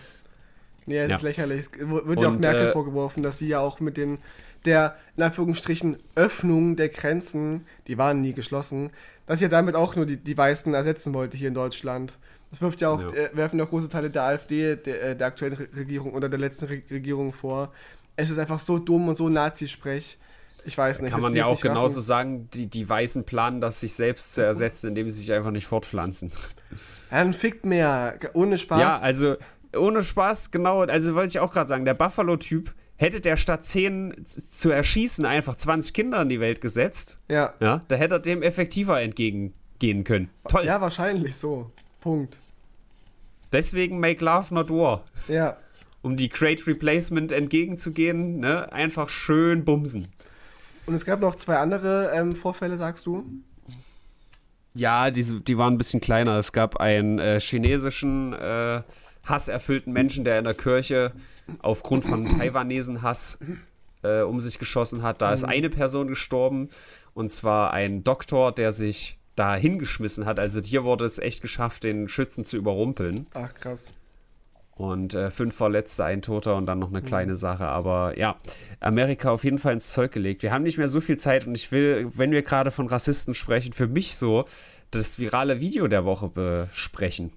Nee, 0.86 1.00
es 1.00 1.10
ja. 1.10 1.16
ist 1.16 1.22
lächerlich. 1.22 1.68
Es 1.72 1.80
wird 1.80 2.22
ja 2.22 2.28
auch 2.28 2.38
Merkel 2.38 2.68
äh, 2.68 2.72
vorgeworfen, 2.74 3.24
dass 3.24 3.38
sie 3.38 3.48
ja 3.48 3.60
auch 3.60 3.80
mit 3.80 3.96
den 3.98 4.20
der, 4.66 4.96
in 5.16 5.24
Anführungsstrichen, 5.24 5.98
Öffnung 6.16 6.76
der 6.76 6.90
Grenzen, 6.90 7.66
die 7.88 7.98
waren 7.98 8.22
nie 8.22 8.34
geschlossen, 8.34 8.92
dass 9.28 9.42
ihr 9.42 9.50
damit 9.50 9.76
auch 9.76 9.96
nur 9.96 10.06
die, 10.06 10.18
die 10.18 10.38
Weißen 10.38 10.74
ersetzen 10.74 11.14
wollte 11.14 11.38
hier 11.38 11.48
in 11.48 11.54
Deutschland. 11.54 12.18
Das 12.56 12.62
wirft 12.62 12.80
ja 12.80 12.90
auch, 12.90 13.02
ja. 13.02 13.10
Äh, 13.10 13.30
werfen 13.34 13.60
ja 13.60 13.66
große 13.66 13.90
Teile 13.90 14.10
der 14.10 14.24
AfD, 14.24 14.78
der, 14.78 15.04
äh, 15.04 15.16
der 15.18 15.28
aktuellen 15.28 15.58
Regierung 15.76 16.14
oder 16.14 16.30
der 16.30 16.40
letzten 16.40 16.64
Re 16.64 16.82
Regierung 16.90 17.34
vor. 17.34 17.74
Es 18.16 18.30
ist 18.30 18.38
einfach 18.38 18.62
so 18.62 18.80
dumm 18.80 19.10
und 19.10 19.16
so 19.16 19.28
Nazi-Sprech. 19.28 20.18
Ich 20.64 20.78
weiß 20.78 21.02
nicht. 21.02 21.12
Kann 21.12 21.22
man 21.22 21.36
ja 21.36 21.48
auch 21.48 21.60
genauso 21.60 21.96
raffen. 21.96 22.08
sagen, 22.08 22.50
die, 22.54 22.68
die 22.68 22.88
Weißen 22.88 23.26
planen 23.26 23.60
das, 23.60 23.82
sich 23.82 23.94
selbst 23.94 24.36
zu 24.36 24.42
ersetzen, 24.42 24.88
indem 24.88 25.10
sie 25.10 25.20
sich 25.20 25.34
einfach 25.34 25.52
nicht 25.52 25.68
fortpflanzen. 25.68 26.32
Ja, 27.12 27.18
dann 27.18 27.34
fickt 27.34 27.66
mehr, 27.66 28.18
ohne 28.32 28.58
Spaß. 28.58 28.80
Ja, 28.80 29.00
also 29.00 29.36
ohne 29.76 30.02
Spaß, 30.02 30.52
genau. 30.52 30.84
Also 30.84 31.14
wollte 31.14 31.28
ich 31.28 31.40
auch 31.40 31.52
gerade 31.52 31.68
sagen, 31.68 31.84
der 31.84 31.94
Buffalo-Typ, 31.94 32.74
hätte 32.96 33.20
der 33.20 33.36
statt 33.36 33.66
10 33.66 34.26
zu 34.26 34.70
erschießen 34.70 35.26
einfach 35.26 35.56
20 35.56 35.94
Kinder 35.94 36.22
in 36.22 36.30
die 36.30 36.40
Welt 36.40 36.62
gesetzt, 36.62 37.20
ja. 37.28 37.54
Ja, 37.60 37.82
da 37.90 37.98
hätte 37.98 38.16
er 38.16 38.20
dem 38.20 38.42
effektiver 38.42 39.02
entgegengehen 39.02 40.06
können. 40.06 40.30
Toll. 40.48 40.64
Ja, 40.64 40.80
wahrscheinlich 40.80 41.36
so. 41.36 41.70
Punkt. 42.00 42.40
Deswegen 43.52 44.00
make 44.00 44.24
love, 44.24 44.54
not 44.54 44.70
war. 44.70 45.04
Ja. 45.28 45.58
Um 46.02 46.18
die 46.18 46.30
Great 46.30 46.68
Replacement 46.68 47.32
entgegenzugehen, 47.32 48.40
ne, 48.40 48.72
einfach 48.72 49.10
schön 49.10 49.66
bumsen. 49.66 50.08
Und 50.86 50.94
es 50.94 51.06
gab 51.06 51.20
noch 51.20 51.36
zwei 51.36 51.58
andere 51.58 52.12
ähm, 52.14 52.36
Vorfälle, 52.36 52.78
sagst 52.78 53.08
du? 53.08 53.26
Ja, 54.74 55.10
die, 55.10 55.24
die 55.44 55.58
waren 55.58 55.76
ein 55.76 55.78
bisschen 55.78 56.02
kleiner. 56.02 56.38
Es 56.38 56.52
gab 56.52 56.78
einen 56.78 57.18
äh, 57.18 57.40
chinesischen 57.40 58.34
äh, 58.34 58.82
hasserfüllten 59.26 59.92
Menschen, 59.94 60.26
der 60.26 60.38
in 60.38 60.44
der 60.44 60.54
Kirche 60.54 61.14
aufgrund 61.60 62.06
von 62.06 62.28
Taiwanesen-Hass 62.30 63.40
äh, 64.04 64.22
um 64.22 64.40
sich 64.40 64.60
geschossen 64.60 65.02
hat. 65.02 65.22
Da 65.22 65.34
ist 65.34 65.44
mhm. 65.44 65.50
eine 65.50 65.70
Person 65.70 66.08
gestorben 66.08 66.70
und 67.14 67.32
zwar 67.32 67.72
ein 67.72 68.04
Doktor, 68.04 68.52
der 68.52 68.72
sich 68.72 69.18
da 69.36 69.56
hingeschmissen 69.56 70.26
hat. 70.26 70.40
Also 70.40 70.62
hier 70.62 70.84
wurde 70.84 71.06
es 71.06 71.20
echt 71.20 71.42
geschafft, 71.42 71.84
den 71.84 72.08
Schützen 72.08 72.46
zu 72.46 72.58
überrumpeln. 72.58 73.28
Ach, 73.34 73.54
krass. 73.54 73.88
Und 74.76 75.14
äh, 75.14 75.32
fünf 75.32 75.56
Verletzte, 75.56 76.04
ein 76.04 76.22
Toter 76.22 76.56
und 76.58 76.66
dann 76.66 76.80
noch 76.80 76.90
eine 76.90 77.02
mhm. 77.02 77.06
kleine 77.06 77.36
Sache. 77.36 77.66
Aber 77.66 78.18
ja, 78.18 78.38
Amerika 78.82 79.32
auf 79.32 79.46
jeden 79.46 79.60
Fall 79.60 79.74
ins 79.74 79.94
Zeug 79.94 80.12
gelegt. 80.12 80.44
Wir 80.44 80.52
haben 80.52 80.64
nicht 80.64 80.78
mehr 80.78 80.90
so 80.90 81.00
viel 81.00 81.18
Zeit 81.18 81.48
und 81.48 81.56
ich 81.56 81.72
will, 81.72 82.10
wenn 82.14 82.32
wir 82.32 82.42
gerade 82.42 82.72
von 82.72 82.88
Rassisten 82.88 83.36
sprechen, 83.36 83.72
für 83.72 83.88
mich 83.88 84.16
so 84.16 84.46
das 84.92 85.18
virale 85.18 85.62
Video 85.62 85.88
der 85.88 86.04
Woche 86.04 86.28
besprechen. 86.28 87.32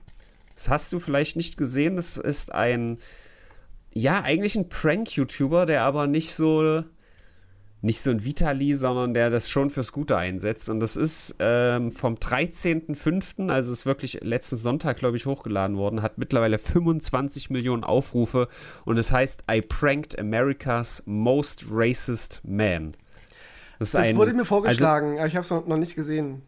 Das 0.55 0.69
hast 0.69 0.93
du 0.93 0.99
vielleicht 0.99 1.37
nicht 1.37 1.57
gesehen. 1.57 1.95
Das 1.95 2.17
ist 2.17 2.53
ein, 2.53 2.99
ja, 3.93 4.23
eigentlich 4.23 4.57
ein 4.57 4.69
Prank-YouTuber, 4.69 5.67
der 5.67 5.83
aber 5.83 6.09
nicht 6.09 6.35
so, 6.35 6.83
nicht 7.81 8.01
so 8.01 8.11
ein 8.11 8.25
Vitali, 8.25 8.75
sondern 8.75 9.15
der 9.15 9.31
das 9.31 9.49
schon 9.49 9.71
fürs 9.71 9.93
Gute 9.93 10.17
einsetzt. 10.17 10.69
Und 10.69 10.81
das 10.81 10.97
ist 10.97 11.37
ähm, 11.39 11.93
vom 11.93 12.15
13.05., 12.15 13.51
also 13.51 13.73
ist 13.73 13.87
wirklich 13.87 14.21
letzten 14.23 14.57
Sonntag, 14.57 14.99
glaube 14.99 15.17
ich, 15.17 15.27
hochgeladen 15.27 15.77
worden, 15.77 16.03
hat 16.03 16.19
mittlerweile 16.19 16.59
25 16.59 17.51
Millionen 17.51 17.85
Aufrufe 17.85 18.49
und 18.85 18.99
es 18.99 19.13
heißt 19.13 19.45
I 19.51 19.61
pranked 19.61 20.19
America's 20.19 21.03
most 21.07 21.67
racist 21.71 22.41
man. 22.45 22.95
Das, 23.79 23.93
das 23.93 24.09
ein, 24.09 24.17
wurde 24.17 24.35
mir 24.35 24.45
vorgeschlagen, 24.45 25.11
also, 25.11 25.21
aber 25.21 25.29
ich 25.29 25.37
habe 25.37 25.45
es 25.45 25.69
noch 25.69 25.77
nicht 25.77 25.95
gesehen. 25.95 26.43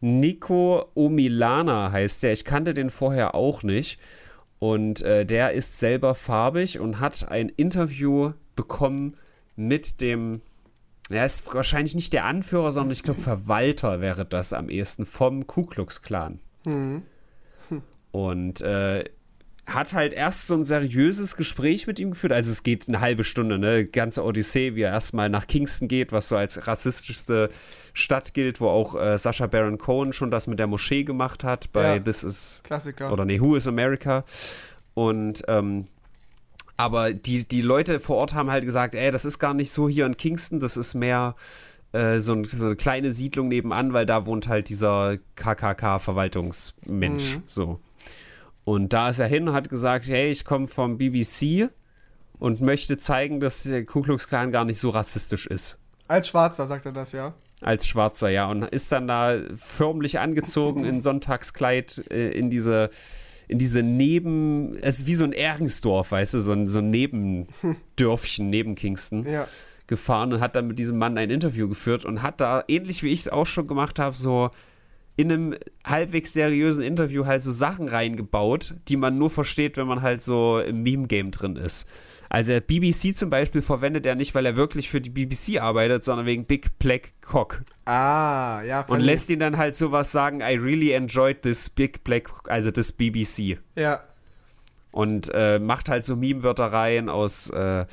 Nico 0.00 0.86
Omilana 0.94 1.90
heißt 1.90 2.22
der. 2.22 2.32
Ich 2.32 2.44
kannte 2.44 2.72
den 2.72 2.90
vorher 2.90 3.34
auch 3.34 3.62
nicht. 3.62 3.98
Und 4.60 5.02
äh, 5.02 5.24
der 5.24 5.52
ist 5.52 5.78
selber 5.78 6.14
farbig 6.14 6.80
und 6.80 7.00
hat 7.00 7.28
ein 7.28 7.48
Interview 7.48 8.32
bekommen 8.56 9.16
mit 9.56 10.00
dem, 10.00 10.40
er 11.08 11.24
ist 11.24 11.52
wahrscheinlich 11.54 11.94
nicht 11.94 12.12
der 12.12 12.24
Anführer, 12.24 12.70
sondern 12.70 12.92
ich 12.92 13.02
glaube 13.02 13.20
Verwalter 13.20 14.00
wäre 14.00 14.24
das 14.24 14.52
am 14.52 14.68
ehesten 14.68 15.06
vom 15.06 15.46
Ku 15.46 15.64
Klux 15.64 16.02
Klan. 16.02 16.40
Mhm. 16.64 17.02
Hm. 17.68 17.82
Und 18.12 18.60
äh, 18.60 19.04
hat 19.68 19.92
halt 19.92 20.12
erst 20.12 20.46
so 20.46 20.54
ein 20.54 20.64
seriöses 20.64 21.36
Gespräch 21.36 21.86
mit 21.86 22.00
ihm 22.00 22.12
geführt. 22.12 22.32
Also 22.32 22.50
es 22.50 22.62
geht 22.62 22.88
eine 22.88 23.00
halbe 23.00 23.22
Stunde, 23.22 23.58
ne? 23.58 23.84
Ganze 23.84 24.24
Odyssee, 24.24 24.74
wie 24.74 24.82
er 24.82 24.92
erstmal 24.92 25.28
nach 25.28 25.46
Kingston 25.46 25.88
geht, 25.88 26.10
was 26.10 26.28
so 26.28 26.36
als 26.36 26.66
rassistischste 26.66 27.50
Stadt 27.92 28.32
gilt, 28.32 28.60
wo 28.60 28.68
auch 28.68 28.94
äh, 28.94 29.18
Sascha 29.18 29.46
Baron 29.46 29.78
Cohen 29.78 30.12
schon 30.12 30.30
das 30.30 30.46
mit 30.46 30.58
der 30.58 30.66
Moschee 30.66 31.04
gemacht 31.04 31.44
hat 31.44 31.72
bei 31.72 31.96
ja, 31.96 31.98
This 32.00 32.24
is 32.24 32.62
Klassiker. 32.64 33.12
Oder 33.12 33.24
nee, 33.24 33.40
Who 33.40 33.56
is 33.56 33.68
America? 33.68 34.24
Und 34.94 35.42
ähm, 35.48 35.84
aber 36.78 37.12
die, 37.12 37.46
die 37.46 37.60
Leute 37.60 38.00
vor 38.00 38.16
Ort 38.16 38.32
haben 38.34 38.50
halt 38.50 38.64
gesagt, 38.64 38.94
ey, 38.94 39.10
das 39.10 39.26
ist 39.26 39.40
gar 39.40 39.52
nicht 39.52 39.72
so 39.72 39.88
hier 39.88 40.06
in 40.06 40.16
Kingston, 40.16 40.60
das 40.60 40.76
ist 40.76 40.94
mehr 40.94 41.34
äh, 41.92 42.20
so, 42.20 42.34
ein, 42.34 42.44
so, 42.44 42.66
eine 42.66 42.76
kleine 42.76 43.10
Siedlung 43.12 43.48
nebenan, 43.48 43.92
weil 43.92 44.06
da 44.06 44.26
wohnt 44.26 44.46
halt 44.46 44.68
dieser 44.68 45.18
KKK-Verwaltungsmensch. 45.34 47.36
Mhm. 47.36 47.42
So. 47.46 47.80
Und 48.64 48.92
da 48.92 49.08
ist 49.08 49.18
er 49.18 49.26
hin 49.26 49.48
und 49.48 49.54
hat 49.54 49.68
gesagt, 49.68 50.06
hey, 50.08 50.30
ich 50.30 50.44
komme 50.44 50.68
vom 50.68 50.98
BBC 50.98 51.68
und 52.38 52.60
möchte 52.60 52.96
zeigen, 52.96 53.40
dass 53.40 53.64
der 53.64 53.84
Ku 53.84 54.02
Klux 54.02 54.28
Klan 54.28 54.52
gar 54.52 54.64
nicht 54.64 54.78
so 54.78 54.90
rassistisch 54.90 55.48
ist. 55.48 55.80
Als 56.06 56.28
Schwarzer 56.28 56.68
sagt 56.68 56.86
er 56.86 56.92
das, 56.92 57.10
ja? 57.10 57.34
Als 57.60 57.88
Schwarzer, 57.88 58.28
ja. 58.28 58.48
Und 58.48 58.62
ist 58.62 58.92
dann 58.92 59.08
da 59.08 59.36
förmlich 59.56 60.20
angezogen 60.20 60.84
in 60.84 61.02
Sonntagskleid 61.02 62.08
äh, 62.12 62.30
in 62.30 62.50
diese 62.50 62.90
in 63.48 63.58
diese 63.58 63.82
Neben, 63.82 64.76
es 64.82 65.00
ist 65.00 65.06
wie 65.06 65.14
so 65.14 65.24
ein 65.24 65.32
Ergensdorf, 65.32 66.12
weißt 66.12 66.34
du, 66.34 66.40
so 66.40 66.52
ein, 66.52 66.68
so 66.68 66.78
ein 66.78 66.90
Nebendörfchen 66.90 68.48
neben 68.50 68.74
Kingston. 68.74 69.26
Ja. 69.26 69.48
Gefahren 69.86 70.34
und 70.34 70.40
hat 70.40 70.54
dann 70.54 70.66
mit 70.66 70.78
diesem 70.78 70.98
Mann 70.98 71.16
ein 71.16 71.30
Interview 71.30 71.66
geführt 71.66 72.04
und 72.04 72.20
hat 72.20 72.42
da, 72.42 72.62
ähnlich 72.68 73.02
wie 73.02 73.08
ich 73.08 73.20
es 73.20 73.28
auch 73.30 73.46
schon 73.46 73.66
gemacht 73.66 73.98
habe, 73.98 74.14
so 74.14 74.50
in 75.16 75.32
einem 75.32 75.56
halbwegs 75.82 76.34
seriösen 76.34 76.84
Interview 76.84 77.24
halt 77.24 77.42
so 77.42 77.50
Sachen 77.50 77.88
reingebaut, 77.88 78.74
die 78.86 78.98
man 78.98 79.16
nur 79.16 79.30
versteht, 79.30 79.78
wenn 79.78 79.86
man 79.86 80.02
halt 80.02 80.20
so 80.20 80.60
im 80.60 80.82
Meme-Game 80.82 81.30
drin 81.30 81.56
ist. 81.56 81.88
Also 82.30 82.60
BBC 82.60 83.16
zum 83.16 83.30
Beispiel 83.30 83.62
verwendet 83.62 84.04
er 84.04 84.14
nicht, 84.14 84.34
weil 84.34 84.44
er 84.44 84.56
wirklich 84.56 84.90
für 84.90 85.00
die 85.00 85.10
BBC 85.10 85.60
arbeitet, 85.60 86.04
sondern 86.04 86.26
wegen 86.26 86.44
Big 86.44 86.78
Black 86.78 87.12
Cock. 87.22 87.62
Ah, 87.86 88.62
ja. 88.62 88.82
Und 88.86 89.00
lässt 89.00 89.30
ihn 89.30 89.38
dann 89.38 89.56
halt 89.56 89.76
sowas 89.76 90.12
sagen, 90.12 90.40
I 90.40 90.56
really 90.56 90.92
enjoyed 90.92 91.42
this 91.42 91.70
Big 91.70 92.04
Black, 92.04 92.28
also 92.44 92.70
das 92.70 92.92
BBC. 92.92 93.58
Ja. 93.76 94.04
Und 94.92 95.30
äh, 95.32 95.58
macht 95.58 95.88
halt 95.88 96.04
so 96.04 96.16
Meme-Wörter 96.16 96.66
rein 96.66 97.08
aus, 97.08 97.50
äh, 97.50 97.86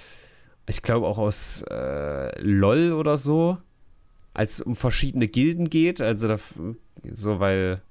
ich 0.67 0.81
glaube 0.81 1.07
auch 1.07 1.17
aus 1.17 1.63
äh, 1.69 2.41
LOL 2.41 2.91
oder 2.91 3.17
so 3.17 3.57
als 4.35 4.59
es 4.59 4.61
um 4.61 4.75
verschiedene 4.75 5.27
Gilden 5.27 5.69
geht. 5.69 6.01
Also 6.01 6.27
da, 6.27 6.37
so, 7.13 7.39
weil 7.39 7.81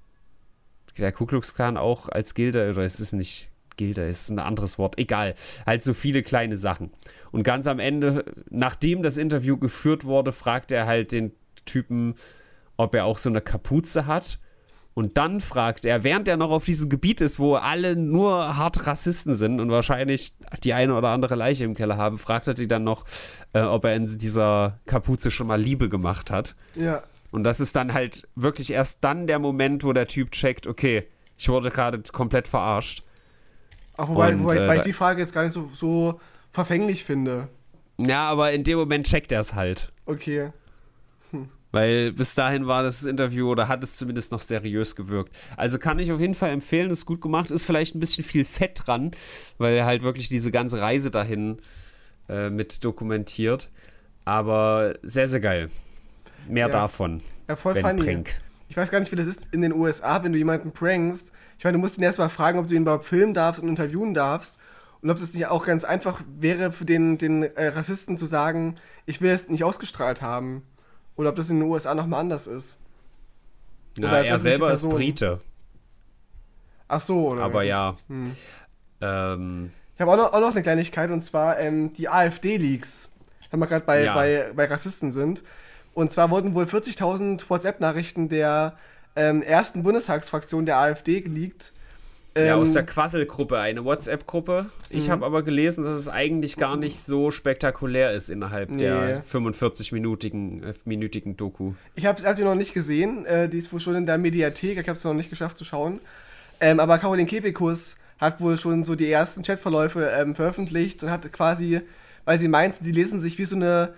der 0.99 1.11
Ku 1.11 1.27
Klux 1.27 1.55
Klan 1.55 1.77
auch 1.77 2.09
als 2.09 2.35
Gilde, 2.35 2.71
oder 2.71 2.85
es 2.85 3.01
ist 3.01 3.15
nicht 3.15 3.49
Gilde, 3.77 4.07
ist 4.07 4.31
ein 4.31 4.39
anderes 4.39 4.79
Wort, 4.79 4.99
egal. 4.99 5.35
Halt 5.67 5.83
so 5.83 5.95
viele 5.95 6.23
kleine 6.23 6.57
Sachen. 6.57 6.91
Und 7.33 7.43
ganz 7.43 7.67
am 7.67 7.79
Ende, 7.79 8.25
nachdem 8.51 9.03
das 9.03 9.17
Interview 9.17 9.57
geführt 9.57 10.05
wurde, 10.05 10.33
fragt 10.33 10.73
er 10.73 10.87
halt 10.87 11.13
den 11.13 11.33
Typen, 11.65 12.15
ob 12.77 12.95
er 12.95 13.05
auch 13.05 13.19
so 13.19 13.29
eine 13.29 13.41
Kapuze 13.41 14.07
hat. 14.07 14.39
Und 14.95 15.19
dann 15.19 15.41
fragt 15.41 15.85
er, 15.85 16.05
während 16.05 16.29
er 16.29 16.37
noch 16.37 16.51
auf 16.51 16.65
diesem 16.65 16.89
Gebiet 16.89 17.21
ist, 17.21 17.41
wo 17.41 17.57
alle 17.57 17.97
nur 17.97 18.57
hart 18.57 18.87
Rassisten 18.87 19.35
sind 19.35 19.59
und 19.59 19.71
wahrscheinlich 19.71 20.35
die 20.63 20.73
eine 20.73 20.95
oder 20.95 21.09
andere 21.09 21.35
Leiche 21.35 21.65
im 21.65 21.75
Keller 21.75 21.97
haben, 21.97 22.17
fragt 22.17 22.47
er 22.47 22.55
die 22.55 22.69
dann 22.69 22.85
noch, 22.85 23.05
äh, 23.55 23.63
ob 23.63 23.85
er 23.85 23.97
in 23.97 24.07
dieser 24.07 24.79
Kapuze 24.87 25.33
schon 25.33 25.49
mal 25.49 25.61
Liebe 25.61 25.89
gemacht 25.89 26.31
hat. 26.31 26.55
Ja. 26.77 27.03
Und 27.33 27.43
das 27.43 27.59
ist 27.59 27.75
dann 27.75 27.93
halt 27.93 28.29
wirklich 28.37 28.71
erst 28.71 29.03
dann 29.03 29.27
der 29.27 29.41
Moment, 29.41 29.83
wo 29.83 29.93
der 29.93 30.07
Typ 30.07 30.31
checkt, 30.31 30.69
okay, 30.69 31.09
ich 31.37 31.49
wurde 31.49 31.71
gerade 31.71 32.01
komplett 32.13 32.47
verarscht. 32.47 33.03
Ach, 33.97 34.09
wobei, 34.09 34.33
und, 34.33 34.45
wobei, 34.45 34.57
äh, 34.57 34.77
ich 34.77 34.83
die 34.83 34.93
Frage 34.93 35.21
jetzt 35.21 35.33
gar 35.33 35.45
nicht 35.45 35.53
so, 35.53 35.71
so 35.73 36.21
verfänglich 36.51 37.05
finde. 37.05 37.49
Ja, 37.99 38.29
aber 38.29 38.53
in 38.53 38.65
dem 38.65 38.79
Moment 38.79 39.07
checkt 39.07 39.33
er 39.33 39.41
es 39.41 39.55
halt. 39.55 39.93
Okay. 40.07 40.51
Weil 41.75 42.13
bis 42.13 42.37
dahin 42.37 42.69
war 42.69 42.85
das 42.85 43.05
Interview 43.05 43.51
oder 43.51 43.67
hat 43.67 43.83
es 43.83 43.97
zumindest 43.97 44.31
noch 44.31 44.41
seriös 44.41 44.95
gewirkt. 44.95 45.35
Also 45.57 45.81
kann 45.81 45.99
ich 45.99 46.13
auf 46.13 46.21
jeden 46.21 46.35
Fall 46.35 46.51
empfehlen, 46.51 46.89
ist 46.89 47.05
gut 47.05 47.21
gemacht, 47.21 47.51
ist 47.51 47.65
vielleicht 47.65 47.97
ein 47.97 47.99
bisschen 48.01 48.23
viel 48.23 48.45
Fett 48.45 48.83
dran, 48.87 49.11
weil 49.59 49.75
er 49.75 49.85
halt 49.85 50.05
wirklich 50.05 50.29
diese 50.29 50.53
ganze 50.53 50.81
Reise 50.81 51.11
dahin 51.11 51.59
äh, 52.29 52.49
mit 52.49 52.85
dokumentiert. 52.85 53.71
Aber 54.25 54.95
sehr, 55.03 55.27
sehr 55.27 55.41
geil. 55.41 55.69
Mehr 56.47 56.69
ja. 56.69 56.73
davon. 56.73 57.23
Ja, 57.49 57.57
voll 57.57 57.75
funny. 57.75 58.05
Prank. 58.05 58.31
Ich 58.69 58.77
weiß 58.77 58.93
gar 58.93 59.01
nicht, 59.01 59.11
wie 59.11 59.17
das 59.17 59.27
ist 59.27 59.41
in 59.51 59.61
den 59.61 59.73
USA, 59.73 60.23
wenn 60.23 60.31
du 60.31 60.39
jemanden 60.39 60.71
prankst. 60.71 61.33
Ich 61.65 61.67
meine, 61.67 61.79
du 61.79 61.81
musst 61.81 61.97
ihn 61.97 62.05
erstmal 62.05 62.29
fragen, 62.29 62.59
ob 62.59 62.67
du 62.67 62.75
ihn 62.75 62.83
überhaupt 62.83 63.07
filmen 63.07 63.33
darfst 63.33 63.63
und 63.63 63.71
interviewen 63.71 64.13
darfst. 64.13 64.59
Und 65.01 65.09
ob 65.09 65.19
das 65.19 65.33
nicht 65.33 65.47
auch 65.47 65.65
ganz 65.65 65.83
einfach 65.83 66.21
wäre 66.39 66.71
für 66.73 66.85
den, 66.85 67.17
den 67.17 67.43
äh, 67.43 67.69
Rassisten 67.69 68.19
zu 68.19 68.27
sagen, 68.27 68.75
ich 69.07 69.23
will 69.23 69.31
es 69.31 69.49
nicht 69.49 69.65
ausgestrahlt 69.65 70.21
haben. 70.21 70.61
Oder 71.17 71.31
ob 71.31 71.37
das 71.37 71.49
in 71.49 71.61
den 71.61 71.71
USA 71.71 71.95
nochmal 71.95 72.21
anders 72.21 72.47
ist. 72.47 72.77
Na, 73.99 74.23
er 74.23 74.39
selber 74.39 74.75
ist 74.75 74.87
Brite. 74.87 75.41
Ach 76.87 77.01
so, 77.01 77.29
oder? 77.31 77.45
Aber 77.45 77.63
ja. 77.63 77.97
Hm. 78.09 78.37
Ähm, 79.01 79.71
ich 79.95 80.03
habe 80.03 80.11
auch 80.11 80.17
noch, 80.19 80.33
auch 80.35 80.41
noch 80.41 80.53
eine 80.53 80.63
Kleinigkeit 80.63 81.11
und 81.11 81.23
zwar 81.23 81.59
ähm, 81.59 81.95
die 81.95 82.11
AfD-Leaks. 82.11 83.09
Wenn 83.51 83.61
wir 83.61 83.69
gerade 83.69 83.87
bei, 83.87 84.05
ja. 84.05 84.15
bei, 84.15 84.53
bei 84.55 84.67
Rassisten 84.67 85.13
sind. 85.13 85.43
Und 85.95 86.13
zwar 86.13 86.29
wurden 86.29 86.55
wohl 86.55 86.65
40.000 86.65 87.49
WhatsApp-Nachrichten 87.49 88.29
der 88.29 88.77
ähm, 89.17 89.43
ersten 89.43 89.83
Bundestagsfraktion 89.83 90.67
der 90.67 90.79
AfD 90.79 91.21
geleakt. 91.21 91.73
Ja, 92.37 92.57
aus 92.57 92.71
ähm, 92.71 92.75
der 92.75 92.87
Quasselgruppe, 92.87 93.61
eine 93.61 93.85
WhatsApp-Gruppe. 93.85 94.67
Ich 94.91 95.07
mhm. 95.07 95.13
habe 95.13 95.27
aber 95.27 95.45
gelesen, 95.45 95.85
dass 95.85 95.97
es 95.97 96.09
eigentlich 96.09 96.57
gar 96.57 96.77
nicht 96.77 96.99
so 96.99 97.31
spektakulär 97.31 98.11
ist 98.11 98.29
innerhalb 98.29 98.71
nee. 98.71 98.79
der 98.79 99.23
45-minütigen 99.23 100.65
äh, 100.65 100.75
minütigen 100.85 101.37
Doku. 101.37 101.75
Ich 101.95 102.07
habe 102.07 102.21
hab 102.23 102.35
die 102.35 102.43
noch 102.43 102.57
nicht 102.57 102.75
gesehen, 102.75 103.25
äh, 103.25 103.49
die 103.49 103.59
ist 103.59 103.73
wohl 103.73 103.79
schon 103.79 103.95
in 103.95 104.05
der 104.05 104.19
Mediathek, 104.19 104.79
ich 104.79 104.89
habe 104.89 104.99
es 104.99 105.05
noch 105.05 105.15
nicht 105.15 105.31
geschafft 105.31 105.57
zu 105.57 105.65
schauen. 105.65 106.01
Ähm, 106.61 106.81
aber 106.81 106.99
Caroline 106.99 107.29
Kebekus 107.29 107.99
hat 108.19 108.41
wohl 108.41 108.57
schon 108.57 108.83
so 108.83 108.97
die 108.97 109.09
ersten 109.11 109.43
Chatverläufe 109.43 110.11
ähm, 110.19 110.35
veröffentlicht 110.35 111.05
und 111.05 111.11
hat 111.11 111.33
quasi, 111.33 111.83
weil 112.25 112.41
sie 112.41 112.49
meint, 112.49 112.85
die 112.85 112.91
lesen 112.91 113.21
sich 113.21 113.39
wie 113.39 113.45
so 113.45 113.55
eine 113.55 113.95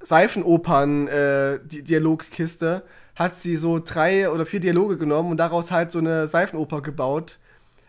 Seifenopern-Dialogkiste, 0.00 2.82
äh, 2.84 2.88
hat 3.16 3.38
sie 3.38 3.56
so 3.56 3.78
drei 3.78 4.30
oder 4.30 4.46
vier 4.46 4.60
Dialoge 4.60 4.96
genommen 4.96 5.30
und 5.30 5.36
daraus 5.36 5.70
halt 5.70 5.92
so 5.92 5.98
eine 5.98 6.26
Seifenoper 6.26 6.82
gebaut 6.82 7.38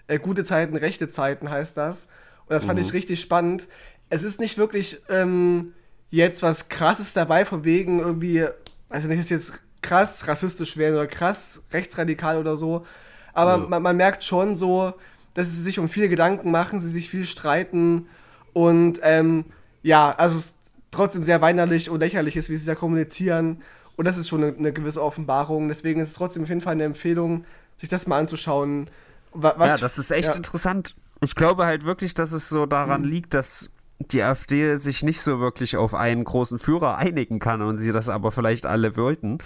äh, 0.08 0.20
gute 0.20 0.44
Zeiten, 0.44 0.76
rechte 0.76 1.10
Zeiten 1.10 1.50
heißt 1.50 1.78
das. 1.78 2.08
Und 2.48 2.52
das 2.54 2.66
fand 2.66 2.80
mhm. 2.80 2.86
ich 2.86 2.94
richtig 2.94 3.20
spannend. 3.22 3.68
Es 4.10 4.24
ist 4.24 4.40
nicht 4.40 4.58
wirklich 4.58 5.02
ähm, 5.10 5.74
jetzt 6.12 6.44
was 6.44 6.70
Krasses 6.70 7.14
dabei, 7.14 7.46
von 7.46 7.64
wegen 7.64 8.00
irgendwie, 8.00 8.46
also 8.90 9.08
nicht, 9.08 9.20
dass 9.20 9.30
jetzt 9.30 9.62
krass 9.82 10.28
rassistisch 10.28 10.78
werden 10.78 10.96
oder 10.96 11.08
krass 11.08 11.64
rechtsradikal 11.72 12.38
oder 12.38 12.56
so. 12.56 12.86
Aber 13.34 13.58
mhm. 13.58 13.70
man, 13.70 13.82
man, 13.82 13.98
merkt 13.98 14.24
schon 14.24 14.56
so, 14.56 14.94
dass 15.34 15.52
sie 15.52 15.62
sich 15.62 15.80
um 15.80 15.90
viele 15.90 16.10
Gedanken 16.10 16.52
machen, 16.52 16.80
sie 16.80 16.90
sich 16.90 17.10
viel 17.10 17.26
streiten 17.26 18.08
und 18.54 19.00
ähm, 19.04 19.46
ja, 19.84 20.12
also 20.12 20.38
es 20.38 20.56
trotzdem 20.92 21.24
sehr 21.24 21.42
weinerlich 21.42 21.90
und 21.90 22.00
lächerlich 22.00 22.38
ist, 22.38 22.50
wie 22.50 22.56
sie 22.56 22.66
da 22.66 22.74
kommunizieren. 22.74 23.62
Und 23.96 24.06
das 24.06 24.18
ist 24.18 24.28
schon 24.28 24.44
eine, 24.44 24.56
eine 24.56 24.74
gewisse 24.74 25.02
Offenbarung. 25.02 25.68
Deswegen 25.68 26.02
ist 26.02 26.10
es 26.10 26.14
trotzdem 26.16 26.44
auf 26.44 26.50
jeden 26.50 26.62
Fall 26.62 26.74
eine 26.74 26.84
Empfehlung, 26.84 27.46
sich 27.78 27.90
das 27.90 28.08
mal 28.08 28.20
anzuschauen. 28.20 28.90
Was, 29.34 29.56
ja, 29.58 29.78
das 29.78 29.98
ist 29.98 30.12
echt 30.12 30.30
ja. 30.30 30.36
interessant. 30.36 30.96
Ich 31.22 31.36
glaube 31.36 31.66
halt 31.66 31.86
wirklich, 31.86 32.14
dass 32.14 32.32
es 32.32 32.50
so 32.50 32.66
daran 32.66 33.04
mhm. 33.04 33.10
liegt, 33.10 33.34
dass 33.34 33.70
die 34.00 34.22
AfD 34.22 34.76
sich 34.76 35.04
nicht 35.04 35.22
so 35.22 35.40
wirklich 35.40 35.78
auf 35.78 35.94
einen 35.94 36.24
großen 36.24 36.60
Führer 36.60 36.98
einigen 36.98 37.40
kann 37.40 37.62
und 37.62 37.78
sie 37.78 37.92
das 37.92 38.10
aber 38.10 38.32
vielleicht 38.32 38.66
alle 38.66 38.98
wollten, 38.98 39.38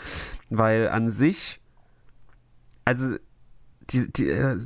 weil 0.50 0.90
an 0.90 1.10
sich, 1.10 1.62
also 2.86 3.16
die, 3.92 4.12
die 4.12 4.30
äh, 4.30 4.60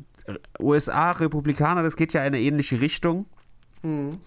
USA-Republikaner, 0.60 1.84
das 1.84 1.98
geht 1.98 2.14
ja 2.14 2.22
in 2.22 2.28
eine 2.28 2.40
ähnliche 2.40 2.80
Richtung. 2.80 3.26
Mhm. 3.82 4.20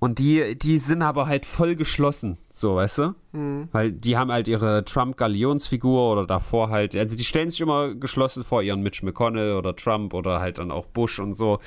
Und 0.00 0.18
die, 0.18 0.58
die 0.58 0.78
sind 0.78 1.02
aber 1.02 1.26
halt 1.26 1.44
voll 1.44 1.76
geschlossen, 1.76 2.38
so, 2.48 2.76
weißt 2.76 2.98
du? 2.98 3.14
Mhm. 3.32 3.68
Weil 3.70 3.92
die 3.92 4.16
haben 4.16 4.32
halt 4.32 4.48
ihre 4.48 4.82
Trump-Galionsfigur 4.82 6.12
oder 6.12 6.26
davor 6.26 6.70
halt, 6.70 6.96
also 6.96 7.14
die 7.16 7.24
stellen 7.24 7.50
sich 7.50 7.60
immer 7.60 7.94
geschlossen 7.94 8.42
vor 8.42 8.62
ihren 8.62 8.82
Mitch 8.82 9.04
McConnell 9.04 9.52
oder 9.52 9.76
Trump 9.76 10.14
oder 10.14 10.40
halt 10.40 10.56
dann 10.56 10.70
auch 10.70 10.86
Bush 10.86 11.18
und 11.18 11.34
so. 11.34 11.58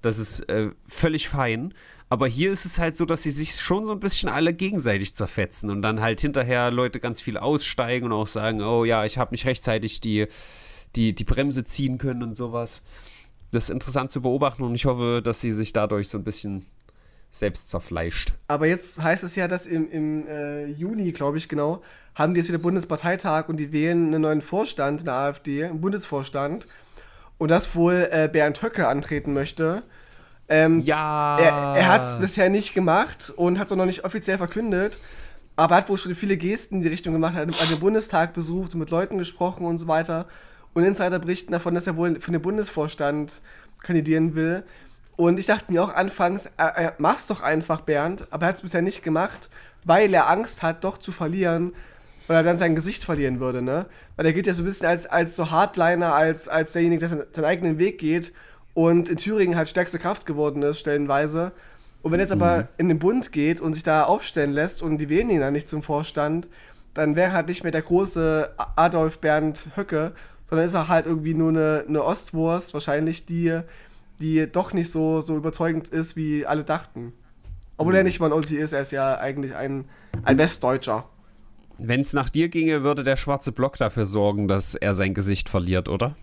Das 0.00 0.18
ist 0.18 0.48
äh, 0.48 0.70
völlig 0.86 1.28
fein. 1.28 1.74
Aber 2.08 2.26
hier 2.26 2.50
ist 2.50 2.64
es 2.64 2.78
halt 2.78 2.96
so, 2.96 3.04
dass 3.04 3.24
sie 3.24 3.30
sich 3.30 3.56
schon 3.56 3.84
so 3.84 3.92
ein 3.92 4.00
bisschen 4.00 4.30
alle 4.30 4.54
gegenseitig 4.54 5.14
zerfetzen 5.14 5.68
und 5.68 5.82
dann 5.82 6.00
halt 6.00 6.22
hinterher 6.22 6.70
Leute 6.70 6.98
ganz 6.98 7.20
viel 7.20 7.36
aussteigen 7.36 8.06
und 8.06 8.12
auch 8.12 8.26
sagen, 8.26 8.62
oh 8.62 8.84
ja, 8.84 9.04
ich 9.04 9.18
habe 9.18 9.32
nicht 9.32 9.44
rechtzeitig 9.44 10.00
die, 10.00 10.28
die, 10.94 11.14
die 11.14 11.24
Bremse 11.24 11.64
ziehen 11.64 11.98
können 11.98 12.22
und 12.22 12.38
sowas. 12.38 12.84
Das 13.52 13.64
ist 13.64 13.70
interessant 13.70 14.10
zu 14.12 14.22
beobachten 14.22 14.62
und 14.62 14.74
ich 14.74 14.86
hoffe, 14.86 15.20
dass 15.22 15.42
sie 15.42 15.50
sich 15.50 15.74
dadurch 15.74 16.08
so 16.08 16.16
ein 16.16 16.24
bisschen 16.24 16.64
selbst 17.30 17.70
zerfleischt. 17.70 18.32
Aber 18.48 18.66
jetzt 18.66 19.02
heißt 19.02 19.24
es 19.24 19.36
ja, 19.36 19.48
dass 19.48 19.66
im, 19.66 19.90
im 19.90 20.26
äh, 20.28 20.66
Juni, 20.66 21.12
glaube 21.12 21.38
ich 21.38 21.48
genau, 21.48 21.82
haben 22.14 22.34
die 22.34 22.40
jetzt 22.40 22.48
wieder 22.48 22.58
Bundesparteitag 22.58 23.48
und 23.48 23.58
die 23.58 23.72
wählen 23.72 24.06
einen 24.06 24.22
neuen 24.22 24.40
Vorstand 24.40 25.00
in 25.00 25.06
der 25.06 25.14
AfD, 25.14 25.64
einen 25.64 25.80
Bundesvorstand. 25.80 26.66
Und 27.38 27.50
das 27.50 27.74
wohl 27.74 28.08
äh, 28.10 28.28
Bernd 28.32 28.62
Höcke 28.62 28.88
antreten 28.88 29.34
möchte. 29.34 29.82
Ähm, 30.48 30.80
ja. 30.80 31.38
Er, 31.38 31.80
er 31.80 31.88
hat 31.88 32.02
es 32.06 32.18
bisher 32.18 32.48
nicht 32.48 32.72
gemacht 32.72 33.32
und 33.36 33.58
hat 33.58 33.66
es 33.66 33.72
auch 33.72 33.76
noch 33.76 33.84
nicht 33.84 34.04
offiziell 34.04 34.38
verkündet. 34.38 34.98
Aber 35.56 35.74
er 35.74 35.78
hat 35.78 35.88
wohl 35.88 35.96
schon 35.96 36.14
viele 36.14 36.36
Gesten 36.36 36.76
in 36.76 36.82
die 36.82 36.88
Richtung 36.88 37.12
gemacht, 37.12 37.34
hat 37.34 37.70
den 37.70 37.80
Bundestag 37.80 38.34
besucht 38.34 38.74
und 38.74 38.80
mit 38.80 38.90
Leuten 38.90 39.18
gesprochen 39.18 39.66
und 39.66 39.78
so 39.78 39.88
weiter. 39.88 40.26
Und 40.74 40.84
Insider 40.84 41.18
berichten 41.18 41.52
davon, 41.52 41.74
dass 41.74 41.86
er 41.86 41.96
wohl 41.96 42.20
für 42.20 42.30
den 42.30 42.42
Bundesvorstand 42.42 43.40
kandidieren 43.82 44.34
will. 44.34 44.64
Und 45.16 45.38
ich 45.38 45.46
dachte 45.46 45.72
mir 45.72 45.82
auch 45.82 45.94
anfangs, 45.94 46.46
äh, 46.58 46.86
äh, 46.86 46.92
mach's 46.98 47.26
doch 47.26 47.40
einfach, 47.40 47.80
Bernd, 47.80 48.26
aber 48.30 48.46
er 48.46 48.48
hat 48.50 48.56
es 48.56 48.62
bisher 48.62 48.82
nicht 48.82 49.02
gemacht, 49.02 49.48
weil 49.84 50.12
er 50.12 50.30
Angst 50.30 50.62
hat, 50.62 50.84
doch 50.84 50.98
zu 50.98 51.10
verlieren, 51.10 51.72
weil 52.26 52.36
er 52.36 52.42
dann 52.42 52.58
sein 52.58 52.74
Gesicht 52.74 53.04
verlieren 53.04 53.40
würde, 53.40 53.62
ne? 53.62 53.86
Weil 54.16 54.26
er 54.26 54.32
geht 54.32 54.46
ja 54.46 54.52
so 54.52 54.62
ein 54.62 54.66
bisschen 54.66 54.88
als, 54.88 55.06
als 55.06 55.36
so 55.36 55.50
Hardliner, 55.50 56.14
als, 56.14 56.48
als 56.48 56.72
derjenige, 56.72 57.08
der 57.08 57.26
seinen 57.32 57.44
eigenen 57.44 57.78
Weg 57.78 57.98
geht 57.98 58.32
und 58.74 59.08
in 59.08 59.16
Thüringen 59.16 59.56
halt 59.56 59.68
stärkste 59.68 59.98
Kraft 59.98 60.26
geworden 60.26 60.62
ist, 60.62 60.80
stellenweise. 60.80 61.52
Und 62.02 62.12
wenn 62.12 62.20
er 62.20 62.26
jetzt 62.26 62.34
mhm. 62.34 62.42
aber 62.42 62.68
in 62.76 62.88
den 62.88 62.98
Bund 62.98 63.32
geht 63.32 63.60
und 63.60 63.72
sich 63.72 63.84
da 63.84 64.04
aufstellen 64.04 64.52
lässt 64.52 64.82
und 64.82 64.98
die 64.98 65.08
wählen 65.08 65.30
ihn 65.30 65.40
dann 65.40 65.54
nicht 65.54 65.68
zum 65.68 65.82
Vorstand, 65.82 66.46
dann 66.92 67.16
wäre 67.16 67.30
er 67.30 67.32
halt 67.32 67.48
nicht 67.48 67.62
mehr 67.62 67.72
der 67.72 67.82
große 67.82 68.54
Adolf 68.76 69.18
Bernd 69.18 69.66
Höcke, 69.76 70.12
sondern 70.48 70.66
ist 70.66 70.74
er 70.74 70.88
halt 70.88 71.06
irgendwie 71.06 71.34
nur 71.34 71.50
eine, 71.50 71.84
eine 71.88 72.04
Ostwurst, 72.04 72.74
wahrscheinlich, 72.74 73.26
die 73.26 73.60
die 74.20 74.50
doch 74.50 74.72
nicht 74.72 74.90
so, 74.90 75.20
so 75.20 75.36
überzeugend 75.36 75.88
ist, 75.88 76.16
wie 76.16 76.46
alle 76.46 76.64
dachten. 76.64 77.12
Obwohl 77.76 77.92
mhm. 77.92 77.98
er 77.98 78.04
nicht 78.04 78.20
mal 78.20 78.26
ein 78.26 78.32
Ossi 78.32 78.56
ist, 78.56 78.72
er 78.72 78.82
ist 78.82 78.92
ja 78.92 79.18
eigentlich 79.18 79.54
ein, 79.54 79.84
ein 80.22 80.38
Westdeutscher. 80.38 81.08
Wenn 81.78 82.00
es 82.00 82.14
nach 82.14 82.30
dir 82.30 82.48
ginge, 82.48 82.82
würde 82.82 83.02
der 83.02 83.16
schwarze 83.16 83.52
Block 83.52 83.76
dafür 83.76 84.06
sorgen, 84.06 84.48
dass 84.48 84.74
er 84.74 84.94
sein 84.94 85.12
Gesicht 85.12 85.48
verliert, 85.48 85.88
oder? 85.88 86.16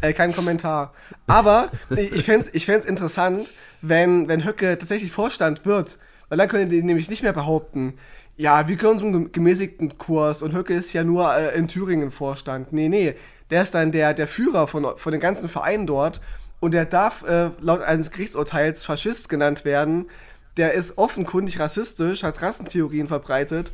Äh, 0.00 0.14
kein 0.14 0.34
Kommentar. 0.34 0.94
Aber 1.26 1.70
ich 1.90 2.24
fände 2.24 2.48
es 2.52 2.54
ich 2.54 2.68
interessant, 2.68 3.48
wenn, 3.82 4.28
wenn 4.28 4.44
Höcke 4.44 4.78
tatsächlich 4.78 5.12
Vorstand 5.12 5.66
wird. 5.66 5.98
Weil 6.28 6.38
dann 6.38 6.48
können 6.48 6.70
die 6.70 6.82
nämlich 6.82 7.08
nicht 7.08 7.22
mehr 7.22 7.32
behaupten, 7.32 7.94
ja, 8.36 8.68
wir 8.68 8.76
können 8.76 8.98
so 8.98 9.06
einen 9.06 9.32
gemäßigten 9.32 9.96
Kurs 9.96 10.42
und 10.42 10.54
Höcke 10.54 10.74
ist 10.74 10.92
ja 10.92 11.04
nur 11.04 11.34
äh, 11.34 11.56
in 11.56 11.68
Thüringen 11.68 12.10
Vorstand. 12.10 12.72
Nee, 12.72 12.88
nee, 12.88 13.14
der 13.50 13.62
ist 13.62 13.74
dann 13.74 13.92
der, 13.92 14.12
der 14.12 14.28
Führer 14.28 14.66
von, 14.66 14.86
von 14.96 15.12
den 15.12 15.20
ganzen 15.20 15.48
Vereinen 15.48 15.86
dort 15.86 16.20
und 16.66 16.72
der 16.72 16.84
darf 16.84 17.22
äh, 17.22 17.50
laut 17.60 17.80
eines 17.80 18.10
Gerichtsurteils 18.10 18.84
Faschist 18.84 19.28
genannt 19.28 19.64
werden. 19.64 20.10
Der 20.56 20.72
ist 20.72 20.98
offenkundig 20.98 21.60
rassistisch, 21.60 22.24
hat 22.24 22.42
Rassentheorien 22.42 23.06
verbreitet. 23.06 23.70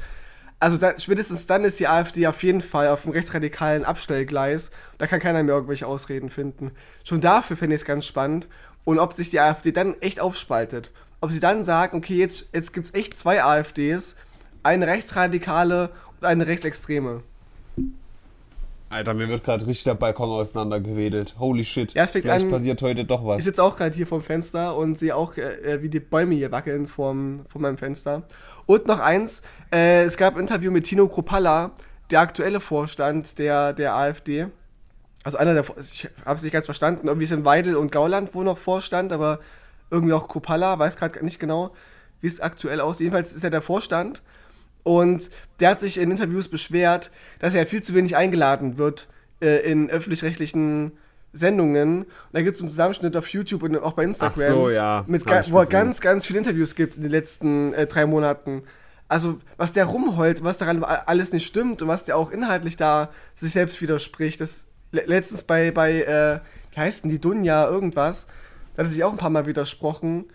Also 0.60 0.76
da, 0.76 0.98
spätestens 0.98 1.46
dann 1.46 1.64
ist 1.64 1.80
die 1.80 1.88
AfD 1.88 2.26
auf 2.26 2.42
jeden 2.42 2.60
Fall 2.60 2.88
auf 2.88 3.04
dem 3.04 3.12
rechtsradikalen 3.12 3.86
Abstellgleis. 3.86 4.72
Da 4.98 5.06
kann 5.06 5.20
keiner 5.20 5.42
mehr 5.42 5.54
irgendwelche 5.54 5.86
Ausreden 5.86 6.28
finden. 6.28 6.72
Schon 7.06 7.22
dafür 7.22 7.56
fände 7.56 7.76
ich 7.76 7.80
es 7.80 7.86
ganz 7.86 8.04
spannend. 8.04 8.46
Und 8.84 8.98
ob 8.98 9.14
sich 9.14 9.30
die 9.30 9.40
AfD 9.40 9.72
dann 9.72 9.98
echt 10.02 10.20
aufspaltet. 10.20 10.92
Ob 11.22 11.32
sie 11.32 11.40
dann 11.40 11.64
sagen, 11.64 11.96
okay, 11.96 12.18
jetzt, 12.18 12.50
jetzt 12.52 12.74
gibt 12.74 12.88
es 12.88 12.94
echt 12.94 13.18
zwei 13.18 13.42
AfDs, 13.42 14.16
eine 14.64 14.86
rechtsradikale 14.86 15.88
und 16.20 16.26
eine 16.26 16.46
rechtsextreme. 16.46 17.22
Alter, 18.92 19.14
mir 19.14 19.26
wird 19.28 19.42
gerade 19.42 19.66
richtig 19.66 19.84
der 19.84 19.94
Balkon 19.94 20.28
auseinandergewedelt. 20.28 21.36
Holy 21.38 21.64
shit. 21.64 21.94
Ja, 21.94 22.06
Vielleicht 22.06 22.44
an, 22.44 22.50
passiert 22.50 22.82
heute 22.82 23.06
doch 23.06 23.24
was. 23.24 23.38
Ich 23.38 23.44
sitze 23.44 23.62
auch 23.62 23.74
gerade 23.74 23.94
hier 23.94 24.06
vorm 24.06 24.20
Fenster 24.20 24.76
und 24.76 24.98
sehe 24.98 25.16
auch, 25.16 25.34
äh, 25.38 25.80
wie 25.80 25.88
die 25.88 25.98
Bäume 25.98 26.34
hier 26.34 26.52
wackeln 26.52 26.86
vorm, 26.86 27.46
vor 27.48 27.62
meinem 27.62 27.78
Fenster. 27.78 28.24
Und 28.66 28.86
noch 28.86 29.00
eins, 29.00 29.40
äh, 29.72 30.04
es 30.04 30.18
gab 30.18 30.34
ein 30.34 30.40
Interview 30.40 30.70
mit 30.70 30.84
Tino 30.84 31.08
Kropalla, 31.08 31.70
der 32.10 32.20
aktuelle 32.20 32.60
Vorstand 32.60 33.38
der, 33.38 33.72
der 33.72 33.94
AfD. 33.94 34.48
Also 35.24 35.38
einer 35.38 35.54
der, 35.54 35.64
ich 35.80 36.10
habe 36.26 36.36
es 36.36 36.42
nicht 36.42 36.52
ganz 36.52 36.66
verstanden, 36.66 37.08
irgendwie 37.08 37.26
sind 37.26 37.46
Weidel 37.46 37.76
und 37.76 37.92
Gauland 37.92 38.34
wo 38.34 38.42
noch 38.42 38.58
Vorstand, 38.58 39.10
aber 39.12 39.40
irgendwie 39.90 40.12
auch 40.12 40.28
Kropalla, 40.28 40.78
weiß 40.78 40.96
gerade 40.96 41.24
nicht 41.24 41.38
genau, 41.38 41.70
wie 42.20 42.26
es 42.26 42.40
aktuell 42.40 42.80
aussieht. 42.82 43.04
Jedenfalls 43.04 43.32
ist 43.32 43.42
er 43.42 43.50
der 43.50 43.62
Vorstand 43.62 44.22
und 44.82 45.30
der 45.60 45.70
hat 45.70 45.80
sich 45.80 45.98
in 45.98 46.10
Interviews 46.10 46.48
beschwert, 46.48 47.10
dass 47.38 47.54
er 47.54 47.66
viel 47.66 47.82
zu 47.82 47.94
wenig 47.94 48.16
eingeladen 48.16 48.78
wird 48.78 49.08
äh, 49.40 49.58
in 49.70 49.90
öffentlich-rechtlichen 49.90 50.92
Sendungen. 51.32 52.02
Und 52.02 52.08
da 52.32 52.42
gibt 52.42 52.56
es 52.56 52.62
einen 52.62 52.70
Zusammenschnitt 52.70 53.16
auf 53.16 53.28
YouTube 53.28 53.62
und 53.62 53.76
auch 53.78 53.92
bei 53.92 54.04
Instagram. 54.04 54.42
Ach 54.42 54.46
so, 54.46 54.70
ja. 54.70 55.04
Mit 55.06 55.24
wo 55.26 55.58
er 55.58 55.66
ganz, 55.66 56.00
ganz 56.00 56.26
viele 56.26 56.40
Interviews 56.40 56.74
gibt 56.74 56.96
in 56.96 57.02
den 57.02 57.10
letzten 57.10 57.72
äh, 57.74 57.86
drei 57.86 58.06
Monaten. 58.06 58.64
Also, 59.08 59.40
was 59.56 59.72
der 59.72 59.84
rumheult, 59.84 60.42
was 60.42 60.58
daran 60.58 60.82
alles 60.82 61.32
nicht 61.32 61.46
stimmt 61.46 61.82
und 61.82 61.88
was 61.88 62.04
der 62.04 62.16
auch 62.16 62.30
inhaltlich 62.30 62.76
da 62.76 63.10
sich 63.34 63.52
selbst 63.52 63.80
widerspricht. 63.82 64.40
Das 64.40 64.64
letztens 64.90 65.44
bei, 65.44 65.70
bei 65.70 66.02
äh, 66.02 66.40
wie 66.72 66.80
heißt 66.80 67.04
denn 67.04 67.10
die 67.10 67.20
Dunja, 67.20 67.68
irgendwas, 67.68 68.26
da 68.74 68.82
hat 68.82 68.88
er 68.88 68.90
sich 68.90 69.04
auch 69.04 69.12
ein 69.12 69.18
paar 69.18 69.30
Mal 69.30 69.46
widersprochen. 69.46 70.26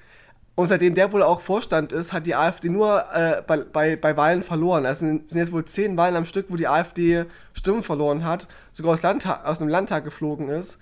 Und 0.57 0.65
seitdem 0.65 0.95
der 0.95 1.11
wohl 1.11 1.21
auch 1.21 1.41
Vorstand 1.41 1.91
ist, 1.91 2.13
hat 2.13 2.25
die 2.25 2.33
AfD 2.33 2.69
nur 2.69 3.05
äh, 3.13 3.43
bei, 3.45 3.57
bei, 3.57 3.95
bei 3.95 4.17
Wahlen 4.17 4.41
verloren. 4.41 4.87
Also 4.87 5.05
sind 5.05 5.31
jetzt 5.31 5.51
wohl 5.51 5.63
zehn 5.65 5.95
Wahlen 5.97 6.15
am 6.15 6.25
Stück, 6.25 6.47
wo 6.49 6.55
die 6.55 6.67
AfD 6.67 7.25
Stimmen 7.53 7.83
verloren 7.83 8.25
hat, 8.25 8.47
sogar 8.73 8.93
aus, 8.93 9.03
Landtag, 9.03 9.45
aus 9.45 9.61
einem 9.61 9.69
Landtag 9.69 10.03
geflogen 10.03 10.49
ist. 10.49 10.79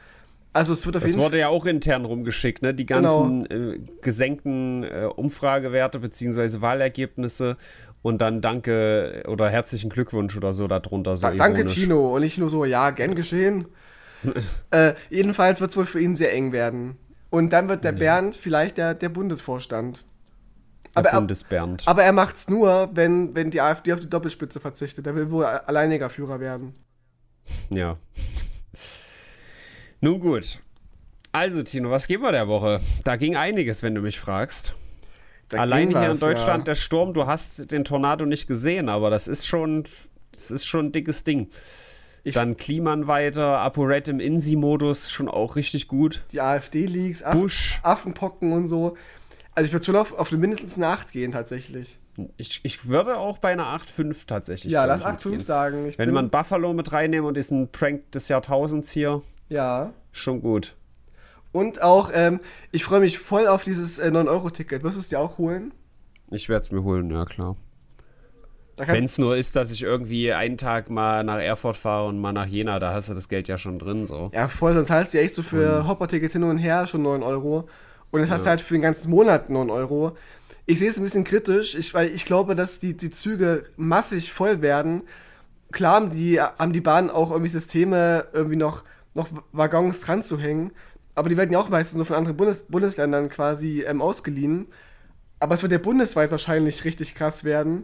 Also 0.53 0.71
es 0.71 0.86
wird 0.86 0.95
auf 0.95 1.03
das 1.03 1.11
jeden 1.11 1.21
wurde 1.21 1.39
ja 1.39 1.49
auch 1.49 1.65
intern 1.65 2.05
rumgeschickt, 2.05 2.61
ne? 2.61 2.73
Die 2.73 2.86
ganzen 2.86 3.43
genau. 3.43 3.71
äh, 3.73 3.80
gesenkten 4.01 4.86
äh, 4.86 5.09
Umfragewerte 5.13 5.99
bzw. 5.99 6.61
Wahlergebnisse 6.61 7.57
und 8.01 8.21
dann 8.21 8.39
danke 8.39 9.26
oder 9.28 9.49
herzlichen 9.49 9.89
Glückwunsch 9.89 10.38
oder 10.38 10.53
so 10.53 10.69
darunter. 10.69 11.17
So 11.17 11.28
da, 11.28 11.34
danke 11.34 11.65
Tino 11.65 12.15
und 12.15 12.21
nicht 12.21 12.38
nur 12.38 12.49
so, 12.49 12.63
ja, 12.63 12.91
gern 12.91 13.13
geschehen. 13.13 13.65
äh, 14.71 14.93
jedenfalls 15.09 15.59
wird 15.59 15.71
es 15.71 15.76
wohl 15.76 15.86
für 15.86 15.99
ihn 15.99 16.15
sehr 16.15 16.32
eng 16.32 16.53
werden. 16.53 16.97
Und 17.36 17.49
dann 17.49 17.67
wird 17.67 17.83
der 17.83 17.91
ja. 17.91 17.97
Bernd 17.97 18.33
vielleicht 18.33 18.77
der, 18.77 18.93
der 18.93 19.09
Bundesvorstand. 19.09 20.05
Der 20.95 20.99
aber 20.99 21.11
Bundesbernd. 21.11 21.86
Er, 21.86 21.89
aber 21.89 22.03
er 22.05 22.13
macht's 22.13 22.47
nur, 22.47 22.91
wenn, 22.93 23.36
wenn 23.36 23.51
die 23.51 23.59
AfD 23.59 23.91
auf 23.91 23.99
die 23.99 24.09
Doppelspitze 24.09 24.61
verzichtet. 24.61 25.05
Er 25.05 25.15
will 25.15 25.29
wohl 25.29 25.43
alleiniger 25.43 26.09
Führer 26.09 26.39
werden. 26.39 26.71
Ja. 27.69 27.97
Nun 29.99 30.21
gut. 30.21 30.61
Also, 31.33 31.61
Tino, 31.61 31.91
was 31.91 32.07
geben 32.07 32.23
wir 32.23 32.31
der 32.31 32.47
Woche? 32.47 32.79
Da 33.03 33.17
ging 33.17 33.36
einiges, 33.36 33.83
wenn 33.83 33.95
du 33.95 34.01
mich 34.01 34.17
fragst. 34.17 34.73
Da 35.49 35.57
Allein 35.57 35.89
hier 35.89 36.11
was, 36.11 36.21
in 36.21 36.27
Deutschland 36.29 36.59
ja. 36.59 36.63
der 36.71 36.75
Sturm, 36.75 37.13
du 37.13 37.25
hast 37.25 37.69
den 37.69 37.83
Tornado 37.83 38.25
nicht 38.25 38.47
gesehen, 38.47 38.88
aber 38.88 39.09
das 39.09 39.27
ist 39.27 39.45
schon, 39.45 39.83
das 40.31 40.51
ist 40.51 40.65
schon 40.65 40.86
ein 40.86 40.91
dickes 40.93 41.25
Ding. 41.25 41.49
Ich 42.26 42.34
Dann 42.34 42.57
Kliman 42.57 43.05
weiter, 43.05 43.59
ApoRed 43.59 44.07
im 44.07 44.19
INSI-Modus, 44.19 45.11
schon 45.11 45.30
auch 45.30 45.55
richtig 45.55 45.88
gut. 45.88 46.26
Die 46.32 46.41
AfD-Leaks, 46.41 47.21
Aff 47.21 47.80
Affenpocken 47.84 48.51
und 48.51 48.67
so. 48.67 48.97
Also 49.53 49.67
ich 49.67 49.73
würde 49.73 49.86
schon 49.86 49.95
auf, 49.95 50.11
auf 50.17 50.32
mindestens 50.32 50.76
eine 50.76 50.88
8 50.88 51.11
gehen, 51.11 51.32
tatsächlich. 51.32 51.99
Ich, 52.38 52.61
ich 52.63 52.88
würde 52.88 53.17
auch 53.17 53.38
bei 53.38 53.51
einer 53.51 53.65
8,5 53.65 54.26
tatsächlich. 54.26 54.73
Ja, 54.73 54.86
lass 54.86 55.05
8,5 55.05 55.39
sagen. 55.41 55.88
Ich 55.88 55.99
Wenn 55.99 56.11
man 56.11 56.32
Buffalo 56.32 56.73
mit 56.73 56.91
reinnehmen 56.91 57.28
und 57.28 57.38
diesen 57.38 57.71
Prank 57.71 58.11
des 58.11 58.28
Jahrtausends 58.28 58.91
hier. 58.91 59.21
Ja. 59.49 59.93
Schon 60.11 60.41
gut. 60.41 60.76
Und 61.51 61.84
auch, 61.84 62.09
ähm, 62.11 62.39
ich 62.71 62.84
freue 62.86 63.01
mich 63.01 63.19
voll 63.19 63.45
auf 63.45 63.61
dieses 63.61 63.99
äh, 63.99 64.07
9-Euro-Ticket. 64.07 64.82
Wirst 64.82 64.95
du 64.97 65.01
es 65.01 65.09
dir 65.09 65.19
auch 65.19 65.38
holen? 65.38 65.76
Ich 66.32 66.49
werde 66.49 66.65
es 66.65 66.71
mir 66.71 66.84
holen, 66.84 67.11
ja 67.11 67.23
klar. 67.26 67.55
Wenn 68.78 69.05
es 69.05 69.17
nur 69.17 69.38
ist, 69.38 69.55
dass 69.55 69.71
ich 69.71 69.84
irgendwie 69.84 70.34
einen 70.34 70.57
Tag 70.57 70.89
mal 70.89 71.23
nach 71.23 71.39
Erfurt 71.39 71.78
fahre 71.78 72.07
und 72.07 72.19
mal 72.19 72.34
nach 72.34 72.45
Jena, 72.45 72.80
da 72.80 72.93
hast 72.93 73.09
du 73.09 73.13
das 73.13 73.30
Geld 73.30 73.47
ja 73.47 73.57
schon 73.57 73.80
drin. 73.80 74.05
So. 74.05 74.32
Ja, 74.34 74.47
voll, 74.47 74.73
sonst 74.73 74.88
zahlst 74.88 75.13
du 75.13 75.17
ja 75.17 75.23
echt 75.23 75.36
so 75.36 75.43
für 75.43 75.84
mhm. 75.84 75.88
Hopper-Ticket 75.88 76.34
hin 76.34 76.43
und 76.43 76.57
her 76.57 76.86
schon 76.86 77.03
9 77.03 77.23
Euro. 77.23 77.69
Und 78.11 78.19
jetzt 78.19 78.30
ja. 78.30 78.36
hast 78.36 78.45
du 78.45 78.49
halt 78.49 78.61
für 78.61 78.73
den 78.73 78.82
ganzen 78.82 79.09
Monat 79.11 79.49
9 79.49 79.69
Euro. 79.69 80.17
Ich 80.65 80.80
sehe 80.80 80.89
es 80.89 80.97
ein 80.97 81.03
bisschen 81.03 81.23
kritisch, 81.23 81.76
ich, 81.76 81.93
weil 81.93 82.09
ich 82.09 82.26
glaube, 82.26 82.55
dass 82.55 82.80
die, 82.80 82.97
die 82.97 83.11
Züge 83.11 83.63
massig 83.78 84.34
voll 84.34 84.61
werden. 84.61 85.03
Klar 85.71 85.95
haben 85.95 86.09
die, 86.11 86.41
haben 86.41 86.73
die 86.73 86.82
Bahnen 86.82 87.09
auch 87.09 87.32
irgendwie 87.32 87.49
Systeme, 87.49 88.26
irgendwie 88.34 88.55
noch 88.55 88.84
noch 89.15 89.30
Waggons 89.51 90.01
dran 90.01 90.23
zu 90.23 90.38
hängen. 90.38 90.71
Aber 91.15 91.30
die 91.30 91.38
werden 91.38 91.51
ja 91.51 91.59
auch 91.59 91.69
meistens 91.69 91.95
nur 91.95 92.05
von 92.05 92.17
anderen 92.17 92.38
Bundes 92.38 92.63
Bundesländern 92.63 93.30
quasi 93.30 93.84
ähm, 93.88 94.01
ausgeliehen. 94.01 94.67
Aber 95.39 95.55
es 95.55 95.61
wird 95.63 95.71
ja 95.71 95.78
bundesweit 95.78 96.30
wahrscheinlich 96.32 96.84
richtig 96.84 97.15
krass 97.15 97.43
werden. 97.43 97.84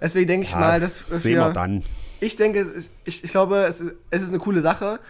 Deswegen 0.00 0.28
denke 0.28 0.46
ich 0.46 0.52
ja, 0.52 0.58
mal, 0.58 0.80
dass, 0.80 1.06
dass 1.06 1.22
sehen 1.22 1.36
wir, 1.36 1.48
wir 1.48 1.52
dann. 1.52 1.82
Ich 2.20 2.36
denke, 2.36 2.66
ich, 3.04 3.24
ich 3.24 3.30
glaube, 3.30 3.64
es 3.68 3.80
ist, 3.80 3.94
es 4.10 4.22
ist 4.22 4.28
eine 4.28 4.38
coole 4.38 4.60
Sache 4.60 5.00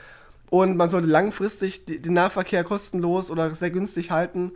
und 0.51 0.77
man 0.77 0.91
sollte 0.91 1.07
langfristig 1.07 1.85
den 1.87 2.13
Nahverkehr 2.13 2.65
kostenlos 2.65 3.31
oder 3.31 3.55
sehr 3.55 3.71
günstig 3.71 4.11
halten. 4.11 4.53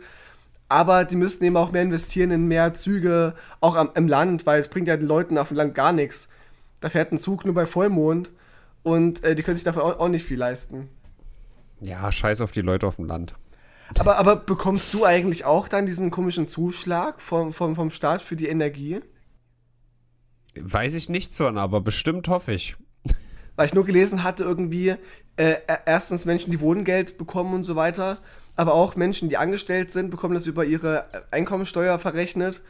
Aber 0.67 1.05
die 1.05 1.15
müssten 1.15 1.43
eben 1.45 1.57
auch 1.57 1.71
mehr 1.71 1.83
investieren 1.83 2.31
in 2.31 2.47
mehr 2.47 2.73
Züge, 2.73 3.35
auch 3.61 3.75
am, 3.75 3.91
im 3.93 4.07
Land, 4.07 4.45
weil 4.45 4.59
es 4.59 4.67
bringt 4.67 4.87
ja 4.87 4.97
den 4.97 5.07
Leuten 5.07 5.37
auf 5.37 5.49
dem 5.49 5.57
Land 5.57 5.75
gar 5.75 5.93
nichts. 5.93 6.27
Da 6.81 6.89
fährt 6.89 7.11
ein 7.11 7.19
Zug 7.19 7.45
nur 7.45 7.53
bei 7.53 7.65
Vollmond 7.65 8.31
und 8.83 9.23
äh, 9.23 9.35
die 9.35 9.43
können 9.43 9.57
sich 9.57 9.63
davon 9.63 9.83
auch, 9.83 9.99
auch, 9.99 10.07
nicht 10.09 10.25
viel 10.25 10.37
leisten. 10.37 10.89
Ja, 11.81 12.11
scheiß 12.11 12.41
auf 12.41 12.51
die 12.51 12.61
Leute 12.61 12.87
auf 12.87 12.95
dem 12.95 13.05
Land. 13.05 13.35
Aber, 13.99 14.17
aber 14.17 14.35
bekommst 14.35 14.93
du 14.93 15.05
eigentlich 15.05 15.45
auch 15.45 15.67
dann 15.67 15.85
diesen 15.85 16.09
komischen 16.09 16.47
Zuschlag 16.47 17.21
vom, 17.21 17.53
vom, 17.53 17.75
vom 17.75 17.91
Staat 17.91 18.21
für 18.21 18.35
die 18.35 18.47
Energie? 18.47 19.01
Weiß 20.59 20.95
ich 20.95 21.09
nicht 21.09 21.33
so, 21.33 21.47
aber 21.47 21.81
bestimmt 21.81 22.27
hoffe 22.27 22.53
ich. 22.53 22.75
Weil 23.55 23.67
ich 23.67 23.73
nur 23.73 23.85
gelesen 23.85 24.23
hatte, 24.23 24.43
irgendwie, 24.43 24.95
äh, 25.37 25.55
erstens 25.85 26.25
Menschen, 26.25 26.51
die 26.51 26.59
Wohngeld 26.59 27.17
bekommen 27.17 27.53
und 27.53 27.63
so 27.63 27.75
weiter, 27.75 28.19
aber 28.55 28.73
auch 28.73 28.95
Menschen, 28.95 29.29
die 29.29 29.37
angestellt 29.37 29.91
sind, 29.91 30.09
bekommen 30.09 30.33
das 30.33 30.47
über 30.47 30.65
ihre 30.65 31.07
Einkommensteuer 31.31 31.99
verrechnet. 31.99 32.61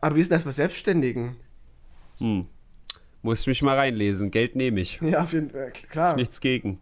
Aber 0.00 0.16
wie 0.16 0.20
ist 0.20 0.30
denn 0.30 0.38
das 0.38 0.44
bei 0.44 0.50
Selbstständigen? 0.50 1.36
Hm. 2.18 2.46
Muss 3.22 3.46
mich 3.46 3.62
mal 3.62 3.76
reinlesen. 3.76 4.30
Geld 4.30 4.54
nehme 4.54 4.80
ich. 4.80 5.00
Ja, 5.00 5.22
auf 5.22 5.32
jeden 5.32 5.50
Fall, 5.50 5.72
klar. 5.90 6.14
Nichts 6.14 6.40
gegen. 6.40 6.78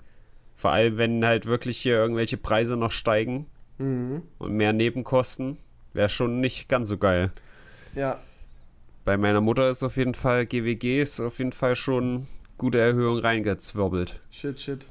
Vor 0.56 0.72
allem, 0.72 0.96
wenn 0.96 1.24
halt 1.24 1.46
wirklich 1.46 1.78
hier 1.78 1.96
irgendwelche 1.96 2.36
Preise 2.36 2.76
noch 2.76 2.90
steigen 2.90 3.46
mhm. 3.78 4.22
und 4.38 4.52
mehr 4.52 4.72
Nebenkosten, 4.72 5.58
wäre 5.92 6.08
schon 6.08 6.40
nicht 6.40 6.68
ganz 6.68 6.88
so 6.88 6.98
geil. 6.98 7.30
Ja. 7.94 8.20
Bei 9.04 9.16
meiner 9.16 9.40
Mutter 9.40 9.68
ist 9.68 9.82
auf 9.82 9.96
jeden 9.96 10.14
Fall 10.14 10.46
GWG 10.46 11.02
ist 11.02 11.18
auf 11.18 11.38
jeden 11.38 11.52
Fall 11.52 11.74
schon 11.74 12.28
gute 12.56 12.78
Erhöhung 12.78 13.18
reingezwirbelt. 13.18 14.20
Shit, 14.30 14.60
shit. 14.60 14.86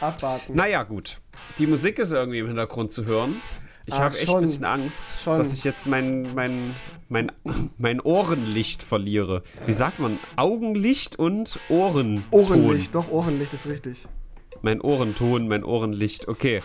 Abwarten. 0.00 0.54
Naja, 0.54 0.84
gut. 0.84 1.18
Die 1.58 1.66
Musik 1.66 1.98
ist 1.98 2.12
irgendwie 2.12 2.38
im 2.38 2.46
Hintergrund 2.46 2.92
zu 2.92 3.04
hören. 3.04 3.40
Ich 3.86 3.98
habe 3.98 4.16
echt 4.16 4.32
ein 4.32 4.40
bisschen 4.40 4.64
Angst, 4.64 5.16
schon. 5.22 5.36
dass 5.36 5.52
ich 5.52 5.64
jetzt 5.64 5.86
mein, 5.86 6.34
mein, 6.34 6.74
mein, 7.08 7.32
mein 7.78 8.00
Ohrenlicht 8.00 8.82
verliere. 8.82 9.42
Wie 9.66 9.72
sagt 9.72 9.98
man? 9.98 10.18
Augenlicht 10.36 11.18
und 11.18 11.58
Ohrenton. 11.68 12.24
Ohrenlicht, 12.30 12.94
doch, 12.94 13.10
Ohrenlicht 13.10 13.52
ist 13.52 13.66
richtig. 13.66 14.06
Mein 14.62 14.80
Ohrenton, 14.80 15.48
mein 15.48 15.64
Ohrenlicht. 15.64 16.28
Okay, 16.28 16.62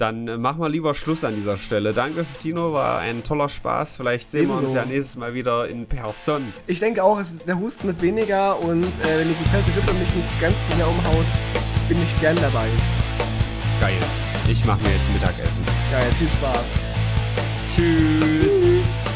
dann 0.00 0.28
äh, 0.28 0.36
machen 0.36 0.60
wir 0.60 0.68
lieber 0.68 0.94
Schluss 0.94 1.24
an 1.24 1.34
dieser 1.34 1.56
Stelle. 1.56 1.92
Danke, 1.92 2.24
Tino, 2.38 2.72
war 2.72 2.98
ein 2.98 3.22
toller 3.22 3.48
Spaß. 3.48 3.96
Vielleicht 3.96 4.30
sehen 4.30 4.44
Ebenso. 4.44 4.62
wir 4.62 4.66
uns 4.66 4.74
ja 4.74 4.84
nächstes 4.84 5.16
Mal 5.16 5.34
wieder 5.34 5.68
in 5.68 5.86
Person. 5.86 6.52
Ich 6.66 6.80
denke 6.80 7.04
auch, 7.04 7.20
der 7.46 7.58
Husten 7.58 7.88
wird 7.88 8.02
weniger 8.02 8.58
und 8.60 8.84
äh, 8.84 9.18
wenn 9.18 9.28
die 9.28 9.50
kalte 9.50 9.68
Rippe 9.76 9.92
mich 9.94 10.14
nicht 10.14 10.40
ganz 10.40 10.54
sehr 10.76 10.88
umhaut, 10.88 11.26
bin 11.88 11.98
ich 12.02 12.20
gern 12.20 12.36
dabei. 12.36 12.68
Geil. 13.80 13.98
Ich 14.48 14.64
mache 14.64 14.80
mir 14.82 14.90
jetzt 14.90 15.12
Mittagessen. 15.12 15.64
Geil, 15.90 16.10
viel 16.18 16.28
Spaß. 16.28 16.64
Tschüss. 17.68 18.42
Tschüss. 18.42 19.09